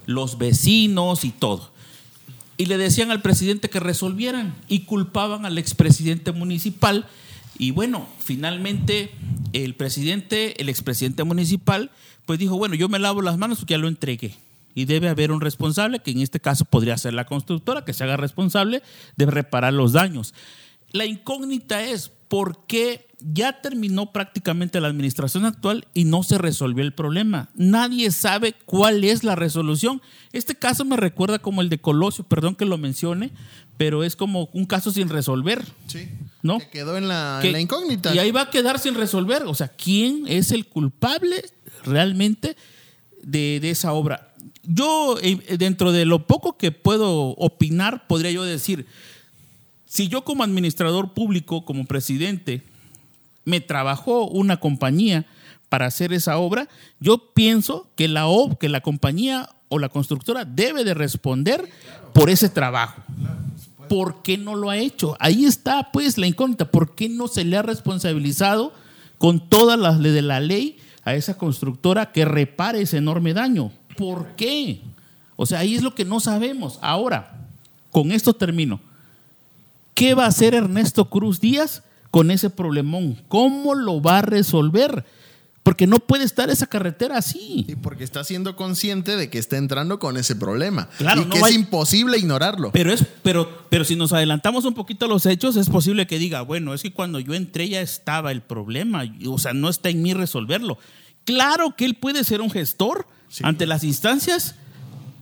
los 0.05 0.37
vecinos 0.37 1.23
y 1.23 1.31
todo. 1.31 1.71
Y 2.57 2.65
le 2.65 2.77
decían 2.77 3.11
al 3.11 3.21
presidente 3.21 3.69
que 3.69 3.79
resolvieran 3.79 4.55
y 4.67 4.81
culpaban 4.81 5.45
al 5.45 5.57
expresidente 5.57 6.31
municipal. 6.31 7.05
Y 7.57 7.71
bueno, 7.71 8.07
finalmente 8.19 9.11
el 9.53 9.75
presidente, 9.75 10.59
el 10.61 10.69
expresidente 10.69 11.23
municipal, 11.23 11.91
pues 12.25 12.39
dijo, 12.39 12.57
bueno, 12.57 12.75
yo 12.75 12.89
me 12.89 12.99
lavo 12.99 13.21
las 13.21 13.37
manos 13.37 13.59
porque 13.59 13.73
ya 13.73 13.77
lo 13.77 13.87
entregué. 13.87 14.35
Y 14.73 14.85
debe 14.85 15.07
haber 15.07 15.31
un 15.31 15.39
responsable, 15.39 15.99
que 15.99 16.11
en 16.11 16.19
este 16.19 16.39
caso 16.39 16.65
podría 16.65 16.97
ser 16.97 17.13
la 17.13 17.25
constructora, 17.25 17.85
que 17.85 17.93
se 17.93 18.03
haga 18.03 18.17
responsable 18.17 18.81
de 19.15 19.25
reparar 19.25 19.73
los 19.73 19.93
daños. 19.93 20.33
La 20.91 21.05
incógnita 21.05 21.83
es 21.83 22.11
por 22.35 22.65
qué 22.67 23.07
ya 23.21 23.61
terminó 23.61 24.11
prácticamente 24.11 24.81
la 24.81 24.89
administración 24.89 25.45
actual 25.45 25.87
y 25.93 26.03
no 26.03 26.21
se 26.21 26.37
resolvió 26.37 26.83
el 26.83 26.93
problema. 26.93 27.47
Nadie 27.55 28.11
sabe 28.11 28.55
cuál 28.65 29.05
es 29.05 29.23
la 29.23 29.35
resolución. 29.35 30.01
Este 30.33 30.53
caso 30.53 30.83
me 30.83 30.97
recuerda 30.97 31.39
como 31.39 31.61
el 31.61 31.69
de 31.69 31.79
Colosio, 31.79 32.25
perdón 32.25 32.55
que 32.55 32.65
lo 32.65 32.77
mencione, 32.77 33.31
pero 33.77 34.03
es 34.03 34.17
como 34.17 34.49
un 34.51 34.65
caso 34.65 34.91
sin 34.91 35.07
resolver. 35.07 35.63
Sí. 35.87 36.09
¿no? 36.41 36.59
Que 36.59 36.67
quedó 36.67 36.97
en 36.97 37.07
la, 37.07 37.39
en 37.41 37.53
la 37.53 37.61
incógnita. 37.61 38.13
Y 38.13 38.19
ahí 38.19 38.31
va 38.31 38.41
a 38.41 38.49
quedar 38.49 38.79
sin 38.79 38.95
resolver. 38.95 39.43
O 39.43 39.55
sea, 39.55 39.69
¿quién 39.69 40.25
es 40.27 40.51
el 40.51 40.65
culpable 40.65 41.41
realmente 41.85 42.57
de, 43.23 43.61
de 43.61 43.69
esa 43.69 43.93
obra? 43.93 44.33
Yo, 44.63 45.15
eh, 45.21 45.55
dentro 45.57 45.93
de 45.93 46.03
lo 46.03 46.27
poco 46.27 46.57
que 46.57 46.73
puedo 46.73 47.29
opinar, 47.37 48.07
podría 48.07 48.31
yo 48.31 48.43
decir, 48.43 48.87
si 49.95 50.09
yo 50.09 50.25
como 50.25 50.43
administrador 50.43 51.13
público, 51.13 51.63
como 51.63 51.85
presidente, 51.85 52.63
me 53.45 53.61
trabajó 53.61 54.27
una 54.27 54.59
compañía 54.59 55.25
para 55.69 55.85
hacer 55.85 56.11
esa 56.11 56.37
obra, 56.37 56.67
yo 56.99 57.31
pienso 57.33 57.87
que 57.95 58.09
la, 58.09 58.25
que 58.59 58.67
la 58.67 58.81
compañía 58.81 59.47
o 59.69 59.79
la 59.79 59.87
constructora 59.87 60.43
debe 60.43 60.83
de 60.83 60.95
responder 60.95 61.69
por 62.11 62.29
ese 62.29 62.49
trabajo. 62.49 63.03
¿Por 63.87 64.21
qué 64.21 64.37
no 64.37 64.55
lo 64.55 64.69
ha 64.69 64.75
hecho? 64.75 65.15
Ahí 65.21 65.45
está 65.45 65.93
pues 65.93 66.17
la 66.17 66.27
incógnita. 66.27 66.69
¿Por 66.69 66.93
qué 66.93 67.07
no 67.07 67.29
se 67.29 67.45
le 67.45 67.55
ha 67.55 67.61
responsabilizado 67.61 68.73
con 69.17 69.47
todas 69.47 69.79
las 69.79 70.03
de 70.03 70.21
la 70.21 70.41
ley 70.41 70.77
a 71.05 71.15
esa 71.15 71.37
constructora 71.37 72.11
que 72.11 72.25
repare 72.25 72.81
ese 72.81 72.97
enorme 72.97 73.33
daño? 73.33 73.71
¿Por 73.95 74.35
qué? 74.35 74.81
O 75.37 75.45
sea, 75.45 75.59
ahí 75.59 75.73
es 75.73 75.83
lo 75.83 75.95
que 75.95 76.03
no 76.03 76.19
sabemos. 76.19 76.79
Ahora, 76.81 77.47
con 77.91 78.11
esto 78.11 78.33
termino. 78.33 78.81
¿Qué 79.95 80.13
va 80.13 80.25
a 80.25 80.27
hacer 80.27 80.53
Ernesto 80.53 81.09
Cruz 81.09 81.39
Díaz 81.39 81.83
con 82.11 82.29
ese 82.29 82.49
problemón? 82.49 83.23
¿Cómo 83.29 83.73
lo 83.75 84.01
va 84.01 84.19
a 84.19 84.21
resolver? 84.21 85.05
Porque 85.63 85.87
no 85.87 85.99
puede 85.99 86.25
estar 86.25 86.49
esa 86.49 86.67
carretera 86.67 87.17
así. 87.17 87.65
Y 87.67 87.75
porque 87.77 88.03
está 88.03 88.23
siendo 88.25 88.57
consciente 88.57 89.15
de 89.15 89.29
que 89.29 89.39
está 89.39 89.55
entrando 89.55 89.97
con 89.97 90.17
ese 90.17 90.35
problema. 90.35 90.89
Claro, 90.97 91.21
y 91.21 91.25
que 91.29 91.39
es 91.39 91.53
imposible 91.53 92.17
ignorarlo. 92.17 92.71
Pero, 92.73 92.91
es, 92.91 93.05
pero, 93.23 93.65
pero 93.69 93.85
si 93.85 93.95
nos 93.95 94.11
adelantamos 94.11 94.65
un 94.65 94.73
poquito 94.73 95.05
a 95.05 95.09
los 95.09 95.25
hechos, 95.25 95.55
es 95.55 95.69
posible 95.69 96.05
que 96.07 96.19
diga, 96.19 96.41
bueno, 96.41 96.73
es 96.73 96.83
que 96.83 96.93
cuando 96.93 97.21
yo 97.21 97.33
entré 97.33 97.69
ya 97.69 97.79
estaba 97.79 98.33
el 98.33 98.41
problema. 98.41 99.05
O 99.27 99.39
sea, 99.39 99.53
no 99.53 99.69
está 99.69 99.89
en 99.89 100.01
mí 100.01 100.13
resolverlo. 100.13 100.77
Claro 101.23 101.73
que 101.75 101.85
él 101.85 101.95
puede 101.95 102.25
ser 102.25 102.41
un 102.41 102.51
gestor 102.51 103.07
ante 103.41 103.65
las 103.65 103.85
instancias 103.85 104.55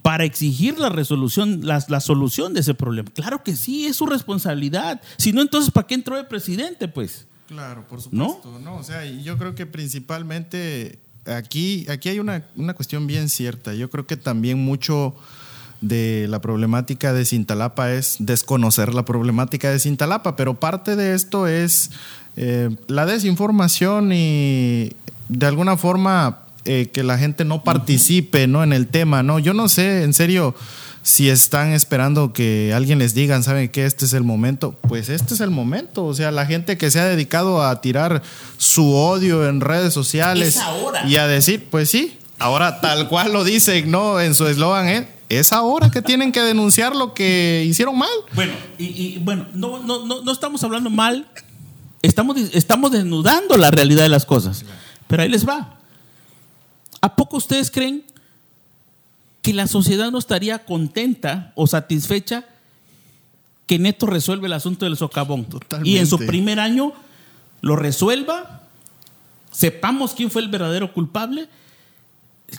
para 0.03 0.25
exigir 0.25 0.77
la 0.77 0.89
resolución, 0.89 1.61
la, 1.65 1.83
la, 1.87 1.99
solución 2.01 2.53
de 2.53 2.59
ese 2.59 2.75
problema. 2.75 3.09
Claro 3.15 3.41
que 3.41 3.55
sí, 3.55 3.87
es 3.87 3.95
su 3.95 4.05
responsabilidad. 4.05 5.01
Si 5.17 5.31
no, 5.31 5.41
entonces, 5.41 5.71
¿para 5.71 5.87
qué 5.87 5.95
entró 5.95 6.17
de 6.17 6.25
presidente? 6.25 6.87
Pues. 6.87 7.25
Claro, 7.47 7.85
por 7.87 8.01
supuesto. 8.01 8.59
¿No? 8.61 8.75
O 8.75 8.83
sea, 8.83 9.05
yo 9.05 9.37
creo 9.37 9.55
que 9.55 9.65
principalmente 9.65 10.99
aquí, 11.25 11.85
aquí 11.89 12.09
hay 12.09 12.19
una, 12.19 12.45
una 12.55 12.73
cuestión 12.73 13.07
bien 13.07 13.29
cierta. 13.29 13.73
Yo 13.73 13.89
creo 13.89 14.05
que 14.05 14.17
también 14.17 14.59
mucho 14.59 15.15
de 15.79 16.27
la 16.29 16.39
problemática 16.39 17.13
de 17.13 17.25
Cintalapa 17.25 17.93
es 17.93 18.17
desconocer 18.19 18.93
la 18.93 19.05
problemática 19.05 19.69
de 19.69 19.79
Cintalapa, 19.79 20.35
pero 20.35 20.59
parte 20.59 20.95
de 20.95 21.13
esto 21.13 21.47
es 21.47 21.91
eh, 22.35 22.75
la 22.87 23.05
desinformación 23.05 24.11
y 24.13 24.93
de 25.29 25.45
alguna 25.45 25.75
forma 25.77 26.43
eh, 26.65 26.89
que 26.91 27.03
la 27.03 27.17
gente 27.17 27.45
no 27.45 27.63
participe 27.63 28.47
¿no? 28.47 28.63
en 28.63 28.73
el 28.73 28.87
tema. 28.87 29.23
¿no? 29.23 29.39
Yo 29.39 29.53
no 29.53 29.69
sé, 29.69 30.03
en 30.03 30.13
serio, 30.13 30.55
si 31.01 31.29
están 31.29 31.73
esperando 31.73 32.33
que 32.33 32.73
alguien 32.73 32.99
les 32.99 33.13
diga, 33.13 33.41
¿saben 33.41 33.69
que 33.69 33.85
Este 33.85 34.05
es 34.05 34.13
el 34.13 34.23
momento. 34.23 34.75
Pues 34.87 35.09
este 35.09 35.33
es 35.33 35.41
el 35.41 35.49
momento. 35.49 36.05
O 36.05 36.13
sea, 36.13 36.31
la 36.31 36.45
gente 36.45 36.77
que 36.77 36.91
se 36.91 36.99
ha 36.99 37.05
dedicado 37.05 37.63
a 37.63 37.81
tirar 37.81 38.21
su 38.57 38.93
odio 38.93 39.47
en 39.47 39.61
redes 39.61 39.93
sociales 39.93 40.59
y 41.07 41.17
a 41.17 41.27
decir, 41.27 41.67
pues 41.69 41.89
sí, 41.89 42.17
ahora 42.39 42.81
tal 42.81 43.09
cual 43.09 43.33
lo 43.33 43.43
dicen, 43.43 43.91
¿no? 43.91 44.19
En 44.19 44.35
su 44.35 44.47
eslogan, 44.47 44.87
¿eh? 44.87 45.07
es 45.39 45.53
ahora 45.53 45.89
que 45.89 46.01
tienen 46.01 46.31
que 46.31 46.41
denunciar 46.41 46.95
lo 46.95 47.13
que 47.13 47.63
hicieron 47.67 47.97
mal. 47.97 48.09
Bueno, 48.33 48.53
y, 48.77 49.19
bueno, 49.19 49.47
no, 49.53 49.79
no, 49.79 50.05
no, 50.05 50.21
no, 50.21 50.31
estamos 50.31 50.63
hablando 50.63 50.89
mal, 50.89 51.27
estamos, 52.01 52.37
estamos 52.53 52.91
desnudando 52.91 53.57
la 53.57 53.71
realidad 53.71 54.03
de 54.03 54.09
las 54.09 54.25
cosas. 54.25 54.65
Pero 55.07 55.23
ahí 55.23 55.29
les 55.29 55.47
va. 55.47 55.79
¿A 57.03 57.17
poco 57.17 57.35
ustedes 57.35 57.69
creen 57.69 58.05
que 59.41 59.53
la 59.53 59.67
sociedad 59.67 60.09
no 60.09 60.17
estaría 60.17 60.63
contenta 60.63 61.51
o 61.55 61.67
satisfecha 61.67 62.45
que 63.67 63.77
Neto 63.77 64.05
resuelve 64.05 64.47
el 64.47 64.53
asunto 64.53 64.85
del 64.85 64.95
socavón. 64.95 65.45
Y 65.83 65.97
en 65.97 66.07
su 66.07 66.17
primer 66.17 66.61
año 66.61 66.93
lo 67.59 67.75
resuelva, 67.75 68.61
sepamos 69.51 70.13
quién 70.13 70.31
fue 70.31 70.41
el 70.43 70.47
verdadero 70.47 70.93
culpable, 70.93 71.49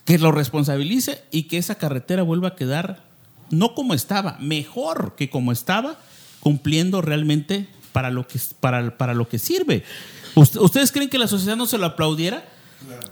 que 0.05 0.19
lo 0.19 0.31
responsabilice 0.31 1.25
y 1.31 1.45
que 1.45 1.57
esa 1.57 1.77
carretera 1.77 2.23
vuelva 2.23 2.49
a 2.49 2.55
quedar 2.55 3.03
no 3.49 3.75
como 3.75 3.95
estaba, 3.95 4.37
mejor 4.41 5.15
que 5.17 5.31
como 5.31 5.53
estaba, 5.53 5.97
cumpliendo 6.41 7.01
realmente 7.01 7.67
para 7.93 8.11
lo 8.11 8.29
que, 8.29 8.39
para, 8.61 8.99
para 8.99 9.15
lo 9.15 9.27
que 9.27 9.39
sirve. 9.39 9.85
¿Ustedes 10.35 10.93
creen 10.93 11.09
que 11.09 11.17
la 11.17 11.29
sociedad 11.29 11.57
no 11.57 11.65
se 11.65 11.79
lo 11.79 11.87
aplaudiera? 11.87 12.45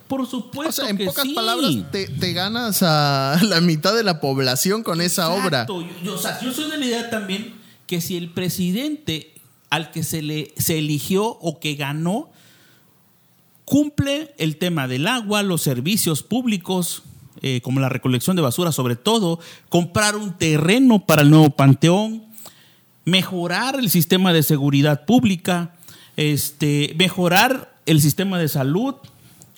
Por 0.08 0.26
supuesto. 0.26 0.86
en 0.86 0.98
pocas 0.98 1.26
palabras, 1.28 1.72
te, 1.90 2.32
ganas 2.32 2.82
a 2.82 3.38
la 3.42 3.60
mitad 3.60 3.94
de 3.94 4.04
la 4.04 4.20
población 4.20 4.82
con 4.82 5.00
esa 5.00 5.30
obra. 5.30 5.66
Yo, 5.66 6.16
yo 6.42 6.52
soy 6.52 6.70
de 6.70 6.78
la 6.78 6.86
idea 6.86 7.10
también 7.10 7.54
que 7.86 8.00
si 8.00 8.16
el 8.16 8.30
presidente 8.30 9.34
al 9.70 9.90
que 9.90 10.02
se 10.02 10.22
le 10.22 10.52
se 10.58 10.78
eligió 10.78 11.24
o 11.24 11.58
que 11.58 11.74
ganó 11.74 12.30
cumple 13.64 14.34
el 14.38 14.58
tema 14.58 14.86
del 14.86 15.06
agua, 15.06 15.42
los 15.42 15.62
servicios 15.62 16.22
públicos, 16.22 17.04
eh, 17.40 17.60
como 17.62 17.80
la 17.80 17.88
recolección 17.88 18.36
de 18.36 18.42
basura, 18.42 18.70
sobre 18.70 18.96
todo, 18.96 19.40
comprar 19.68 20.16
un 20.16 20.36
terreno 20.36 21.06
para 21.06 21.22
el 21.22 21.30
nuevo 21.30 21.50
panteón, 21.50 22.24
mejorar 23.04 23.76
el 23.78 23.88
sistema 23.88 24.32
de 24.32 24.42
seguridad 24.42 25.06
pública, 25.06 25.74
este, 26.16 26.94
mejorar 26.98 27.74
el 27.86 28.00
sistema 28.00 28.38
de 28.38 28.48
salud, 28.48 28.96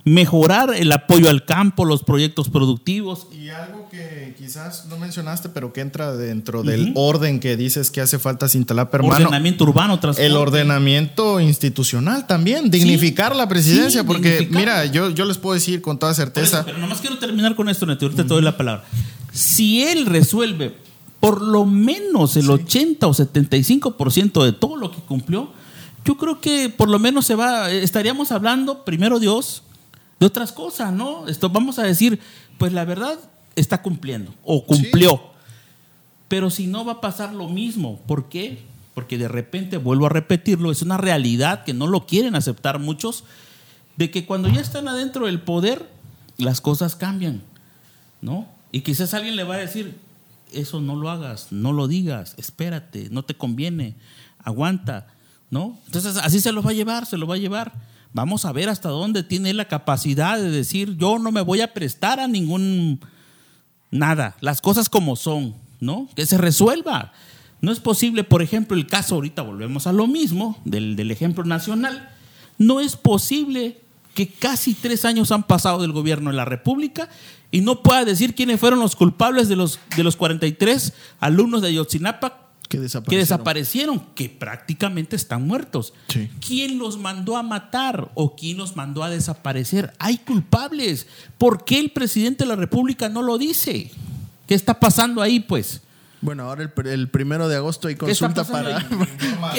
mejorar 0.04 0.74
el 0.74 0.92
apoyo 0.92 1.30
al 1.30 1.44
campo, 1.46 1.84
los 1.84 2.02
proyectos 2.02 2.50
productivos. 2.50 3.26
Y 3.32 3.48
algo 3.48 3.88
que 3.90 4.34
quizás 4.38 4.86
no 4.86 4.98
mencionaste, 4.98 5.48
pero 5.48 5.72
que 5.72 5.80
entra 5.80 6.14
dentro 6.14 6.62
del 6.62 6.92
orden 6.94 7.40
que 7.40 7.56
dices 7.56 7.90
que 7.90 8.02
hace 8.02 8.18
falta 8.18 8.48
Cintalapa, 8.48 8.98
hermano. 8.98 9.24
Ordenamiento 9.24 9.64
urbano, 9.64 9.98
transporte. 9.98 10.26
El 10.26 10.36
ordenamiento 10.36 11.40
institucional 11.40 12.26
también, 12.26 12.70
dignificar 12.70 13.34
la 13.34 13.48
presidencia, 13.48 14.04
porque 14.04 14.46
mira, 14.50 14.84
yo, 14.84 15.10
yo 15.10 15.24
les 15.24 15.38
puedo 15.38 15.54
decir 15.54 15.80
con 15.80 15.98
toda 15.98 16.12
certeza. 16.12 16.64
pero 16.64 16.78
nomás 16.78 17.00
quiero 17.00 17.18
terminar 17.18 17.54
con 17.54 17.68
esto, 17.70 17.86
Neto, 17.86 18.04
ahorita 18.04 18.22
te 18.24 18.28
doy 18.28 18.42
la 18.42 18.56
palabra. 18.56 18.84
Si 19.32 19.82
él 19.82 20.06
resuelve 20.06 20.74
por 21.18 21.40
lo 21.40 21.64
menos 21.64 22.36
el 22.36 22.50
80 22.50 23.06
o 23.06 23.14
75% 23.14 24.44
de 24.44 24.52
todo 24.52 24.76
lo 24.76 24.90
que 24.90 24.98
cumplió, 24.98 25.50
yo 26.04 26.18
creo 26.18 26.38
que 26.42 26.68
por 26.68 26.90
lo 26.90 26.98
menos 26.98 27.24
se 27.24 27.34
va, 27.34 27.70
estaríamos 27.70 28.30
hablando, 28.30 28.84
primero 28.84 29.18
Dios, 29.18 29.62
de 30.20 30.26
otras 30.26 30.52
cosas, 30.52 30.92
¿no? 30.92 31.28
Esto 31.28 31.48
vamos 31.50 31.78
a 31.78 31.82
decir, 31.82 32.20
pues 32.58 32.72
la 32.72 32.84
verdad 32.84 33.18
está 33.56 33.82
cumpliendo 33.82 34.34
o 34.42 34.64
cumplió. 34.64 35.20
Pero 36.28 36.50
si 36.50 36.66
no 36.66 36.84
va 36.84 36.94
a 36.94 37.00
pasar 37.00 37.34
lo 37.34 37.48
mismo, 37.48 38.00
¿por 38.06 38.28
qué? 38.28 38.62
Porque 38.94 39.18
de 39.18 39.28
repente, 39.28 39.76
vuelvo 39.76 40.06
a 40.06 40.10
repetirlo, 40.10 40.70
es 40.70 40.82
una 40.82 40.96
realidad 40.96 41.64
que 41.64 41.74
no 41.74 41.86
lo 41.86 42.06
quieren 42.06 42.34
aceptar 42.34 42.78
muchos, 42.78 43.24
de 43.96 44.10
que 44.10 44.26
cuando 44.26 44.48
ya 44.48 44.60
están 44.60 44.88
adentro 44.88 45.26
del 45.26 45.40
poder, 45.40 45.88
las 46.36 46.60
cosas 46.60 46.96
cambian, 46.96 47.42
¿no? 48.20 48.48
Y 48.72 48.80
quizás 48.80 49.14
alguien 49.14 49.36
le 49.36 49.44
va 49.44 49.54
a 49.54 49.58
decir, 49.58 49.96
eso 50.52 50.80
no 50.80 50.96
lo 50.96 51.10
hagas, 51.10 51.48
no 51.50 51.72
lo 51.72 51.86
digas, 51.86 52.34
espérate, 52.38 53.08
no 53.10 53.22
te 53.24 53.34
conviene, 53.34 53.94
aguanta, 54.42 55.06
¿no? 55.50 55.78
Entonces 55.86 56.16
así 56.16 56.40
se 56.40 56.52
lo 56.52 56.62
va 56.62 56.70
a 56.70 56.74
llevar, 56.74 57.06
se 57.06 57.16
lo 57.16 57.26
va 57.26 57.36
a 57.36 57.38
llevar. 57.38 57.72
Vamos 58.14 58.44
a 58.44 58.52
ver 58.52 58.68
hasta 58.68 58.88
dónde 58.90 59.24
tiene 59.24 59.52
la 59.52 59.66
capacidad 59.66 60.38
de 60.38 60.48
decir, 60.48 60.96
yo 60.96 61.18
no 61.18 61.32
me 61.32 61.40
voy 61.40 61.60
a 61.60 61.74
prestar 61.74 62.20
a 62.20 62.28
ningún 62.28 63.00
nada, 63.90 64.36
las 64.40 64.60
cosas 64.60 64.88
como 64.88 65.16
son, 65.16 65.56
¿no? 65.80 66.08
Que 66.14 66.24
se 66.24 66.38
resuelva. 66.38 67.12
No 67.60 67.72
es 67.72 67.80
posible, 67.80 68.22
por 68.22 68.40
ejemplo, 68.40 68.76
el 68.76 68.86
caso, 68.86 69.16
ahorita 69.16 69.42
volvemos 69.42 69.88
a 69.88 69.92
lo 69.92 70.06
mismo, 70.06 70.56
del, 70.64 70.94
del 70.94 71.10
ejemplo 71.10 71.42
nacional, 71.42 72.08
no 72.56 72.78
es 72.78 72.94
posible 72.94 73.80
que 74.14 74.28
casi 74.28 74.74
tres 74.74 75.04
años 75.04 75.32
han 75.32 75.42
pasado 75.42 75.82
del 75.82 75.90
gobierno 75.90 76.30
de 76.30 76.36
la 76.36 76.44
República 76.44 77.08
y 77.50 77.62
no 77.62 77.82
pueda 77.82 78.04
decir 78.04 78.36
quiénes 78.36 78.60
fueron 78.60 78.78
los 78.78 78.94
culpables 78.94 79.48
de 79.48 79.56
los, 79.56 79.80
de 79.96 80.04
los 80.04 80.14
43 80.14 80.92
alumnos 81.18 81.62
de 81.62 81.68
Ayotzinapa 81.68 82.43
que 82.68 82.78
desaparecieron. 83.16 84.00
que 84.14 84.28
prácticamente 84.28 85.16
están 85.16 85.46
muertos. 85.46 85.92
¿Quién 86.40 86.78
los 86.78 86.98
mandó 86.98 87.36
a 87.36 87.42
matar 87.42 88.10
o 88.14 88.34
quién 88.36 88.56
los 88.58 88.76
mandó 88.76 89.02
a 89.02 89.10
desaparecer? 89.10 89.92
Hay 89.98 90.18
culpables. 90.18 91.06
¿Por 91.38 91.64
qué 91.64 91.78
el 91.78 91.90
presidente 91.90 92.44
de 92.44 92.48
la 92.48 92.56
República 92.56 93.08
no 93.08 93.22
lo 93.22 93.38
dice? 93.38 93.90
¿Qué 94.46 94.54
está 94.54 94.78
pasando 94.80 95.22
ahí, 95.22 95.40
pues? 95.40 95.82
Bueno, 96.24 96.44
ahora 96.44 96.62
el, 96.86 97.08
primero 97.10 97.48
de 97.48 97.56
agosto 97.56 97.88
hay 97.88 97.96
consulta 97.96 98.44
para. 98.44 98.78
¿Qué 98.88 98.94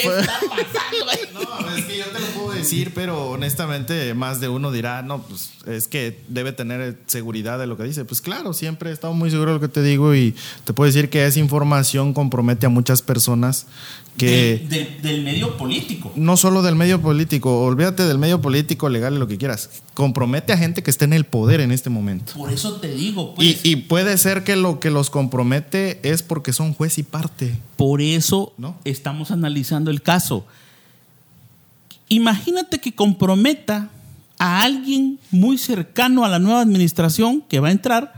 está 0.08 0.40
pasando? 0.42 1.60
no, 1.62 1.70
es 1.78 1.86
que 1.86 1.98
yo 2.00 2.06
te 2.06 2.20
lo 2.20 2.26
puedo 2.30 2.58
decir, 2.58 2.92
pero 2.96 3.30
honestamente, 3.30 4.16
más 4.16 4.40
de 4.40 4.50
uno 4.50 4.72
dirá, 4.72 5.04
no, 5.04 5.22
pues 5.22 5.52
es 5.68 5.88
que 5.88 6.24
debe 6.28 6.54
tener 6.54 6.98
seguridad 7.06 7.60
de 7.60 7.68
lo 7.68 7.78
que 7.78 7.84
dice. 7.84 8.04
Pues 8.04 8.20
claro, 8.20 8.52
siempre 8.54 8.90
he 8.90 8.94
estado 8.94 9.14
muy 9.14 9.30
seguro 9.30 9.52
de 9.52 9.58
lo 9.58 9.62
que 9.62 9.72
te 9.72 9.84
digo 9.84 10.16
y 10.16 10.36
te 10.64 10.74
puedo 10.74 10.88
decir 10.88 11.12
que 11.12 11.28
esa 11.28 11.38
información 11.38 12.16
compromete 12.16 12.66
a 12.66 12.70
muchas 12.70 13.04
personas 13.04 13.68
que... 14.18 14.98
del 15.02 15.24
medio 15.24 15.58
político. 15.58 16.12
No 16.16 16.38
solo 16.38 16.62
del 16.62 16.76
medio 16.76 17.02
político, 17.02 17.62
olvídate 17.62 18.04
del 18.04 18.18
medio 18.18 18.42
político, 18.42 18.90
legal, 18.90 19.20
lo 19.20 19.28
que 19.28 19.38
quieras. 19.38 19.70
Compromete 19.94 20.54
a 20.54 20.58
gente 20.58 20.84
que 20.84 20.90
esté 20.90 21.06
en 21.06 21.14
el 21.14 21.26
poder 21.26 21.60
en 21.62 21.72
este 21.72 21.90
momento. 21.90 22.34
Por 22.34 22.52
eso 22.52 22.76
te 22.76 22.94
digo, 22.94 23.36
pues. 23.36 23.66
Y, 23.66 23.76
puede 23.78 24.18
ser 24.18 24.44
que 24.44 24.56
lo 24.56 24.80
que 24.80 24.90
los 24.90 25.10
compromete 25.10 26.00
es 26.04 26.24
porque 26.24 26.54
son 26.54 26.74
juez 26.74 26.98
y 26.98 27.04
parte. 27.04 27.58
Por 27.76 28.02
eso 28.02 28.54
¿No? 28.58 28.78
estamos 28.86 29.32
analizando 29.32 29.92
el 29.92 30.02
caso. 30.02 30.46
Imagínate 32.08 32.80
que 32.80 32.94
comprometa 32.94 33.90
a 34.38 34.62
alguien 34.62 35.20
muy 35.32 35.58
cercano 35.58 36.24
a 36.24 36.30
la 36.30 36.40
nueva 36.40 36.62
administración 36.62 37.42
que 37.42 37.60
va 37.60 37.70
a 37.70 37.72
entrar, 37.72 38.14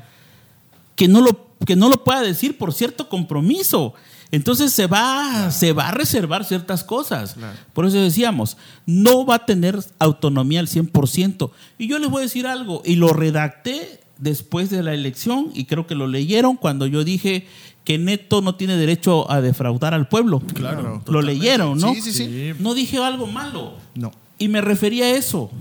que 0.95 1.07
no 1.07 1.21
lo, 1.21 1.47
que 1.65 1.75
no 1.75 1.89
lo 1.89 2.03
pueda 2.03 2.21
decir 2.21 2.57
por 2.57 2.73
cierto 2.73 3.09
compromiso. 3.09 3.93
Entonces 4.31 4.73
se 4.73 4.87
va, 4.87 5.51
se 5.51 5.71
va 5.71 5.89
a 5.89 5.91
reservar 5.91 6.43
ciertas 6.43 6.83
cosas. 6.83 7.35
Por 7.73 7.85
eso 7.85 7.97
decíamos, 7.97 8.57
no 8.85 9.25
va 9.25 9.35
a 9.35 9.45
tener 9.45 9.79
autonomía 9.99 10.59
al 10.59 10.67
100%. 10.67 11.51
Y 11.77 11.87
yo 11.87 11.97
les 11.99 12.09
voy 12.09 12.19
a 12.19 12.23
decir 12.23 12.45
algo, 12.45 12.81
y 12.83 12.95
lo 12.95 13.13
redacté 13.13 14.01
después 14.17 14.69
de 14.69 14.83
la 14.83 14.93
elección, 14.93 15.51
y 15.53 15.65
creo 15.65 15.87
que 15.87 15.95
lo 15.95 16.07
leyeron 16.07 16.57
cuando 16.57 16.87
yo 16.87 17.03
dije 17.03 17.47
que 17.85 17.97
Neto 17.97 18.41
no 18.41 18.55
tiene 18.55 18.75
derecho 18.75 19.31
a 19.31 19.39
defraudar 19.39 19.93
al 19.93 20.09
pueblo. 20.09 20.41
Claro. 20.53 21.01
Lo 21.07 21.21
leyeron, 21.21 21.77
¿no? 21.77 21.93
Sí, 21.93 22.01
sí, 22.01 22.11
sí. 22.11 22.53
No 22.59 22.73
dije 22.73 22.97
algo 22.97 23.27
malo. 23.27 23.75
No. 23.95 24.11
Y 24.37 24.49
me 24.49 24.59
refería 24.59 25.05
a 25.05 25.11
eso. 25.11 25.51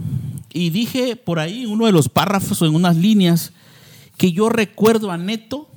Y 0.52 0.70
dije 0.70 1.14
por 1.14 1.38
ahí, 1.38 1.66
uno 1.66 1.86
de 1.86 1.92
los 1.92 2.08
párrafos 2.08 2.60
o 2.62 2.66
en 2.66 2.74
unas 2.74 2.96
líneas, 2.96 3.52
que 4.16 4.32
yo 4.32 4.48
recuerdo 4.48 5.12
a 5.12 5.18
Neto 5.18 5.68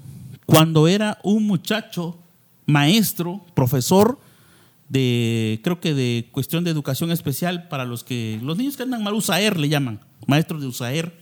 cuando 0.47 0.87
era 0.87 1.19
un 1.21 1.45
muchacho 1.45 2.17
maestro, 2.69 3.45
profesor 3.53 4.19
de, 4.89 5.59
creo 5.63 5.79
que 5.79 5.93
de 5.93 6.29
cuestión 6.31 6.63
de 6.63 6.71
educación 6.71 7.11
especial 7.11 7.67
para 7.67 7.85
los 7.85 8.03
que, 8.03 8.39
los 8.43 8.57
niños 8.57 8.77
que 8.77 8.83
andan 8.83 9.03
mal, 9.03 9.13
USAER 9.13 9.59
le 9.59 9.69
llaman, 9.69 9.99
maestro 10.27 10.59
de 10.59 10.67
USAER. 10.67 11.13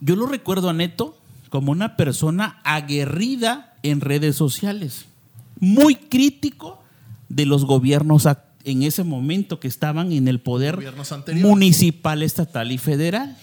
Yo 0.00 0.16
lo 0.16 0.26
recuerdo 0.26 0.68
a 0.68 0.72
Neto 0.72 1.18
como 1.48 1.72
una 1.72 1.96
persona 1.96 2.60
aguerrida 2.64 3.74
en 3.82 4.00
redes 4.00 4.36
sociales, 4.36 5.06
muy 5.60 5.94
crítico 5.94 6.82
de 7.28 7.46
los 7.46 7.64
gobiernos 7.64 8.28
en 8.64 8.82
ese 8.82 9.04
momento 9.04 9.60
que 9.60 9.68
estaban 9.68 10.12
en 10.12 10.28
el 10.28 10.40
poder 10.40 10.78
municipal, 11.34 12.22
estatal 12.22 12.72
y 12.72 12.78
federal, 12.78 13.36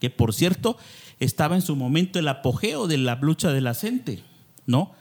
que 0.00 0.10
por 0.10 0.34
cierto 0.34 0.78
estaba 1.20 1.56
en 1.56 1.62
su 1.62 1.76
momento 1.76 2.18
el 2.18 2.28
apogeo 2.28 2.86
de 2.86 2.98
la 2.98 3.16
lucha 3.16 3.50
de 3.50 3.60
la 3.60 3.74
gente, 3.74 4.22
¿no? 4.66 4.92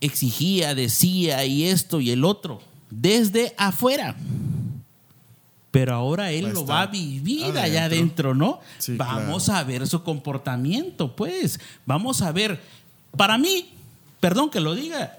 Exigía, 0.00 0.74
decía 0.74 1.44
y 1.44 1.64
esto 1.64 2.00
y 2.00 2.10
el 2.10 2.24
otro, 2.24 2.60
desde 2.90 3.54
afuera. 3.56 4.16
Pero 5.70 5.94
ahora 5.94 6.30
él 6.30 6.48
lo 6.52 6.64
va 6.64 6.82
a 6.82 6.86
vivir 6.86 7.56
allá 7.58 7.84
adentro, 7.84 8.34
¿no? 8.34 8.60
Vamos 8.88 9.48
a 9.48 9.62
ver 9.64 9.86
su 9.86 10.02
comportamiento, 10.02 11.14
pues. 11.14 11.60
Vamos 11.84 12.22
a 12.22 12.32
ver. 12.32 12.60
Para 13.16 13.36
mí, 13.36 13.68
perdón 14.18 14.50
que 14.50 14.60
lo 14.60 14.74
diga, 14.74 15.18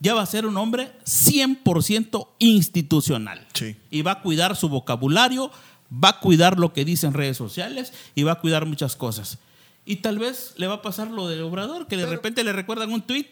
ya 0.00 0.14
va 0.14 0.22
a 0.22 0.26
ser 0.26 0.46
un 0.46 0.56
hombre 0.58 0.92
100% 1.04 2.28
institucional. 2.38 3.46
Y 3.90 4.02
va 4.02 4.12
a 4.12 4.22
cuidar 4.22 4.56
su 4.56 4.68
vocabulario, 4.68 5.50
va 5.92 6.10
a 6.10 6.20
cuidar 6.20 6.58
lo 6.58 6.72
que 6.74 6.84
dice 6.84 7.06
en 7.06 7.14
redes 7.14 7.38
sociales 7.38 7.92
y 8.14 8.24
va 8.24 8.32
a 8.32 8.40
cuidar 8.40 8.66
muchas 8.66 8.94
cosas. 8.94 9.38
Y 9.86 9.96
tal 9.96 10.18
vez 10.18 10.52
le 10.58 10.66
va 10.66 10.74
a 10.74 10.82
pasar 10.82 11.10
lo 11.10 11.28
del 11.28 11.42
obrador, 11.42 11.86
que 11.86 11.96
de 11.96 12.04
repente 12.04 12.44
le 12.44 12.52
recuerdan 12.52 12.92
un 12.92 13.00
tuit 13.00 13.26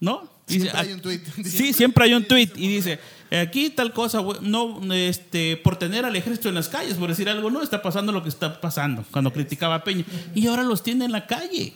¿no? 0.00 0.28
siempre 0.46 0.78
hay 0.78 0.92
un 0.92 1.00
tweet. 1.00 1.20
Sí, 1.44 1.72
siempre 1.72 2.04
hay 2.04 2.14
un 2.14 2.24
tweet 2.24 2.50
y 2.56 2.68
dice, 2.68 2.98
aquí 3.30 3.70
tal 3.70 3.92
cosa, 3.92 4.22
no, 4.40 4.80
este, 4.92 5.56
por 5.56 5.76
tener 5.76 6.04
al 6.04 6.16
ejército 6.16 6.48
en 6.48 6.54
las 6.54 6.68
calles, 6.68 6.94
por 6.94 7.08
decir 7.08 7.28
algo, 7.28 7.50
no, 7.50 7.62
está 7.62 7.82
pasando 7.82 8.12
lo 8.12 8.22
que 8.22 8.28
está 8.28 8.60
pasando, 8.60 9.04
cuando 9.10 9.32
criticaba 9.32 9.76
a 9.76 9.84
Peña. 9.84 10.04
Y 10.34 10.46
ahora 10.46 10.62
los 10.62 10.82
tiene 10.82 11.04
en 11.04 11.12
la 11.12 11.26
calle. 11.26 11.72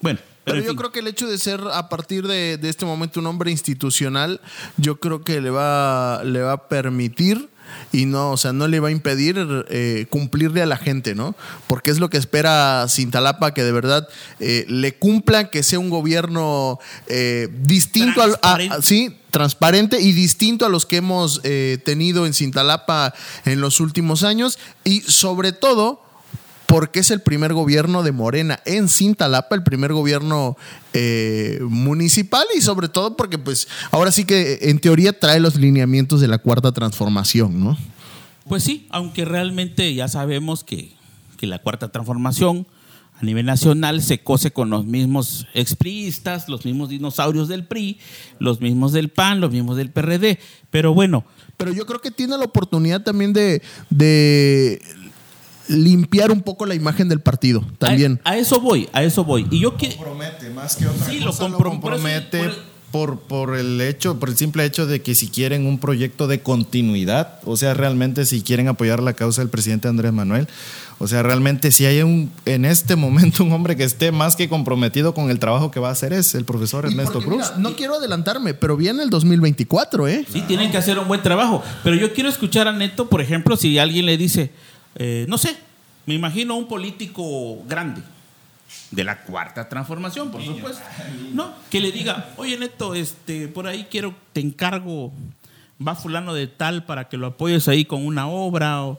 Bueno. 0.00 0.20
Pero, 0.44 0.58
yo 0.60 0.74
creo 0.74 0.90
que 0.90 0.98
el 0.98 1.06
hecho 1.06 1.28
de 1.28 1.38
ser 1.38 1.60
a 1.72 1.88
partir 1.88 2.26
de, 2.26 2.56
de, 2.56 2.68
este 2.68 2.84
momento 2.84 3.20
un 3.20 3.26
hombre 3.26 3.52
institucional, 3.52 4.40
yo 4.76 4.98
creo 4.98 5.22
que 5.22 5.40
le 5.40 5.50
va, 5.50 6.22
le 6.24 6.40
va 6.40 6.52
a 6.54 6.68
permitir 6.68 7.48
y 7.92 8.06
no, 8.06 8.30
o 8.30 8.36
sea, 8.36 8.52
no 8.52 8.68
le 8.68 8.80
va 8.80 8.88
a 8.88 8.90
impedir 8.90 9.36
eh, 9.68 10.06
cumplirle 10.10 10.62
a 10.62 10.66
la 10.66 10.76
gente, 10.76 11.14
¿no? 11.14 11.34
Porque 11.66 11.90
es 11.90 11.98
lo 11.98 12.10
que 12.10 12.16
espera 12.16 12.86
Cintalapa, 12.88 13.54
que 13.54 13.62
de 13.62 13.72
verdad 13.72 14.08
eh, 14.40 14.64
le 14.68 14.94
cumpla, 14.94 15.50
que 15.50 15.62
sea 15.62 15.78
un 15.78 15.90
gobierno 15.90 16.78
eh, 17.06 17.48
distinto 17.60 18.22
al, 18.22 18.82
sí, 18.82 19.16
transparente 19.30 20.00
y 20.00 20.12
distinto 20.12 20.66
a 20.66 20.68
los 20.68 20.86
que 20.86 20.96
hemos 20.96 21.40
tenido 21.84 22.26
en 22.26 22.34
Cintalapa 22.34 23.14
en 23.44 23.60
los 23.60 23.80
últimos 23.80 24.22
años 24.22 24.58
y 24.84 25.00
sobre 25.00 25.52
todo 25.52 26.02
porque 26.72 27.00
es 27.00 27.10
el 27.10 27.20
primer 27.20 27.52
gobierno 27.52 28.02
de 28.02 28.12
Morena 28.12 28.60
en 28.64 28.88
Cintalapa, 28.88 29.54
el 29.54 29.62
primer 29.62 29.92
gobierno 29.92 30.56
eh, 30.94 31.58
municipal 31.68 32.46
y 32.56 32.62
sobre 32.62 32.88
todo 32.88 33.14
porque 33.14 33.36
pues 33.36 33.68
ahora 33.90 34.10
sí 34.10 34.24
que 34.24 34.58
en 34.62 34.78
teoría 34.78 35.12
trae 35.12 35.38
los 35.38 35.56
lineamientos 35.56 36.22
de 36.22 36.28
la 36.28 36.38
cuarta 36.38 36.72
transformación, 36.72 37.62
¿no? 37.62 37.76
Pues 38.48 38.64
sí, 38.64 38.86
aunque 38.88 39.26
realmente 39.26 39.94
ya 39.94 40.08
sabemos 40.08 40.64
que, 40.64 40.94
la 41.42 41.58
cuarta 41.58 41.90
transformación 41.90 42.66
a 43.20 43.24
nivel 43.24 43.44
nacional 43.44 44.00
se 44.00 44.22
cose 44.22 44.52
con 44.52 44.70
los 44.70 44.86
mismos 44.86 45.46
expriistas, 45.52 46.48
los 46.48 46.64
mismos 46.64 46.88
dinosaurios 46.88 47.48
del 47.48 47.66
PRI, 47.66 47.98
los 48.38 48.62
mismos 48.62 48.92
del 48.92 49.10
PAN, 49.10 49.40
los 49.40 49.50
mismos 49.50 49.76
del 49.76 49.90
PRD, 49.90 50.38
pero 50.70 50.94
bueno. 50.94 51.24
Pero 51.58 51.72
yo 51.72 51.84
creo 51.84 52.00
que 52.00 52.12
tiene 52.12 52.38
la 52.38 52.44
oportunidad 52.44 53.02
también 53.02 53.32
de, 53.32 53.60
de 53.90 54.80
limpiar 55.68 56.30
un 56.30 56.42
poco 56.42 56.66
la 56.66 56.74
imagen 56.74 57.08
del 57.08 57.20
partido 57.20 57.64
también. 57.78 58.20
A, 58.24 58.36
eso 58.36 58.60
voy, 58.60 58.88
a 58.92 59.02
eso 59.02 59.24
voy. 59.24 59.46
Y 59.50 59.60
yo 59.60 59.76
que 59.76 59.94
compromete 59.96 60.50
más 60.50 60.76
que 60.76 60.86
otra 60.86 61.06
sí, 61.06 61.20
lo, 61.20 61.32
compromete 61.32 62.50
por, 62.92 63.20
por, 63.20 63.56
el 63.56 63.80
hecho, 63.80 64.20
por 64.20 64.28
el 64.28 64.36
simple 64.36 64.64
hecho 64.64 64.86
de 64.86 65.00
que 65.00 65.14
si 65.14 65.28
quieren 65.28 65.66
un 65.66 65.78
proyecto 65.78 66.28
de 66.28 66.40
continuidad, 66.42 67.40
o 67.44 67.56
sea, 67.56 67.74
realmente 67.74 68.26
si 68.26 68.42
quieren 68.42 68.68
apoyar 68.68 69.02
la 69.02 69.14
causa 69.14 69.40
del 69.40 69.48
presidente 69.48 69.88
Andrés 69.88 70.12
Manuel, 70.12 70.46
o 70.98 71.08
sea, 71.08 71.22
realmente 71.22 71.72
si 71.72 71.86
hay 71.86 72.02
un 72.02 72.30
en 72.44 72.64
este 72.64 72.94
momento 72.96 73.42
un 73.42 73.52
hombre 73.52 73.76
que 73.76 73.84
esté 73.84 74.12
más 74.12 74.36
que 74.36 74.48
comprometido 74.48 75.14
con 75.14 75.30
el 75.30 75.38
trabajo 75.38 75.70
que 75.70 75.80
va 75.80 75.88
a 75.88 75.92
hacer 75.92 76.12
es 76.12 76.34
el 76.34 76.44
profesor 76.44 76.84
Ernesto 76.84 77.20
Cruz. 77.22 77.52
no 77.56 77.74
quiero 77.74 77.96
adelantarme, 77.96 78.54
pero 78.54 78.76
viene 78.76 79.02
el 79.02 79.10
2024, 79.10 80.06
¿eh? 80.06 80.26
Sí, 80.30 80.42
tienen 80.42 80.70
que 80.70 80.76
hacer 80.76 80.98
un 80.98 81.08
buen 81.08 81.22
trabajo, 81.22 81.62
pero 81.82 81.96
yo 81.96 82.12
quiero 82.12 82.28
escuchar 82.28 82.68
a 82.68 82.72
Neto, 82.72 83.08
por 83.08 83.22
ejemplo, 83.22 83.56
si 83.56 83.78
alguien 83.78 84.04
le 84.06 84.18
dice 84.18 84.52
eh, 84.96 85.26
no 85.28 85.38
sé, 85.38 85.56
me 86.06 86.14
imagino 86.14 86.56
un 86.56 86.68
político 86.68 87.62
grande 87.66 88.02
de 88.90 89.04
la 89.04 89.22
cuarta 89.22 89.68
transformación, 89.68 90.30
por 90.30 90.44
supuesto, 90.44 90.82
¿no? 91.32 91.52
Que 91.70 91.80
le 91.80 91.92
diga, 91.92 92.30
oye 92.36 92.58
Neto, 92.58 92.94
este, 92.94 93.48
por 93.48 93.66
ahí 93.66 93.86
quiero, 93.90 94.14
te 94.32 94.40
encargo, 94.40 95.12
va 95.86 95.94
fulano 95.94 96.34
de 96.34 96.46
tal 96.46 96.84
para 96.84 97.08
que 97.08 97.16
lo 97.16 97.28
apoyes 97.28 97.68
ahí 97.68 97.84
con 97.84 98.06
una 98.06 98.28
obra 98.28 98.82
o, 98.84 98.98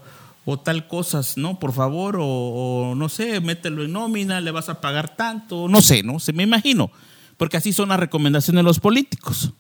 tal 0.63 0.87
cosas, 0.87 1.37
¿no? 1.37 1.59
Por 1.59 1.73
favor, 1.73 2.17
o, 2.19 2.93
no 2.95 3.07
sé, 3.07 3.39
mételo 3.39 3.83
en 3.83 3.93
nómina, 3.93 4.41
le 4.41 4.51
vas 4.51 4.69
a 4.69 4.81
pagar 4.81 5.15
tanto, 5.15 5.67
no 5.69 5.81
sé, 5.81 6.03
¿no? 6.03 6.19
Se 6.19 6.33
me 6.33 6.43
imagino, 6.43 6.91
porque 7.37 7.57
así 7.57 7.71
son 7.71 7.89
las 7.89 7.99
recomendaciones 7.99 8.59
de 8.59 8.63
los 8.63 8.79
políticos. 8.79 9.51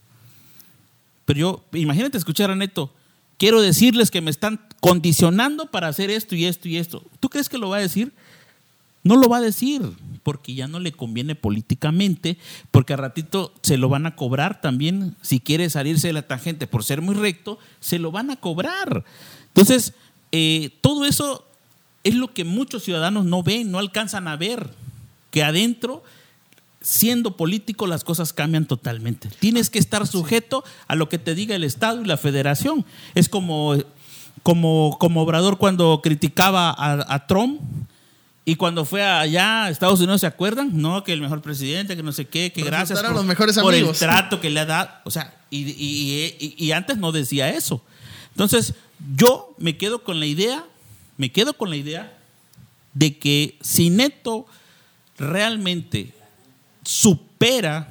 Pero 1.25 1.39
yo, 1.39 1.65
imagínate 1.73 2.17
escuchar 2.17 2.51
a 2.51 2.55
Neto, 2.55 2.93
quiero 3.37 3.61
decirles 3.61 4.11
que 4.11 4.21
me 4.21 4.31
están 4.31 4.59
condicionando 4.83 5.67
para 5.67 5.87
hacer 5.87 6.11
esto 6.11 6.35
y 6.35 6.43
esto 6.43 6.67
y 6.67 6.75
esto. 6.75 7.03
¿Tú 7.21 7.29
crees 7.29 7.47
que 7.47 7.57
lo 7.57 7.69
va 7.69 7.77
a 7.77 7.79
decir? 7.79 8.11
No 9.01 9.15
lo 9.15 9.29
va 9.29 9.37
a 9.37 9.41
decir 9.41 9.81
porque 10.23 10.55
ya 10.55 10.67
no 10.67 10.81
le 10.81 10.91
conviene 10.91 11.35
políticamente, 11.35 12.37
porque 12.69 12.91
a 12.91 12.97
ratito 12.97 13.53
se 13.61 13.77
lo 13.77 13.87
van 13.87 14.07
a 14.07 14.17
cobrar 14.17 14.59
también. 14.59 15.15
Si 15.21 15.39
quiere 15.39 15.69
salirse 15.69 16.07
de 16.07 16.13
la 16.13 16.27
tangente 16.27 16.67
por 16.67 16.83
ser 16.83 17.01
muy 17.01 17.15
recto, 17.15 17.59
se 17.79 17.97
lo 17.97 18.11
van 18.11 18.29
a 18.29 18.35
cobrar. 18.35 19.05
Entonces, 19.47 19.93
eh, 20.33 20.71
todo 20.81 21.05
eso 21.05 21.47
es 22.03 22.15
lo 22.15 22.33
que 22.33 22.43
muchos 22.43 22.83
ciudadanos 22.83 23.23
no 23.23 23.41
ven, 23.41 23.71
no 23.71 23.79
alcanzan 23.79 24.27
a 24.27 24.35
ver, 24.35 24.69
que 25.31 25.43
adentro 25.43 26.03
siendo 26.81 27.37
político 27.37 27.87
las 27.87 28.03
cosas 28.03 28.33
cambian 28.33 28.65
totalmente. 28.65 29.29
Tienes 29.39 29.69
que 29.69 29.79
estar 29.79 30.05
sujeto 30.05 30.65
a 30.89 30.95
lo 30.97 31.07
que 31.07 31.19
te 31.19 31.35
diga 31.35 31.55
el 31.55 31.63
Estado 31.63 32.01
y 32.01 32.05
la 32.05 32.17
federación. 32.17 32.85
Es 33.15 33.29
como, 33.29 33.77
como, 34.43 34.97
como 34.99 35.21
Obrador 35.21 35.57
cuando 35.57 36.01
criticaba 36.03 36.75
a, 36.77 37.27
Trump 37.27 37.61
Y 38.45 38.55
cuando 38.55 38.83
fue 38.83 39.01
allá 39.01 39.65
a 39.65 39.69
Estados 39.69 39.99
Unidos, 40.01 40.19
¿se 40.21 40.27
acuerdan? 40.27 40.69
No, 40.73 41.03
que 41.05 41.13
el 41.13 41.21
mejor 41.21 41.41
presidente, 41.41 41.95
que 41.95 42.03
no 42.03 42.11
sé 42.11 42.27
qué, 42.27 42.51
que 42.51 42.61
gracias 42.61 43.01
por, 43.01 43.13
los 43.13 43.25
mejores 43.25 43.57
por 43.57 43.73
el 43.73 43.89
trato 43.93 44.41
que 44.41 44.49
le 44.49 44.59
ha 44.59 44.65
dado. 44.65 44.89
O 45.05 45.11
sea, 45.11 45.33
y, 45.49 46.35
y, 46.57 46.71
antes 46.71 46.97
no 46.97 47.13
decía 47.13 47.49
eso. 47.49 47.81
Entonces, 48.31 48.73
yo 49.15 49.55
me 49.59 49.77
quedo 49.77 50.03
con 50.03 50.19
la 50.19 50.25
idea, 50.25 50.65
me 51.17 51.31
quedo 51.31 51.53
con 51.53 51.69
la 51.69 51.77
idea 51.77 52.17
de 52.93 53.17
que 53.17 53.57
si 53.61 53.89
Neto 53.89 54.45
realmente 55.17 56.13
supera 56.83 57.89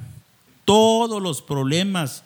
todos 0.65 1.21
los 1.21 1.41
problemas 1.41 2.23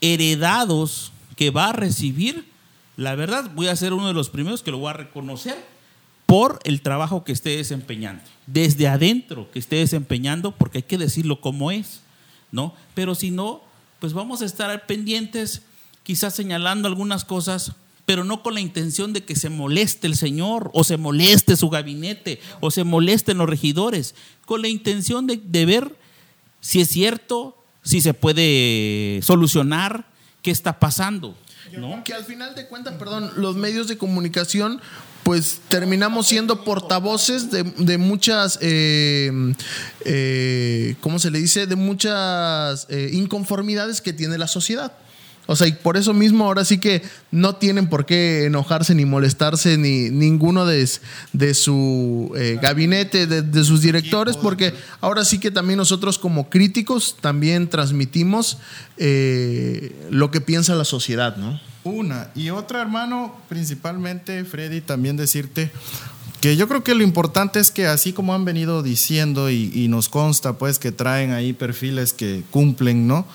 heredados 0.00 1.12
que 1.36 1.50
va 1.50 1.68
a 1.68 1.72
recibir, 1.72 2.51
la 2.96 3.14
verdad 3.14 3.50
voy 3.54 3.68
a 3.68 3.76
ser 3.76 3.92
uno 3.92 4.08
de 4.08 4.14
los 4.14 4.30
primeros 4.30 4.62
que 4.62 4.70
lo 4.70 4.78
voy 4.78 4.90
a 4.90 4.94
reconocer 4.94 5.56
por 6.26 6.60
el 6.64 6.80
trabajo 6.80 7.24
que 7.24 7.32
esté 7.32 7.56
desempeñando, 7.56 8.22
desde 8.46 8.88
adentro 8.88 9.50
que 9.50 9.58
esté 9.58 9.76
desempeñando, 9.76 10.52
porque 10.52 10.78
hay 10.78 10.82
que 10.84 10.98
decirlo 10.98 11.40
como 11.40 11.70
es, 11.70 12.00
¿no? 12.50 12.74
Pero 12.94 13.14
si 13.14 13.30
no, 13.30 13.62
pues 14.00 14.14
vamos 14.14 14.40
a 14.42 14.46
estar 14.46 14.86
pendientes, 14.86 15.62
quizás 16.02 16.34
señalando 16.34 16.88
algunas 16.88 17.24
cosas, 17.24 17.72
pero 18.06 18.24
no 18.24 18.42
con 18.42 18.54
la 18.54 18.60
intención 18.60 19.12
de 19.12 19.24
que 19.24 19.36
se 19.36 19.50
moleste 19.50 20.06
el 20.06 20.16
Señor, 20.16 20.70
o 20.72 20.84
se 20.84 20.96
moleste 20.96 21.56
su 21.56 21.68
gabinete, 21.68 22.40
o 22.60 22.70
se 22.70 22.84
molesten 22.84 23.38
los 23.38 23.48
regidores, 23.48 24.14
con 24.46 24.62
la 24.62 24.68
intención 24.68 25.26
de, 25.26 25.36
de 25.36 25.66
ver 25.66 25.96
si 26.60 26.80
es 26.80 26.88
cierto, 26.88 27.62
si 27.82 28.00
se 28.00 28.14
puede 28.14 29.20
solucionar, 29.22 30.06
qué 30.42 30.50
está 30.50 30.78
pasando. 30.78 31.36
¿No? 31.78 32.02
Que 32.04 32.14
al 32.14 32.24
final 32.24 32.54
de 32.54 32.66
cuentas, 32.66 32.94
perdón, 32.98 33.32
los 33.36 33.56
medios 33.56 33.88
de 33.88 33.98
comunicación 33.98 34.80
pues 35.22 35.60
terminamos 35.68 36.26
siendo 36.26 36.64
portavoces 36.64 37.50
de, 37.50 37.98
muchas, 37.98 38.58
eh, 38.60 39.30
eh, 40.04 40.96
¿cómo 41.00 41.18
se 41.18 41.30
le 41.30 41.38
dice? 41.38 41.66
De 41.66 41.76
muchas 41.76 42.86
eh, 42.88 43.10
inconformidades 43.12 44.00
que 44.00 44.12
tiene 44.12 44.36
la 44.36 44.48
sociedad. 44.48 44.92
O 45.46 45.56
sea, 45.56 45.66
y 45.66 45.72
por 45.72 45.96
eso 45.96 46.14
mismo 46.14 46.44
ahora 46.44 46.64
sí 46.64 46.78
que 46.78 47.02
no 47.32 47.56
tienen 47.56 47.88
por 47.88 48.06
qué 48.06 48.44
enojarse 48.44 48.94
ni 48.94 49.04
molestarse 49.04 49.76
ni 49.76 50.08
ninguno 50.08 50.66
de, 50.66 50.88
de 51.32 51.54
su 51.54 52.32
eh, 52.36 52.58
gabinete, 52.62 53.26
de, 53.26 53.64
sus 53.64 53.82
directores, 53.82 54.36
porque 54.36 54.72
ahora 55.00 55.24
sí 55.24 55.40
que 55.40 55.50
también 55.50 55.78
nosotros 55.78 56.18
como 56.18 56.48
críticos 56.48 57.16
también 57.20 57.68
transmitimos 57.68 58.58
eh, 58.98 60.08
lo 60.10 60.30
que 60.30 60.40
piensa 60.40 60.76
la 60.76 60.84
sociedad, 60.84 61.36
¿no? 61.36 61.60
Una. 61.84 62.30
Y 62.36 62.50
otra, 62.50 62.80
hermano, 62.80 63.34
principalmente, 63.48 64.44
Freddy, 64.44 64.80
también 64.80 65.16
decirte 65.16 65.72
que 66.40 66.56
yo 66.56 66.68
creo 66.68 66.82
que 66.82 66.94
lo 66.94 67.02
importante 67.02 67.60
es 67.60 67.70
que 67.70 67.86
así 67.86 68.12
como 68.12 68.34
han 68.34 68.44
venido 68.44 68.82
diciendo 68.82 69.50
y, 69.50 69.70
y 69.74 69.88
nos 69.88 70.08
consta 70.08 70.54
pues 70.54 70.78
que 70.80 70.90
traen 70.90 71.32
ahí 71.32 71.52
perfiles 71.52 72.12
que 72.12 72.42
cumplen, 72.50 73.06
¿no? 73.06 73.26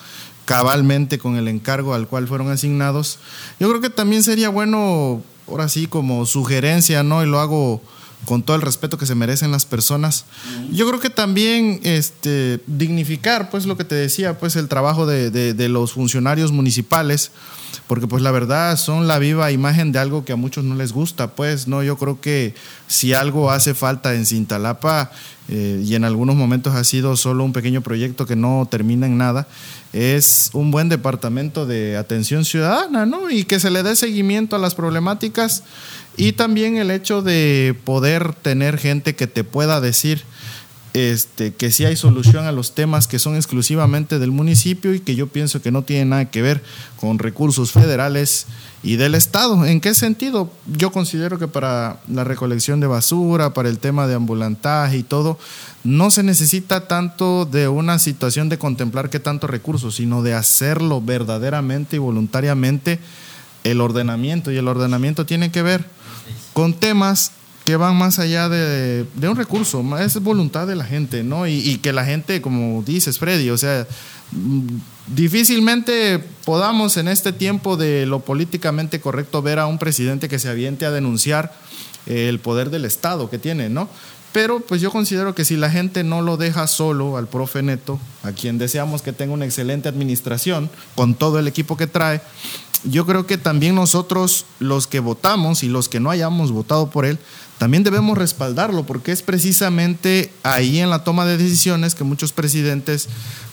Cabalmente 0.48 1.18
con 1.18 1.36
el 1.36 1.46
encargo 1.46 1.92
al 1.92 2.08
cual 2.08 2.26
fueron 2.26 2.50
asignados. 2.50 3.18
Yo 3.60 3.68
creo 3.68 3.82
que 3.82 3.90
también 3.90 4.22
sería 4.22 4.48
bueno, 4.48 5.22
ahora 5.46 5.68
sí, 5.68 5.86
como 5.86 6.24
sugerencia, 6.24 7.02
¿no? 7.02 7.22
Y 7.22 7.26
lo 7.26 7.38
hago 7.38 7.82
con 8.24 8.42
todo 8.42 8.56
el 8.56 8.62
respeto 8.62 8.96
que 8.96 9.04
se 9.04 9.14
merecen 9.14 9.52
las 9.52 9.66
personas. 9.66 10.24
Yo 10.72 10.88
creo 10.88 11.00
que 11.00 11.10
también 11.10 11.80
este, 11.82 12.60
dignificar, 12.66 13.50
pues 13.50 13.66
lo 13.66 13.76
que 13.76 13.84
te 13.84 13.94
decía, 13.94 14.38
pues 14.38 14.56
el 14.56 14.68
trabajo 14.68 15.04
de, 15.04 15.30
de, 15.30 15.68
los 15.68 15.92
funcionarios 15.92 16.50
municipales, 16.50 17.30
porque 17.88 18.06
pues 18.06 18.22
la 18.22 18.30
verdad 18.30 18.76
son 18.76 19.08
la 19.08 19.18
viva 19.18 19.50
imagen 19.50 19.90
de 19.90 19.98
algo 19.98 20.24
que 20.24 20.32
a 20.32 20.36
muchos 20.36 20.62
no 20.62 20.76
les 20.76 20.92
gusta, 20.92 21.28
pues 21.28 21.66
no, 21.66 21.82
yo 21.82 21.96
creo 21.96 22.20
que 22.20 22.54
si 22.86 23.14
algo 23.14 23.50
hace 23.50 23.74
falta 23.74 24.14
en 24.14 24.26
Cintalapa, 24.26 25.10
eh, 25.50 25.82
y 25.82 25.94
en 25.94 26.04
algunos 26.04 26.36
momentos 26.36 26.74
ha 26.74 26.84
sido 26.84 27.16
solo 27.16 27.42
un 27.42 27.54
pequeño 27.54 27.80
proyecto 27.80 28.26
que 28.26 28.36
no 28.36 28.68
termina 28.70 29.06
en 29.06 29.16
nada, 29.16 29.48
es 29.94 30.50
un 30.52 30.70
buen 30.70 30.90
departamento 30.90 31.64
de 31.64 31.96
atención 31.96 32.44
ciudadana, 32.44 33.06
¿no? 33.06 33.30
Y 33.30 33.44
que 33.44 33.58
se 33.58 33.70
le 33.70 33.82
dé 33.82 33.96
seguimiento 33.96 34.56
a 34.56 34.58
las 34.58 34.74
problemáticas 34.74 35.62
y 36.18 36.32
también 36.32 36.76
el 36.76 36.90
hecho 36.90 37.22
de 37.22 37.74
poder 37.84 38.34
tener 38.34 38.76
gente 38.76 39.16
que 39.16 39.26
te 39.26 39.44
pueda 39.44 39.80
decir 39.80 40.22
este, 40.94 41.52
que 41.54 41.70
sí 41.70 41.84
hay 41.84 41.96
solución 41.96 42.46
a 42.46 42.52
los 42.52 42.74
temas 42.74 43.06
que 43.06 43.18
son 43.18 43.36
exclusivamente 43.36 44.18
del 44.18 44.30
municipio 44.30 44.94
y 44.94 45.00
que 45.00 45.14
yo 45.14 45.28
pienso 45.28 45.60
que 45.60 45.70
no 45.70 45.82
tiene 45.82 46.06
nada 46.06 46.30
que 46.30 46.42
ver 46.42 46.62
con 47.00 47.18
recursos 47.18 47.72
federales 47.72 48.46
y 48.82 48.96
del 48.96 49.14
Estado. 49.14 49.66
¿En 49.66 49.80
qué 49.80 49.94
sentido? 49.94 50.50
Yo 50.66 50.90
considero 50.90 51.38
que 51.38 51.48
para 51.48 52.00
la 52.08 52.24
recolección 52.24 52.80
de 52.80 52.86
basura, 52.86 53.52
para 53.54 53.68
el 53.68 53.78
tema 53.78 54.06
de 54.06 54.14
ambulantaje 54.14 54.98
y 54.98 55.02
todo, 55.02 55.38
no 55.84 56.10
se 56.10 56.22
necesita 56.22 56.88
tanto 56.88 57.44
de 57.44 57.68
una 57.68 57.98
situación 57.98 58.48
de 58.48 58.58
contemplar 58.58 59.10
qué 59.10 59.20
tanto 59.20 59.46
recursos, 59.46 59.96
sino 59.96 60.22
de 60.22 60.34
hacerlo 60.34 61.02
verdaderamente 61.02 61.96
y 61.96 62.00
voluntariamente 62.00 62.98
el 63.64 63.80
ordenamiento. 63.80 64.50
Y 64.50 64.56
el 64.56 64.68
ordenamiento 64.68 65.26
tiene 65.26 65.50
que 65.50 65.62
ver 65.62 65.84
con 66.52 66.74
temas 66.74 67.32
que 67.68 67.76
van 67.76 67.96
más 67.96 68.18
allá 68.18 68.48
de, 68.48 69.04
un 69.20 69.36
recurso, 69.36 69.84
es 69.98 70.18
voluntad 70.22 70.66
de 70.66 70.74
la 70.74 70.86
gente, 70.86 71.22
¿no? 71.22 71.46
Y, 71.46 71.76
que 71.82 71.92
la 71.92 72.06
gente, 72.06 72.40
como 72.40 72.82
dices, 72.82 73.18
Freddy, 73.18 73.50
o 73.50 73.58
sea, 73.58 73.86
mm, 74.32 74.68
difícilmente 75.08 76.18
podamos 76.46 76.96
en 76.96 77.08
este 77.08 77.30
tiempo 77.30 77.76
de 77.76 78.06
lo 78.06 78.20
políticamente 78.20 79.02
correcto 79.02 79.42
ver 79.42 79.58
a 79.58 79.66
un 79.66 79.76
presidente 79.76 80.30
que 80.30 80.38
se 80.38 80.48
aviente 80.48 80.86
a 80.86 80.90
denunciar 80.90 81.52
el 82.06 82.40
poder 82.40 82.70
del 82.70 82.86
Estado 82.86 83.28
que 83.28 83.38
tiene, 83.38 83.68
¿no? 83.68 83.90
Pero 84.32 84.60
pues 84.60 84.80
yo 84.80 84.90
considero 84.90 85.34
que 85.34 85.44
si 85.44 85.58
la 85.58 85.68
gente 85.68 86.04
no 86.04 86.22
lo 86.22 86.38
deja 86.38 86.66
solo 86.68 87.18
al 87.18 87.28
profe 87.28 87.62
Neto, 87.62 88.00
a 88.22 88.32
quien 88.32 88.56
deseamos 88.56 89.02
que 89.02 89.12
tenga 89.12 89.34
una 89.34 89.44
excelente 89.44 89.90
administración 89.90 90.70
con 90.94 91.14
todo 91.14 91.38
el 91.38 91.46
equipo 91.46 91.76
que 91.76 91.86
trae, 91.86 92.22
yo 92.84 93.06
creo 93.06 93.26
que 93.26 93.38
también 93.38 93.74
nosotros, 93.74 94.46
los 94.58 94.86
que 94.86 95.00
votamos 95.00 95.62
y 95.62 95.68
los 95.68 95.88
que 95.88 96.00
no 96.00 96.10
hayamos 96.10 96.52
votado 96.52 96.90
por 96.90 97.04
él, 97.04 97.18
también 97.58 97.82
debemos 97.82 98.16
respaldarlo, 98.16 98.86
porque 98.86 99.12
es 99.12 99.22
precisamente 99.22 100.32
ahí 100.42 100.78
en 100.78 100.90
la 100.90 101.04
toma 101.04 101.26
de 101.26 101.36
decisiones 101.36 101.94
que 101.94 102.04
muchos 102.04 102.32
presidentes 102.32 103.08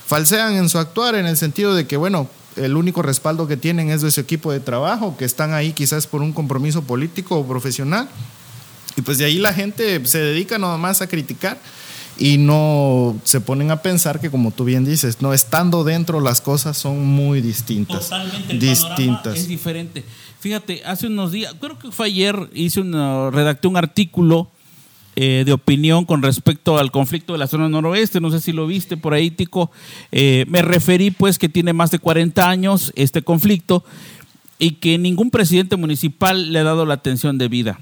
falsean 0.08 0.54
en 0.54 0.70
su 0.70 0.78
actuar, 0.78 1.16
en 1.16 1.26
el 1.26 1.38
sentido 1.38 1.74
de 1.74 1.88
que, 1.88 1.98
bueno, 1.98 2.30
el 2.56 2.78
único 2.78 3.02
respaldo 3.02 3.48
que 3.48 3.58
tienen 3.58 3.90
es 3.90 4.02
de 4.02 4.12
su 4.12 4.22
equipo 4.22 4.52
de 4.52 4.60
trabajo, 4.60 5.18
que 5.18 5.26
están 5.26 5.54
ahí 5.54 5.74
quizás 5.74 6.08
por 6.08 6.22
un 6.22 6.34
compromiso 6.34 6.84
político 6.84 7.38
o 7.38 7.48
profesional. 7.48 8.08
Y 8.96 9.02
pues 9.02 9.18
de 9.18 9.26
ahí 9.26 9.40
la 9.40 9.54
gente 9.54 10.06
se 10.06 10.20
dedica 10.20 10.58
nada 10.58 10.78
más 10.78 11.02
a 11.02 11.08
criticar 11.08 11.60
y 12.18 12.38
no 12.38 13.20
se 13.24 13.42
ponen 13.42 13.72
a 13.72 13.82
pensar 13.82 14.20
que 14.20 14.30
como 14.30 14.52
tú 14.52 14.64
bien 14.64 14.86
dices, 14.86 15.22
no 15.22 15.34
estando 15.34 15.84
dentro 15.84 16.22
las 16.22 16.42
cosas 16.42 16.78
son 16.78 17.06
muy 17.06 17.42
distintas. 17.42 18.10
Totalmente 18.10 18.58
distintas. 18.58 19.38
Es 19.38 19.48
diferente. 19.48 20.04
Fíjate, 20.40 20.82
hace 20.86 21.08
unos 21.08 21.32
días, 21.32 21.56
creo 21.60 21.78
que 21.80 21.92
fue 21.92 22.08
ayer, 22.08 22.50
hice 22.54 22.80
una, 22.80 23.32
redacté 23.32 23.68
un 23.68 23.78
artículo 23.78 24.50
eh, 25.18 25.44
de 25.46 25.54
opinión 25.54 26.06
con 26.06 26.22
respecto 26.22 26.78
al 26.78 26.92
conflicto 26.92 27.34
de 27.34 27.40
la 27.40 27.48
zona 27.48 27.68
noroeste, 27.68 28.22
no 28.22 28.32
sé 28.32 28.40
si 28.40 28.52
lo 28.52 28.68
viste 28.68 28.96
por 28.96 29.14
ahí, 29.14 29.32
Tico. 29.32 29.72
Eh, 30.12 30.46
me 30.48 30.62
referí 30.62 31.10
pues 31.12 31.40
que 31.40 31.50
tiene 31.50 31.74
más 31.74 31.90
de 31.92 32.00
40 32.00 32.50
años 32.50 32.94
este 32.96 33.22
conflicto 33.22 33.84
y 34.60 34.72
que 34.72 34.98
ningún 34.98 35.32
presidente 35.32 35.76
municipal 35.76 36.54
le 36.54 36.60
ha 36.60 36.64
dado 36.64 36.86
la 36.86 36.96
atención 36.96 37.38
debida. 37.38 37.80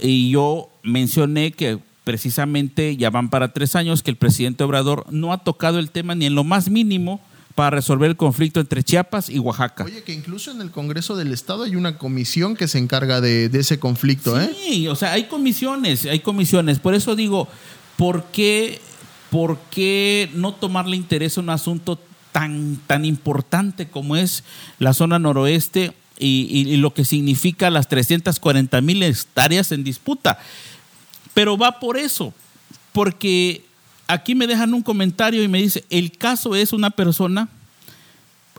Y 0.00 0.30
yo 0.30 0.68
mencioné 0.82 1.52
que 1.52 1.78
precisamente 2.10 2.96
ya 2.96 3.08
van 3.08 3.30
para 3.30 3.52
tres 3.52 3.76
años 3.76 4.02
que 4.02 4.10
el 4.10 4.16
presidente 4.16 4.64
Obrador 4.64 5.06
no 5.10 5.32
ha 5.32 5.44
tocado 5.44 5.78
el 5.78 5.92
tema 5.92 6.16
ni 6.16 6.26
en 6.26 6.34
lo 6.34 6.42
más 6.42 6.68
mínimo 6.68 7.20
para 7.54 7.70
resolver 7.70 8.10
el 8.10 8.16
conflicto 8.16 8.58
entre 8.58 8.82
Chiapas 8.82 9.30
y 9.30 9.38
Oaxaca. 9.38 9.84
Oye, 9.84 10.02
que 10.02 10.12
incluso 10.12 10.50
en 10.50 10.60
el 10.60 10.72
Congreso 10.72 11.14
del 11.14 11.32
Estado 11.32 11.62
hay 11.62 11.76
una 11.76 11.98
comisión 11.98 12.56
que 12.56 12.66
se 12.66 12.78
encarga 12.78 13.20
de, 13.20 13.44
ese 13.52 13.78
conflicto, 13.78 14.40
¿eh? 14.40 14.50
Sí, 14.66 14.88
o 14.88 14.96
sea, 14.96 15.12
hay 15.12 15.28
comisiones, 15.28 16.04
hay 16.04 16.18
comisiones. 16.18 16.80
Por 16.80 16.94
eso 16.94 17.14
digo, 17.14 17.46
¿por 17.96 18.24
qué, 18.32 18.80
por 19.30 19.56
qué 19.70 20.30
no 20.34 20.52
tomarle 20.54 20.96
interés 20.96 21.38
a 21.38 21.42
un 21.42 21.50
asunto 21.50 21.96
tan, 22.32 22.80
tan 22.88 23.04
importante 23.04 23.86
como 23.86 24.16
es 24.16 24.42
la 24.80 24.94
zona 24.94 25.20
noroeste 25.20 25.92
y, 26.18 26.48
y 26.50 26.76
lo 26.76 26.92
que 26.92 27.04
significa 27.04 27.70
las 27.70 27.86
340 27.86 28.80
mil 28.80 29.00
hectáreas 29.04 29.70
en 29.70 29.84
disputa? 29.84 30.40
Pero 31.34 31.56
va 31.56 31.78
por 31.78 31.96
eso, 31.96 32.34
porque 32.92 33.64
aquí 34.06 34.34
me 34.34 34.46
dejan 34.46 34.74
un 34.74 34.82
comentario 34.82 35.42
y 35.42 35.48
me 35.48 35.62
dice, 35.62 35.84
el 35.90 36.12
caso 36.12 36.54
es 36.54 36.72
una 36.72 36.90
persona, 36.90 37.48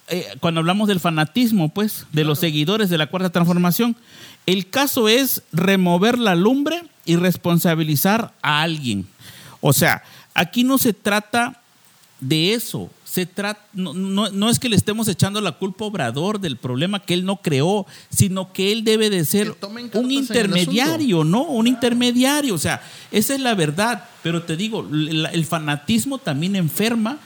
eh, 0.07 0.27
cuando 0.39 0.59
hablamos 0.59 0.87
del 0.87 0.99
fanatismo, 0.99 1.69
pues, 1.69 2.05
de 2.11 2.23
los 2.23 2.39
seguidores 2.39 2.89
de 2.89 2.97
la 2.97 3.07
cuarta 3.07 3.29
transformación, 3.29 3.95
el 4.45 4.69
caso 4.69 5.07
es 5.07 5.43
remover 5.51 6.17
la 6.17 6.35
lumbre 6.35 6.83
y 7.05 7.15
responsabilizar 7.15 8.33
a 8.41 8.61
alguien. 8.61 9.07
O 9.59 9.73
sea, 9.73 10.03
aquí 10.33 10.63
no 10.63 10.77
se 10.77 10.93
trata 10.93 11.61
de 12.19 12.53
eso. 12.53 12.89
Se 13.11 13.25
trata, 13.25 13.59
no, 13.73 13.93
no, 13.93 14.49
es 14.49 14.57
que 14.57 14.69
le 14.69 14.77
estemos 14.77 15.05
echando 15.09 15.41
la 15.41 15.51
culpa 15.51 15.83
a 15.83 15.87
Obrador 15.89 16.39
del 16.39 16.55
problema 16.55 17.01
que 17.01 17.13
él 17.13 17.25
no 17.25 17.41
creó, 17.41 17.85
sino 18.09 18.53
que 18.53 18.71
él 18.71 18.85
debe 18.85 19.09
de 19.09 19.25
ser 19.25 19.53
un 19.95 20.11
intermediario, 20.11 21.25
¿no? 21.25 21.41
Un 21.41 21.67
intermediario. 21.67 22.55
O 22.55 22.57
sea, 22.57 22.81
esa 23.11 23.35
es 23.35 23.41
la 23.41 23.53
verdad. 23.53 24.05
Pero 24.23 24.43
te 24.43 24.55
digo, 24.55 24.87
el 24.89 25.45
fanatismo 25.45 26.19
también 26.19 26.55
enferma 26.55 27.19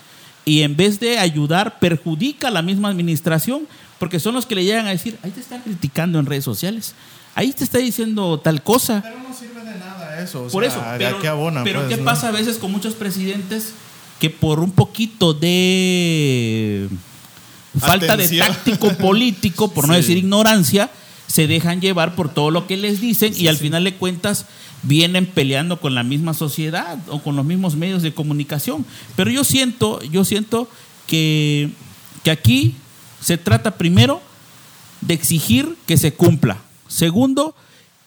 y 0.43 0.63
en 0.63 0.75
vez 0.75 0.99
de 0.99 1.19
ayudar, 1.19 1.77
perjudica 1.77 2.47
a 2.47 2.51
la 2.51 2.63
misma 2.63 2.89
administración, 2.89 3.67
porque 3.99 4.19
son 4.19 4.33
los 4.33 4.47
que 4.47 4.55
le 4.55 4.63
llegan 4.63 4.87
a 4.87 4.89
decir, 4.89 5.19
ahí 5.21 5.29
te 5.29 5.39
están 5.39 5.61
criticando 5.61 6.17
en 6.17 6.25
redes 6.25 6.45
sociales, 6.45 6.95
ahí 7.35 7.53
te 7.53 7.63
está 7.63 7.77
diciendo 7.77 8.39
tal 8.39 8.63
cosa. 8.63 9.03
Pero 9.03 9.19
no 9.19 9.35
sirve 9.35 9.63
de 9.63 9.77
nada 9.77 10.19
eso. 10.19 10.47
Por 10.47 10.63
eso, 10.63 10.83
pero, 10.97 11.19
pero 11.63 11.85
pues, 11.85 11.95
¿qué 11.95 12.03
pasa 12.03 12.29
a 12.29 12.31
veces 12.31 12.57
con 12.57 12.71
muchos 12.71 12.95
presidentes 12.95 13.73
que 14.19 14.29
por 14.29 14.59
un 14.59 14.71
poquito 14.71 15.33
de 15.33 16.89
falta 17.79 18.15
de 18.15 18.37
táctico 18.37 18.93
político, 18.97 19.71
por 19.71 19.87
no 19.87 19.93
decir 19.93 20.17
ignorancia, 20.17 20.89
se 21.27 21.47
dejan 21.47 21.81
llevar 21.81 22.15
por 22.15 22.33
todo 22.33 22.51
lo 22.51 22.67
que 22.67 22.77
les 22.77 23.01
dicen 23.01 23.33
y 23.35 23.47
al 23.47 23.57
final 23.57 23.83
de 23.83 23.95
cuentas 23.95 24.45
vienen 24.83 25.25
peleando 25.25 25.79
con 25.79 25.95
la 25.95 26.03
misma 26.03 26.33
sociedad 26.33 26.99
o 27.09 27.19
con 27.19 27.35
los 27.35 27.45
mismos 27.45 27.75
medios 27.75 28.01
de 28.01 28.13
comunicación. 28.13 28.85
Pero 29.15 29.31
yo 29.31 29.43
siento, 29.43 30.01
yo 30.03 30.23
siento 30.23 30.69
que, 31.07 31.71
que 32.23 32.31
aquí 32.31 32.75
se 33.21 33.37
trata 33.37 33.77
primero 33.77 34.21
de 35.01 35.15
exigir 35.15 35.75
que 35.87 35.97
se 35.97 36.13
cumpla. 36.13 36.57
Segundo, 36.87 37.55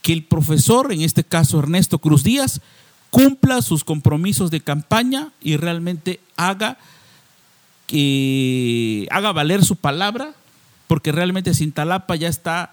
que 0.02 0.12
el 0.12 0.22
profesor, 0.22 0.92
en 0.92 1.02
este 1.02 1.24
caso 1.24 1.58
Ernesto 1.58 1.98
Cruz 1.98 2.22
Díaz, 2.22 2.60
cumpla 3.10 3.62
sus 3.62 3.84
compromisos 3.84 4.50
de 4.50 4.60
campaña 4.60 5.28
y 5.40 5.56
realmente 5.56 6.20
haga 6.36 6.78
que 7.86 9.08
haga 9.10 9.32
valer 9.32 9.64
su 9.64 9.76
palabra, 9.76 10.34
porque 10.86 11.10
realmente 11.10 11.54
Cintalapa 11.54 12.16
ya 12.16 12.28
está 12.28 12.70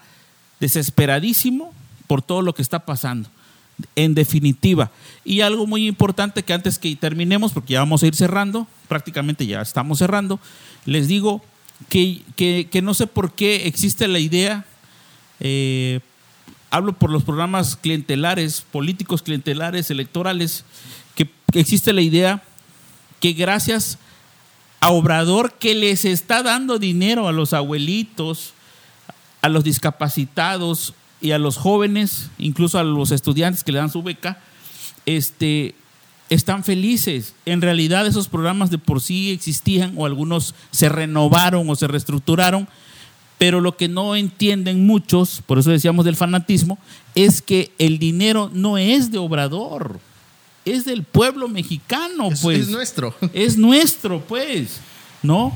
desesperadísimo 0.60 1.72
por 2.06 2.22
todo 2.22 2.42
lo 2.42 2.54
que 2.54 2.62
está 2.62 2.80
pasando. 2.80 3.28
En 3.94 4.14
definitiva. 4.14 4.90
Y 5.24 5.40
algo 5.40 5.66
muy 5.66 5.86
importante 5.86 6.42
que 6.42 6.52
antes 6.52 6.78
que 6.78 6.94
terminemos, 6.96 7.52
porque 7.52 7.74
ya 7.74 7.80
vamos 7.80 8.02
a 8.02 8.06
ir 8.06 8.14
cerrando, 8.14 8.66
prácticamente 8.88 9.46
ya 9.46 9.60
estamos 9.60 9.98
cerrando, 9.98 10.38
les 10.84 11.08
digo 11.08 11.42
que, 11.88 12.22
que, 12.36 12.82
no 12.82 12.94
sé 12.94 13.06
por 13.06 13.32
qué 13.32 13.66
existe 13.66 14.08
la 14.08 14.18
idea, 14.18 14.64
eh, 15.40 16.00
hablo 16.76 16.92
por 16.92 17.10
los 17.10 17.24
programas 17.24 17.76
clientelares, 17.76 18.64
políticos 18.70 19.22
clientelares, 19.22 19.90
electorales, 19.90 20.64
que, 21.14 21.30
existe 21.54 21.92
la 21.92 22.02
idea 22.02 22.42
que 23.18 23.32
gracias 23.32 23.98
a 24.80 24.90
Obrador 24.90 25.54
que 25.54 25.74
les 25.74 26.04
está 26.04 26.42
dando 26.42 26.78
dinero 26.78 27.28
a 27.28 27.32
los 27.32 27.54
abuelitos, 27.54 28.52
a 29.40 29.48
los 29.48 29.64
discapacitados 29.64 30.92
y 31.22 31.32
a 31.32 31.38
los 31.38 31.56
jóvenes, 31.56 32.28
incluso 32.36 32.78
a 32.78 32.84
los 32.84 33.10
estudiantes 33.10 33.64
que 33.64 33.72
le 33.72 33.78
dan 33.78 33.90
su 33.90 34.02
beca, 34.02 34.38
este, 35.06 35.74
están 36.28 36.62
felices. 36.62 37.34
En 37.46 37.62
realidad 37.62 38.06
esos 38.06 38.28
programas 38.28 38.70
de 38.70 38.78
por 38.78 39.00
sí 39.00 39.30
existían 39.30 39.94
o 39.96 40.04
algunos 40.04 40.54
se 40.72 40.90
renovaron 40.90 41.70
o 41.70 41.74
se 41.74 41.88
reestructuraron, 41.88 42.68
pero 43.38 43.60
lo 43.60 43.76
que 43.76 43.88
no 43.88 44.16
entienden 44.16 44.86
muchos, 44.86 45.42
por 45.44 45.58
eso 45.58 45.70
decíamos 45.70 46.04
del 46.04 46.16
fanatismo, 46.16 46.78
es 47.14 47.42
que 47.42 47.72
el 47.78 47.98
dinero 47.98 48.50
no 48.52 48.78
es 48.78 49.10
de 49.10 49.18
Obrador, 49.18 50.00
es 50.64 50.84
del 50.84 51.04
pueblo 51.04 51.48
mexicano, 51.48 52.28
pues. 52.42 52.60
Es 52.60 52.68
nuestro. 52.68 53.14
Es 53.32 53.56
nuestro, 53.56 54.20
pues, 54.20 54.80
¿no? 55.22 55.52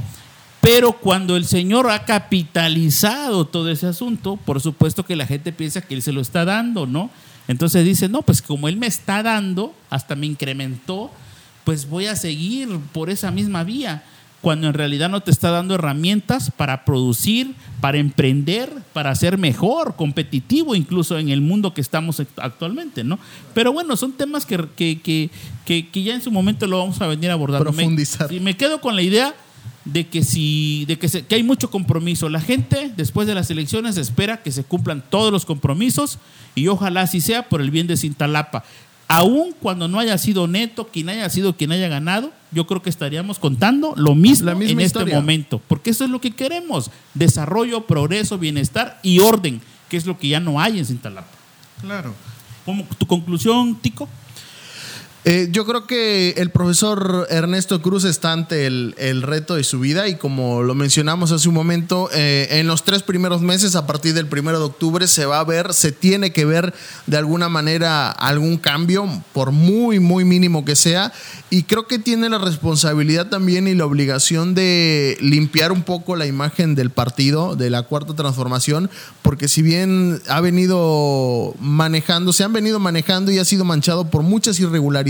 Pero 0.60 0.92
cuando 0.92 1.36
el 1.36 1.46
Señor 1.46 1.88
ha 1.90 2.04
capitalizado 2.04 3.46
todo 3.46 3.70
ese 3.70 3.86
asunto, 3.86 4.36
por 4.36 4.60
supuesto 4.60 5.04
que 5.04 5.16
la 5.16 5.26
gente 5.26 5.52
piensa 5.52 5.80
que 5.80 5.94
Él 5.94 6.02
se 6.02 6.12
lo 6.12 6.20
está 6.20 6.44
dando, 6.44 6.86
¿no? 6.86 7.10
Entonces 7.48 7.84
dice, 7.84 8.08
no, 8.08 8.22
pues 8.22 8.42
como 8.42 8.68
Él 8.68 8.76
me 8.76 8.86
está 8.86 9.22
dando, 9.22 9.74
hasta 9.88 10.14
me 10.14 10.26
incrementó, 10.26 11.10
pues 11.64 11.88
voy 11.88 12.06
a 12.06 12.14
seguir 12.14 12.68
por 12.92 13.10
esa 13.10 13.30
misma 13.30 13.64
vía, 13.64 14.04
cuando 14.40 14.68
en 14.68 14.74
realidad 14.74 15.08
no 15.08 15.20
te 15.20 15.30
está 15.30 15.50
dando 15.50 15.74
herramientas 15.74 16.50
para 16.56 16.84
producir, 16.84 17.54
para 17.80 17.98
emprender, 17.98 18.70
para 18.92 19.14
ser 19.14 19.36
mejor, 19.36 19.96
competitivo 19.96 20.74
incluso 20.74 21.18
en 21.18 21.28
el 21.28 21.40
mundo 21.40 21.74
que 21.74 21.80
estamos 21.80 22.20
actualmente, 22.36 23.04
¿no? 23.04 23.18
Pero 23.54 23.72
bueno, 23.72 23.96
son 23.96 24.12
temas 24.12 24.46
que, 24.46 24.66
que, 24.76 25.30
que, 25.64 26.02
ya 26.02 26.14
en 26.14 26.22
su 26.22 26.30
momento 26.30 26.66
lo 26.66 26.78
vamos 26.78 27.00
a 27.00 27.06
venir 27.06 27.30
abordando. 27.30 27.64
Profundizar. 27.64 28.32
y 28.32 28.40
me 28.40 28.56
quedo 28.56 28.80
con 28.80 28.96
la 28.96 29.02
idea 29.02 29.34
de 29.84 30.06
que 30.06 30.22
si 30.24 30.84
de 30.86 30.98
que, 30.98 31.08
que, 31.08 31.34
hay 31.34 31.42
mucho 31.42 31.70
compromiso. 31.70 32.28
La 32.28 32.40
gente 32.40 32.92
después 32.96 33.26
de 33.26 33.34
las 33.34 33.50
elecciones 33.50 33.96
espera 33.96 34.42
que 34.42 34.52
se 34.52 34.64
cumplan 34.64 35.02
todos 35.08 35.32
los 35.32 35.44
compromisos 35.44 36.18
y 36.54 36.68
ojalá 36.68 37.02
así 37.02 37.20
sea 37.20 37.48
por 37.48 37.60
el 37.60 37.70
bien 37.70 37.86
de 37.86 37.96
Cintalapa. 37.96 38.64
Aún 39.12 39.52
cuando 39.60 39.88
no 39.88 39.98
haya 39.98 40.16
sido 40.18 40.46
neto, 40.46 40.86
quien 40.86 41.08
haya 41.08 41.28
sido 41.30 41.56
quien 41.56 41.72
haya 41.72 41.88
ganado, 41.88 42.30
yo 42.52 42.68
creo 42.68 42.80
que 42.80 42.90
estaríamos 42.90 43.40
contando 43.40 43.92
lo 43.96 44.14
mismo 44.14 44.52
en 44.52 44.78
este 44.78 45.04
momento, 45.04 45.60
porque 45.66 45.90
eso 45.90 46.04
es 46.04 46.10
lo 46.10 46.20
que 46.20 46.30
queremos, 46.30 46.92
desarrollo, 47.14 47.88
progreso, 47.88 48.38
bienestar 48.38 49.00
y 49.02 49.18
orden, 49.18 49.62
que 49.88 49.96
es 49.96 50.06
lo 50.06 50.16
que 50.16 50.28
ya 50.28 50.38
no 50.38 50.60
hay 50.60 50.78
en 50.78 50.86
Cintalapa. 50.86 51.26
Claro. 51.80 52.14
¿Tu 52.98 53.06
conclusión, 53.06 53.74
Tico? 53.82 54.08
Eh, 55.26 55.48
yo 55.50 55.66
creo 55.66 55.86
que 55.86 56.30
el 56.38 56.48
profesor 56.48 57.26
Ernesto 57.28 57.82
Cruz 57.82 58.04
está 58.04 58.32
ante 58.32 58.66
el, 58.66 59.22
reto 59.22 59.54
de 59.54 59.64
su 59.64 59.78
vida 59.78 60.08
y 60.08 60.14
como 60.14 60.62
lo 60.62 60.74
mencionamos 60.74 61.30
hace 61.30 61.46
un 61.46 61.54
momento, 61.54 62.08
eh, 62.14 62.48
en 62.52 62.66
los 62.66 62.84
tres 62.84 63.02
primeros 63.02 63.42
meses, 63.42 63.76
a 63.76 63.86
partir 63.86 64.14
del 64.14 64.26
primero 64.26 64.58
de 64.58 64.64
octubre, 64.64 65.06
se 65.06 65.26
va 65.26 65.40
a 65.40 65.44
ver, 65.44 65.74
se 65.74 65.92
tiene 65.92 66.32
que 66.32 66.46
ver 66.46 66.72
de 67.06 67.18
alguna 67.18 67.50
manera 67.50 68.10
algún 68.10 68.56
cambio, 68.56 69.06
por 69.34 69.52
muy, 69.52 70.00
muy 70.00 70.24
mínimo 70.24 70.64
que 70.64 70.74
sea, 70.74 71.12
y 71.50 71.64
creo 71.64 71.86
que 71.86 71.98
tiene 71.98 72.30
la 72.30 72.38
responsabilidad 72.38 73.28
también 73.28 73.68
y 73.68 73.74
la 73.74 73.84
obligación 73.84 74.54
de 74.54 75.18
limpiar 75.20 75.70
un 75.70 75.82
poco 75.82 76.16
la 76.16 76.24
imagen 76.24 76.74
del 76.74 76.88
partido, 76.88 77.56
de 77.56 77.68
la 77.68 77.82
cuarta 77.82 78.14
transformación, 78.14 78.88
porque 79.20 79.48
si 79.48 79.60
bien 79.60 80.22
ha 80.28 80.40
venido 80.40 81.54
manejando, 81.60 82.32
se 82.32 82.42
han 82.42 82.54
venido 82.54 82.78
manejando 82.78 83.30
y 83.32 83.38
ha 83.38 83.44
sido 83.44 83.66
manchado 83.66 84.08
por 84.08 84.22
muchas 84.22 84.58
irregularidades, 84.60 85.09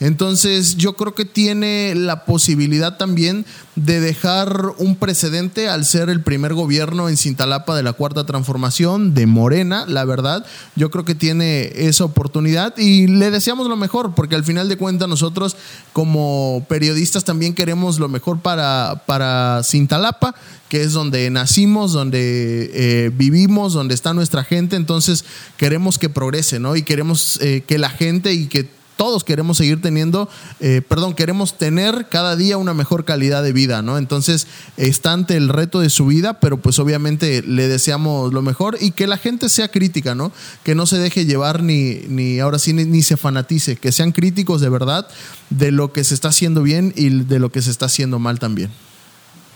entonces 0.00 0.76
yo 0.76 0.94
creo 0.94 1.14
que 1.14 1.24
tiene 1.24 1.94
la 1.94 2.24
posibilidad 2.24 2.96
también 2.96 3.44
de 3.76 4.00
dejar 4.00 4.72
un 4.78 4.96
precedente 4.96 5.68
al 5.68 5.84
ser 5.84 6.08
el 6.08 6.22
primer 6.22 6.54
gobierno 6.54 7.08
en 7.08 7.16
Cintalapa 7.16 7.74
de 7.74 7.82
la 7.82 7.92
Cuarta 7.92 8.24
Transformación 8.24 9.14
de 9.14 9.26
Morena, 9.26 9.84
la 9.86 10.04
verdad. 10.04 10.46
Yo 10.76 10.90
creo 10.90 11.04
que 11.04 11.14
tiene 11.14 11.72
esa 11.74 12.04
oportunidad 12.04 12.76
y 12.78 13.06
le 13.06 13.30
deseamos 13.30 13.66
lo 13.66 13.76
mejor, 13.76 14.14
porque 14.14 14.36
al 14.36 14.44
final 14.44 14.68
de 14.68 14.76
cuentas 14.76 15.08
nosotros 15.08 15.56
como 15.92 16.64
periodistas 16.68 17.24
también 17.24 17.54
queremos 17.54 17.98
lo 17.98 18.08
mejor 18.08 18.40
para, 18.40 19.02
para 19.06 19.62
Cintalapa 19.64 20.34
que 20.68 20.82
es 20.82 20.92
donde 20.92 21.30
nacimos, 21.30 21.92
donde 21.92 22.70
eh, 22.74 23.10
vivimos, 23.14 23.74
donde 23.74 23.94
está 23.94 24.12
nuestra 24.12 24.42
gente, 24.42 24.74
entonces 24.74 25.24
queremos 25.56 25.98
que 25.98 26.08
progrese, 26.08 26.58
¿no? 26.58 26.74
Y 26.74 26.82
queremos 26.82 27.38
eh, 27.42 27.62
que 27.64 27.78
la 27.78 27.90
gente 27.90 28.32
y 28.32 28.46
que 28.46 28.68
todos 28.96 29.24
queremos 29.24 29.56
seguir 29.56 29.82
teniendo, 29.82 30.28
eh, 30.60 30.82
perdón, 30.86 31.14
queremos 31.14 31.58
tener 31.58 32.06
cada 32.08 32.36
día 32.36 32.56
una 32.56 32.74
mejor 32.74 33.04
calidad 33.04 33.42
de 33.42 33.52
vida, 33.52 33.82
¿no? 33.82 33.98
Entonces 33.98 34.46
está 34.76 35.12
ante 35.12 35.36
el 35.36 35.48
reto 35.48 35.80
de 35.80 35.90
su 35.90 36.06
vida, 36.06 36.40
pero 36.40 36.58
pues 36.58 36.78
obviamente 36.78 37.42
le 37.42 37.68
deseamos 37.68 38.32
lo 38.32 38.42
mejor 38.42 38.76
y 38.80 38.92
que 38.92 39.06
la 39.06 39.16
gente 39.16 39.48
sea 39.48 39.68
crítica, 39.68 40.14
¿no? 40.14 40.32
Que 40.62 40.74
no 40.74 40.86
se 40.86 40.98
deje 40.98 41.26
llevar 41.26 41.62
ni, 41.62 42.00
ni 42.08 42.38
ahora 42.38 42.58
sí 42.58 42.72
ni, 42.72 43.02
se 43.02 43.16
fanatice, 43.16 43.76
que 43.76 43.92
sean 43.92 44.12
críticos 44.12 44.60
de 44.60 44.68
verdad 44.68 45.08
de 45.50 45.70
lo 45.70 45.92
que 45.92 46.04
se 46.04 46.14
está 46.14 46.28
haciendo 46.28 46.62
bien 46.62 46.92
y 46.96 47.10
de 47.10 47.38
lo 47.38 47.50
que 47.50 47.62
se 47.62 47.70
está 47.70 47.86
haciendo 47.86 48.18
mal 48.18 48.38
también. 48.38 48.70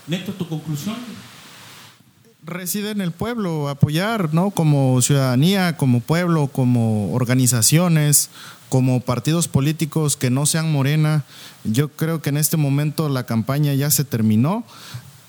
Neto, 0.07 0.33
tu 0.33 0.47
conclusión 0.47 0.95
reside 2.49 2.91
en 2.91 3.01
el 3.01 3.11
pueblo, 3.11 3.69
apoyar, 3.69 4.33
¿no? 4.33 4.49
Como 4.49 5.01
ciudadanía, 5.01 5.77
como 5.77 5.99
pueblo, 5.99 6.47
como 6.47 7.13
organizaciones, 7.13 8.29
como 8.69 9.01
partidos 9.01 9.47
políticos 9.47 10.15
que 10.15 10.29
no 10.29 10.45
sean 10.45 10.71
Morena. 10.71 11.25
Yo 11.63 11.89
creo 11.89 12.21
que 12.21 12.29
en 12.29 12.37
este 12.37 12.55
momento 12.55 13.09
la 13.09 13.25
campaña 13.25 13.73
ya 13.73 13.91
se 13.91 14.05
terminó. 14.05 14.63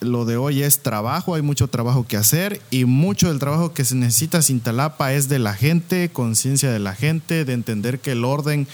Lo 0.01 0.25
de 0.25 0.39
hoy 0.39 0.63
es 0.63 0.79
trabajo, 0.79 1.35
hay 1.35 1.43
mucho 1.43 1.69
trabajo 1.69 2.07
que 2.07 2.17
hacer 2.17 2.63
y 2.71 2.87
mucho 2.87 3.29
del 3.29 3.39
trabajo 3.39 3.75
que 3.75 3.85
se 3.85 3.95
necesita 3.95 4.41
sin 4.41 4.61
Talapa 4.61 5.13
es 5.13 5.29
de 5.29 5.39
la 5.39 5.53
gente, 5.53 6.09
conciencia 6.09 6.71
de 6.71 6.79
la 6.79 6.95
gente, 6.95 7.45
de 7.45 7.53
entender 7.53 8.01
que 8.01 8.13
el 8.13 8.25
orden 8.25 8.67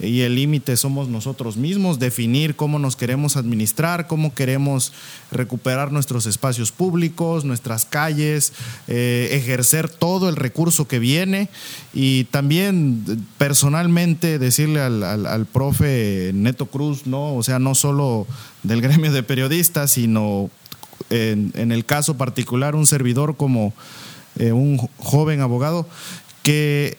y 0.00 0.20
el 0.22 0.34
límite 0.34 0.76
somos 0.76 1.08
nosotros 1.08 1.56
mismos, 1.56 1.98
definir 1.98 2.56
cómo 2.56 2.78
nos 2.78 2.96
queremos 2.96 3.36
administrar, 3.36 4.06
cómo 4.06 4.34
queremos 4.34 4.92
recuperar 5.30 5.92
nuestros 5.92 6.26
espacios 6.26 6.72
públicos, 6.72 7.44
nuestras 7.44 7.84
calles, 7.84 8.52
eh, 8.88 9.28
ejercer 9.32 9.88
todo 9.88 10.28
el 10.28 10.36
recurso 10.36 10.88
que 10.88 10.98
viene 10.98 11.48
y 11.92 12.24
también 12.24 13.26
personalmente 13.38 14.38
decirle 14.38 14.80
al, 14.80 15.02
al, 15.02 15.46
profe 15.46 16.32
Neto 16.34 16.66
Cruz, 16.66 17.06
¿no? 17.06 17.34
O 17.36 17.42
sea, 17.42 17.58
no 17.58 17.74
solo 17.74 18.26
del 18.64 18.80
gremio 18.80 19.12
de 19.12 19.22
periodistas, 19.22 19.92
sino 19.92 20.50
en, 21.10 21.52
en 21.54 21.72
el 21.72 21.84
caso 21.84 22.16
particular 22.16 22.74
un 22.74 22.86
servidor 22.86 23.36
como 23.36 23.72
eh, 24.38 24.52
un 24.52 24.78
joven 24.98 25.40
abogado, 25.40 25.86
que 26.42 26.98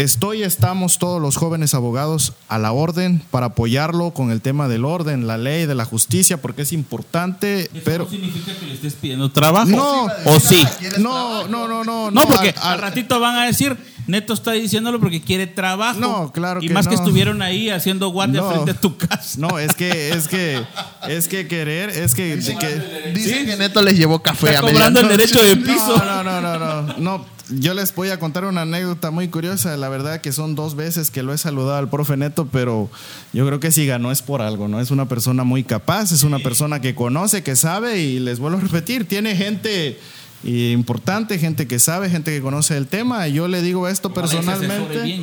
Estoy, 0.00 0.44
estamos 0.44 0.96
todos 0.96 1.20
los 1.20 1.36
jóvenes 1.36 1.74
abogados 1.74 2.32
a 2.48 2.58
la 2.58 2.72
orden 2.72 3.22
para 3.30 3.46
apoyarlo 3.46 4.12
con 4.12 4.30
el 4.30 4.40
tema 4.40 4.66
del 4.66 4.86
orden, 4.86 5.26
la 5.26 5.36
ley, 5.36 5.66
de 5.66 5.74
la 5.74 5.84
justicia, 5.84 6.40
porque 6.40 6.62
es 6.62 6.72
importante. 6.72 7.70
pero 7.84 8.04
no 8.04 8.10
significa 8.10 8.54
que 8.58 8.64
le 8.64 8.72
estés 8.72 8.94
pidiendo 8.94 9.30
trabajo. 9.30 9.68
No, 9.68 10.06
o 10.24 10.40
sí. 10.40 10.64
No, 10.98 11.46
no, 11.48 11.68
no, 11.68 11.84
no. 11.84 12.10
No, 12.10 12.22
porque 12.22 12.54
al, 12.62 12.78
ratito 12.78 13.20
van 13.20 13.36
a 13.36 13.44
decir, 13.44 13.76
Neto 14.10 14.34
está 14.34 14.52
diciéndolo 14.52 15.00
porque 15.00 15.20
quiere 15.20 15.46
trabajo. 15.46 16.00
No, 16.00 16.32
claro 16.32 16.60
y 16.62 16.68
más 16.68 16.88
que 16.88 16.94
estuvieron 16.94 17.42
ahí 17.42 17.70
haciendo 17.70 18.08
guardia 18.08 18.42
frente 18.42 18.72
a 18.72 18.74
tu 18.74 18.96
casa. 18.96 19.38
No, 19.38 19.58
es 19.58 19.74
que, 19.74 20.10
es 20.10 20.28
que, 20.28 20.62
es 21.08 21.28
que 21.28 21.46
querer, 21.46 21.90
es 21.90 22.14
que. 22.14 22.36
Dicen 22.36 22.58
que, 22.58 23.46
que 23.46 23.56
Neto 23.56 23.82
les 23.82 23.96
llevó 23.96 24.20
café 24.22 24.50
está 24.50 24.60
cobrando 24.62 25.00
el 25.00 25.08
derecho 25.08 25.42
de 25.42 25.56
piso. 25.56 25.96
No, 25.96 26.22
no, 26.24 26.40
no, 26.40 26.58
no, 26.58 26.82
no. 26.82 26.98
no 26.98 27.40
yo 27.52 27.74
les 27.74 27.94
voy 27.94 28.10
a 28.10 28.18
contar 28.18 28.44
una 28.44 28.62
anécdota 28.62 29.10
muy 29.10 29.28
curiosa. 29.28 29.76
La 29.76 29.88
verdad 29.88 30.20
que 30.20 30.32
son 30.32 30.54
dos 30.54 30.76
veces 30.76 31.10
que 31.10 31.22
lo 31.22 31.32
he 31.32 31.38
saludado 31.38 31.78
al 31.78 31.90
profe 31.90 32.16
Neto, 32.16 32.46
pero 32.50 32.88
yo 33.32 33.46
creo 33.46 33.60
que 33.60 33.72
si 33.72 33.86
ganó 33.86 34.12
es 34.12 34.22
por 34.22 34.40
algo, 34.42 34.68
¿no? 34.68 34.80
Es 34.80 34.90
una 34.90 35.08
persona 35.08 35.44
muy 35.44 35.64
capaz, 35.64 36.12
es 36.12 36.22
una 36.22 36.38
persona 36.38 36.80
que 36.80 36.94
conoce, 36.94 37.42
que 37.42 37.56
sabe 37.56 37.98
y 37.98 38.20
les 38.20 38.38
vuelvo 38.38 38.58
a 38.58 38.60
repetir, 38.62 39.06
tiene 39.06 39.34
gente 39.36 39.98
importante, 40.44 41.38
gente 41.38 41.66
que 41.66 41.78
sabe, 41.78 42.08
gente 42.10 42.32
que 42.32 42.40
conoce 42.40 42.76
el 42.76 42.86
tema. 42.86 43.28
Yo 43.28 43.48
le 43.48 43.62
digo 43.62 43.88
esto 43.88 44.12
personalmente. 44.12 45.20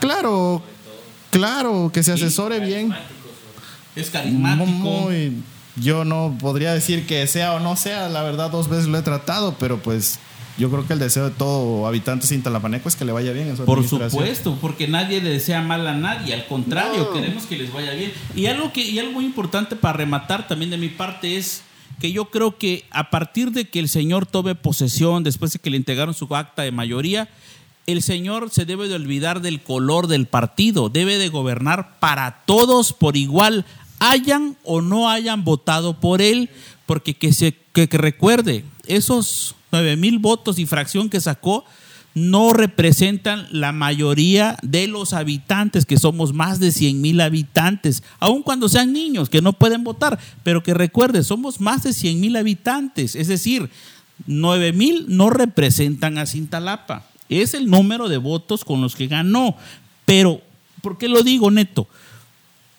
Claro, 0.00 0.62
claro, 1.30 1.90
que 1.92 2.02
se 2.02 2.12
asesore 2.12 2.60
bien. 2.60 2.94
Es 3.96 4.10
carismático. 4.10 5.10
yo 5.76 6.04
no 6.04 6.36
podría 6.40 6.72
decir 6.72 7.06
que 7.06 7.26
sea 7.26 7.54
o 7.54 7.60
no 7.60 7.76
sea, 7.76 8.08
la 8.08 8.22
verdad 8.22 8.50
dos 8.50 8.68
veces 8.68 8.86
lo 8.86 8.98
he 8.98 9.02
tratado, 9.02 9.56
pero 9.58 9.78
pues 9.78 10.18
yo 10.58 10.70
creo 10.70 10.86
que 10.86 10.92
el 10.92 10.98
deseo 10.98 11.24
de 11.24 11.30
todo 11.30 11.86
habitante 11.86 12.26
sintalapaneco 12.26 12.88
es 12.88 12.96
que 12.96 13.04
le 13.04 13.12
vaya 13.12 13.32
bien 13.32 13.48
en 13.48 13.56
su 13.56 13.64
Por 13.64 13.86
supuesto, 13.86 14.58
porque 14.60 14.88
nadie 14.88 15.22
le 15.22 15.30
desea 15.30 15.62
mal 15.62 15.86
a 15.86 15.94
nadie, 15.94 16.34
al 16.34 16.46
contrario, 16.46 17.12
queremos 17.12 17.46
que 17.46 17.56
les 17.56 17.72
vaya 17.72 17.92
bien. 17.92 18.12
Y 18.34 18.46
algo 18.46 18.72
que 18.72 18.82
y 18.82 18.98
algo 18.98 19.12
muy 19.12 19.24
importante 19.24 19.74
para 19.74 19.94
rematar 19.94 20.46
también 20.46 20.70
de 20.70 20.76
mi 20.76 20.88
parte 20.88 21.36
es 21.36 21.62
que 22.00 22.10
yo 22.10 22.30
creo 22.30 22.56
que 22.58 22.84
a 22.90 23.10
partir 23.10 23.52
de 23.52 23.68
que 23.68 23.78
el 23.78 23.88
señor 23.88 24.26
tome 24.26 24.54
posesión, 24.54 25.22
después 25.22 25.52
de 25.52 25.58
que 25.58 25.70
le 25.70 25.76
entregaron 25.76 26.14
su 26.14 26.34
acta 26.34 26.62
de 26.62 26.72
mayoría, 26.72 27.28
el 27.86 28.02
señor 28.02 28.50
se 28.50 28.64
debe 28.64 28.88
de 28.88 28.94
olvidar 28.94 29.42
del 29.42 29.62
color 29.62 30.06
del 30.06 30.26
partido, 30.26 30.88
debe 30.88 31.18
de 31.18 31.28
gobernar 31.28 31.98
para 32.00 32.42
todos 32.46 32.92
por 32.92 33.16
igual, 33.16 33.66
hayan 33.98 34.56
o 34.64 34.80
no 34.80 35.10
hayan 35.10 35.44
votado 35.44 36.00
por 36.00 36.22
él, 36.22 36.48
porque 36.86 37.14
que 37.14 37.32
se 37.32 37.56
que 37.72 37.86
recuerde, 37.92 38.64
esos 38.86 39.54
9 39.70 39.96
mil 39.96 40.18
votos 40.18 40.58
y 40.58 40.66
fracción 40.66 41.08
que 41.10 41.20
sacó 41.20 41.64
no 42.14 42.52
representan 42.52 43.46
la 43.50 43.72
mayoría 43.72 44.56
de 44.62 44.88
los 44.88 45.12
habitantes, 45.12 45.86
que 45.86 45.98
somos 45.98 46.32
más 46.32 46.58
de 46.58 46.72
100 46.72 47.00
mil 47.00 47.20
habitantes, 47.20 48.02
aun 48.18 48.42
cuando 48.42 48.68
sean 48.68 48.92
niños 48.92 49.30
que 49.30 49.42
no 49.42 49.52
pueden 49.52 49.84
votar, 49.84 50.18
pero 50.42 50.62
que 50.62 50.74
recuerde, 50.74 51.22
somos 51.22 51.60
más 51.60 51.82
de 51.82 51.92
100 51.92 52.20
mil 52.20 52.36
habitantes, 52.36 53.14
es 53.14 53.28
decir, 53.28 53.70
9 54.26 54.72
mil 54.72 55.06
no 55.08 55.30
representan 55.30 56.18
a 56.18 56.26
Cintalapa, 56.26 57.06
es 57.28 57.54
el 57.54 57.70
número 57.70 58.08
de 58.08 58.18
votos 58.18 58.64
con 58.64 58.80
los 58.80 58.96
que 58.96 59.06
ganó, 59.06 59.56
pero 60.04 60.40
¿por 60.82 60.98
qué 60.98 61.08
lo 61.08 61.22
digo, 61.22 61.50
Neto? 61.50 61.86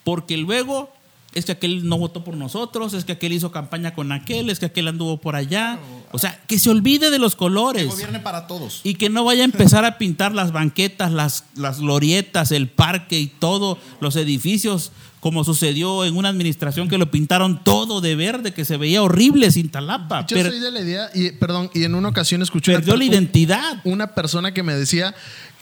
Porque 0.03 0.35
luego 0.35 0.91
es 1.33 1.45
que 1.45 1.53
aquel 1.53 1.87
no 1.87 1.97
votó 1.97 2.23
por 2.23 2.35
nosotros, 2.35 2.93
es 2.93 3.05
que 3.05 3.13
aquel 3.13 3.31
hizo 3.31 3.51
campaña 3.51 3.93
con 3.93 4.11
aquel, 4.11 4.49
es 4.49 4.59
que 4.59 4.65
aquel 4.65 4.89
anduvo 4.89 5.17
por 5.17 5.37
allá. 5.37 5.79
O 6.11 6.19
sea, 6.19 6.41
que 6.45 6.59
se 6.59 6.69
olvide 6.69 7.09
de 7.09 7.19
los 7.19 7.37
colores. 7.37 7.83
Que 7.83 7.89
gobierne 7.89 8.19
para 8.19 8.47
todos. 8.47 8.81
Y 8.83 8.95
que 8.95 9.09
no 9.09 9.23
vaya 9.23 9.43
a 9.43 9.45
empezar 9.45 9.85
a 9.85 9.97
pintar 9.97 10.33
las 10.33 10.51
banquetas, 10.51 11.11
las, 11.11 11.45
las 11.55 11.79
glorietas, 11.79 12.51
el 12.51 12.67
parque 12.67 13.17
y 13.17 13.27
todos 13.27 13.77
los 14.01 14.17
edificios, 14.17 14.91
como 15.21 15.45
sucedió 15.45 16.03
en 16.03 16.17
una 16.17 16.27
administración 16.27 16.89
que 16.89 16.97
lo 16.97 17.09
pintaron 17.11 17.63
todo 17.63 18.01
de 18.01 18.15
verde, 18.17 18.53
que 18.53 18.65
se 18.65 18.75
veía 18.75 19.01
horrible 19.01 19.51
sin 19.51 19.69
talapa. 19.69 20.25
Yo 20.25 20.35
soy 20.37 20.59
de 20.59 20.71
la 20.71 20.81
idea, 20.81 21.09
y 21.13 21.31
perdón, 21.31 21.71
y 21.73 21.85
en 21.85 21.95
una 21.95 22.09
ocasión 22.09 22.41
escuché. 22.41 22.73
Perdió 22.73 22.97
la 22.97 23.05
identidad. 23.05 23.79
Una 23.85 24.15
persona 24.15 24.53
que 24.53 24.63
me 24.63 24.75
decía 24.75 25.15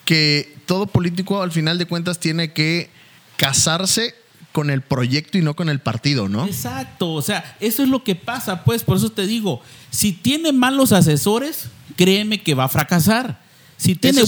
que 0.04 0.58
todo 0.66 0.88
político 0.88 1.44
al 1.44 1.52
final 1.52 1.78
de 1.78 1.86
cuentas 1.86 2.20
tiene 2.20 2.54
que 2.54 2.90
casarse 3.38 4.16
con 4.52 4.70
el 4.70 4.82
proyecto 4.82 5.38
y 5.38 5.42
no 5.42 5.56
con 5.56 5.70
el 5.70 5.80
partido, 5.80 6.28
¿no? 6.28 6.46
Exacto, 6.46 7.14
o 7.14 7.22
sea, 7.22 7.56
eso 7.60 7.84
es 7.84 7.90
lo 7.90 8.04
que 8.04 8.16
pasa, 8.16 8.64
pues, 8.64 8.84
por 8.84 8.98
eso 8.98 9.12
te 9.12 9.28
digo, 9.28 9.62
si 9.92 10.12
tiene 10.12 10.52
malos 10.52 10.92
asesores, 10.92 11.70
créeme 11.96 12.42
que 12.42 12.56
va 12.56 12.66
a 12.66 12.70
fracasar. 12.70 13.42
Si 13.78 13.96
tiene, 13.96 14.24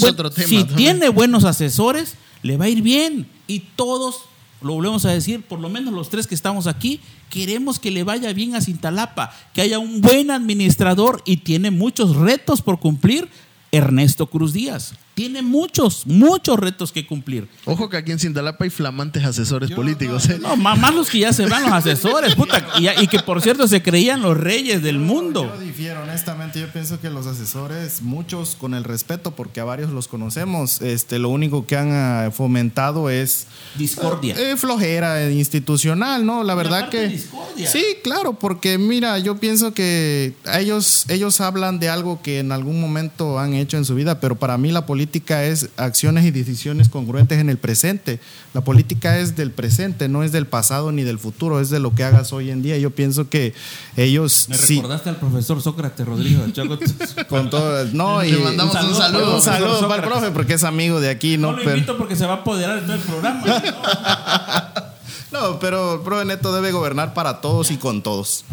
si 0.45 0.63
tiene 0.63 1.09
buenos 1.09 1.43
asesores, 1.43 2.15
le 2.41 2.55
va 2.55 2.65
a 2.65 2.69
ir 2.69 2.81
bien. 2.81 3.27
Y 3.47 3.59
todos, 3.75 4.21
lo 4.61 4.75
volvemos 4.75 5.03
a 5.03 5.11
decir, 5.11 5.41
por 5.41 5.59
lo 5.59 5.69
menos 5.69 5.93
los 5.93 6.09
tres 6.09 6.25
que 6.25 6.35
estamos 6.35 6.67
aquí, 6.67 7.01
queremos 7.29 7.77
que 7.77 7.91
le 7.91 8.03
vaya 8.03 8.31
bien 8.31 8.55
a 8.55 8.61
Cintalapa, 8.61 9.35
que 9.53 9.61
haya 9.61 9.77
un 9.77 9.99
buen 9.99 10.31
administrador 10.31 11.21
y 11.25 11.37
tiene 11.37 11.69
muchos 11.69 12.15
retos 12.15 12.61
por 12.61 12.79
cumplir, 12.79 13.27
Ernesto 13.73 14.27
Cruz 14.27 14.53
Díaz 14.53 14.93
tiene 15.21 15.43
muchos, 15.43 16.07
muchos 16.07 16.57
retos 16.57 16.91
que 16.91 17.05
cumplir. 17.05 17.47
Ojo 17.65 17.89
que 17.89 17.97
aquí 17.97 18.11
en 18.11 18.17
Cintalapa 18.17 18.63
hay 18.63 18.71
flamantes 18.71 19.23
asesores 19.23 19.69
políticos. 19.69 20.27
¿eh? 20.27 20.39
No, 20.41 20.55
más 20.55 20.95
los 20.95 21.11
que 21.11 21.19
ya 21.19 21.31
se 21.31 21.45
van 21.45 21.61
los 21.61 21.71
asesores, 21.71 22.33
puta, 22.33 22.65
y, 22.79 23.05
que 23.05 23.19
por 23.19 23.39
cierto 23.39 23.67
se 23.67 23.83
creían 23.83 24.23
los 24.23 24.35
reyes 24.35 24.81
del 24.81 24.97
mundo. 24.97 25.43
Yo 25.43 25.61
difiero, 25.61 26.01
honestamente, 26.01 26.59
yo 26.59 26.67
pienso 26.69 26.99
que 26.99 27.11
los 27.11 27.27
asesores, 27.27 28.01
muchos 28.01 28.55
con 28.55 28.73
el 28.73 28.83
respeto, 28.83 29.35
porque 29.35 29.59
a 29.59 29.63
varios 29.63 29.91
los 29.91 30.07
conocemos, 30.07 30.81
este, 30.81 31.19
lo 31.19 31.29
único 31.29 31.67
que 31.67 31.77
han 31.77 31.91
ah, 31.91 32.31
fomentado 32.33 33.11
es 33.11 33.45
discordia. 33.75 34.33
Eh, 34.39 34.57
flojera 34.57 35.29
institucional, 35.29 36.25
¿no? 36.25 36.43
La 36.43 36.55
verdad 36.55 36.89
que... 36.89 37.09
Discordia. 37.09 37.69
Sí, 37.69 37.85
claro, 38.03 38.33
porque 38.33 38.79
mira, 38.79 39.19
yo 39.19 39.37
pienso 39.37 39.75
que 39.75 40.33
ellos, 40.51 41.05
ellos 41.09 41.41
hablan 41.41 41.79
de 41.79 41.89
algo 41.89 42.23
que 42.23 42.39
en 42.39 42.51
algún 42.51 42.81
momento 42.81 43.37
han 43.37 43.53
hecho 43.53 43.77
en 43.77 43.85
su 43.85 43.93
vida, 43.93 44.19
pero 44.19 44.35
para 44.35 44.57
mí 44.57 44.71
la 44.71 44.87
política 44.87 45.10
política 45.11 45.43
es 45.43 45.67
acciones 45.75 46.23
y 46.23 46.31
decisiones 46.31 46.87
congruentes 46.87 47.37
en 47.39 47.49
el 47.49 47.57
presente. 47.57 48.21
La 48.53 48.61
política 48.61 49.19
es 49.19 49.35
del 49.35 49.51
presente, 49.51 50.07
no 50.07 50.23
es 50.23 50.31
del 50.31 50.47
pasado 50.47 50.93
ni 50.93 51.03
del 51.03 51.19
futuro, 51.19 51.59
es 51.59 51.69
de 51.69 51.81
lo 51.81 51.93
que 51.93 52.05
hagas 52.05 52.31
hoy 52.31 52.49
en 52.49 52.61
día. 52.61 52.77
Yo 52.77 52.91
pienso 52.91 53.27
que 53.27 53.53
ellos. 53.97 54.47
Me 54.47 54.55
recordaste 54.55 55.09
al 55.09 55.17
profesor 55.17 55.61
Sócrates 55.61 56.05
Rodrigo 56.05 56.45
Con 57.27 57.49
todo. 57.49 57.83
No, 57.91 58.23
y 58.23 58.31
Le 58.31 58.37
mandamos 58.37 58.73
un 58.73 58.95
saludo. 58.95 59.35
Un 59.35 59.41
saludo, 59.41 59.85
para 59.89 60.01
el 60.01 60.07
profe, 60.07 60.31
porque 60.31 60.53
es 60.53 60.63
amigo 60.63 61.01
de 61.01 61.09
aquí, 61.09 61.37
¿no? 61.37 61.51
No 61.51 61.57
lo 61.57 61.69
invito 61.69 61.97
porque 61.97 62.15
se 62.15 62.25
va 62.25 62.35
a 62.35 62.37
apoderar 62.37 62.79
de 62.79 62.83
todo 62.83 62.95
el 62.95 63.01
programa. 63.01 63.43
no, 65.33 65.59
pero 65.59 65.95
el 65.95 66.01
profe 66.03 66.23
Neto 66.23 66.53
debe 66.53 66.71
gobernar 66.71 67.13
para 67.13 67.41
todos 67.41 67.69
y 67.69 67.75
con 67.75 68.01
todos. 68.01 68.45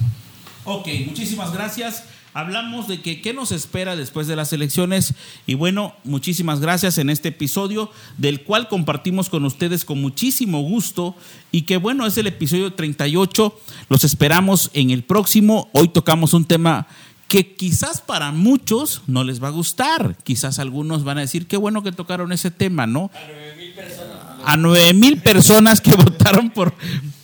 Ok, 0.64 0.88
muchísimas 1.06 1.52
gracias. 1.52 2.02
Hablamos 2.38 2.86
de 2.86 3.00
que 3.00 3.20
qué 3.20 3.34
nos 3.34 3.50
espera 3.50 3.96
después 3.96 4.28
de 4.28 4.36
las 4.36 4.52
elecciones 4.52 5.14
y 5.44 5.54
bueno, 5.54 5.96
muchísimas 6.04 6.60
gracias 6.60 6.96
en 6.98 7.10
este 7.10 7.30
episodio 7.30 7.90
del 8.16 8.44
cual 8.44 8.68
compartimos 8.68 9.28
con 9.28 9.44
ustedes 9.44 9.84
con 9.84 10.00
muchísimo 10.00 10.60
gusto 10.62 11.16
y 11.50 11.62
que 11.62 11.78
bueno, 11.78 12.06
es 12.06 12.16
el 12.16 12.28
episodio 12.28 12.72
38. 12.72 13.58
Los 13.88 14.04
esperamos 14.04 14.70
en 14.74 14.90
el 14.90 15.02
próximo. 15.02 15.68
Hoy 15.72 15.88
tocamos 15.88 16.32
un 16.32 16.44
tema 16.44 16.86
que 17.26 17.56
quizás 17.56 18.02
para 18.02 18.30
muchos 18.30 19.02
no 19.08 19.24
les 19.24 19.42
va 19.42 19.48
a 19.48 19.50
gustar. 19.50 20.16
Quizás 20.22 20.60
algunos 20.60 21.02
van 21.02 21.18
a 21.18 21.22
decir, 21.22 21.48
qué 21.48 21.56
bueno 21.56 21.82
que 21.82 21.90
tocaron 21.90 22.30
ese 22.30 22.52
tema, 22.52 22.86
¿no? 22.86 23.10
A 24.44 24.56
nueve 24.56 24.94
mil 24.94 25.20
personas 25.20 25.80
que 25.80 25.90
votaron 25.96 26.50
por, 26.50 26.72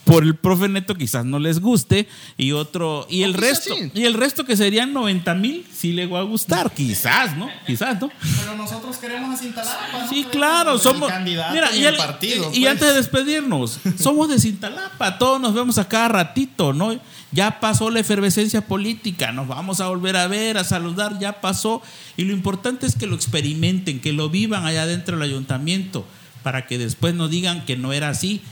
por 0.05 0.23
el 0.23 0.35
profe 0.35 0.69
Neto 0.69 0.95
quizás 0.95 1.25
no 1.25 1.39
les 1.39 1.61
guste 1.61 2.09
y 2.37 2.53
otro 2.53 3.07
y 3.09 3.23
el 3.23 3.35
resto 3.35 3.75
y 3.95 4.05
el 4.05 4.15
resto 4.15 4.45
que 4.45 4.57
serían 4.57 4.93
90 4.93 5.35
mil 5.35 5.67
sí 5.73 5.93
le 5.93 6.07
va 6.07 6.21
a 6.21 6.23
gustar 6.23 6.71
quizás 6.73 7.37
no 7.37 7.49
quizás 7.67 8.01
no 8.01 8.11
pero 8.39 8.57
nosotros 8.57 8.97
queremos 8.99 9.39
a 9.39 9.43
Cintalapa 9.43 10.09
sí 10.09 10.27
claro 10.31 10.79
somos 10.79 11.11
mira 11.23 11.75
y, 11.75 11.97
partido, 11.97 12.51
y, 12.53 12.67
antes 12.67 12.89
de 12.89 12.95
despedirnos 12.95 13.79
somos 13.99 14.29
de 14.29 14.39
Cintalapa 14.39 15.19
todos 15.19 15.41
nos 15.41 15.55
vemos 15.55 15.79
a 15.79 15.89
cada 15.89 16.09
ratito 16.09 16.73
no 16.73 16.99
ya 17.33 17.59
pasó 17.59 17.91
la 17.91 18.01
efervescencia 18.01 18.67
política 18.67 19.33
nos 19.33 19.49
vamos 19.49 19.81
a 19.81 19.89
volver 19.89 20.17
a 20.17 20.29
ver 20.29 20.59
a 20.59 20.65
saludar 20.65 21.19
ya 21.19 21.41
pasó 21.41 21.83
y 22.17 22.25
lo 22.25 22.33
importante 22.33 22.87
es 22.87 22.95
que 22.95 23.07
lo 23.07 23.17
experimenten 23.17 24.01
que 24.01 24.13
lo 24.13 24.29
vivan 24.29 24.67
allá 24.67 24.87
dentro 24.87 25.17
del 25.17 25.31
ayuntamiento 25.31 26.05
para 26.45 26.67
que 26.67 26.79
después 26.79 27.15
no 27.15 27.27
digan 27.27 27.65
que 27.65 27.77
no 27.77 27.93
era 27.93 28.11
así. 28.11 28.43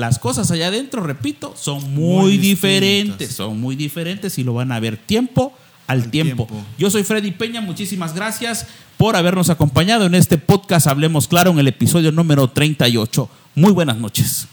Las 0.00 0.18
cosas 0.18 0.50
allá 0.50 0.68
adentro, 0.68 1.02
repito, 1.02 1.54
son 1.56 1.94
muy, 1.94 2.38
diferentes, 2.38 3.34
son 3.34 3.60
muy 3.60 3.76
diferentes 3.76 4.38
y 4.38 4.44
lo 4.44 4.54
van 4.54 4.72
a 4.72 4.80
ver 4.80 4.96
tiempo 4.96 5.52
al, 5.86 6.10
tiempo. 6.10 6.46
tiempo. 6.46 6.66
Yo 6.78 6.90
soy 6.90 7.04
Freddy 7.04 7.32
Peña, 7.32 7.60
muchísimas 7.60 8.14
gracias 8.14 8.66
por 8.96 9.14
habernos 9.14 9.50
acompañado 9.50 10.06
en 10.06 10.14
este 10.14 10.38
podcast 10.38 10.86
Hablemos 10.86 11.28
Claro 11.28 11.50
en 11.50 11.58
el 11.58 11.68
episodio 11.68 12.12
número 12.12 12.48
38. 12.48 13.28
Muy 13.54 13.72
buenas 13.72 13.98
noches. 13.98 14.48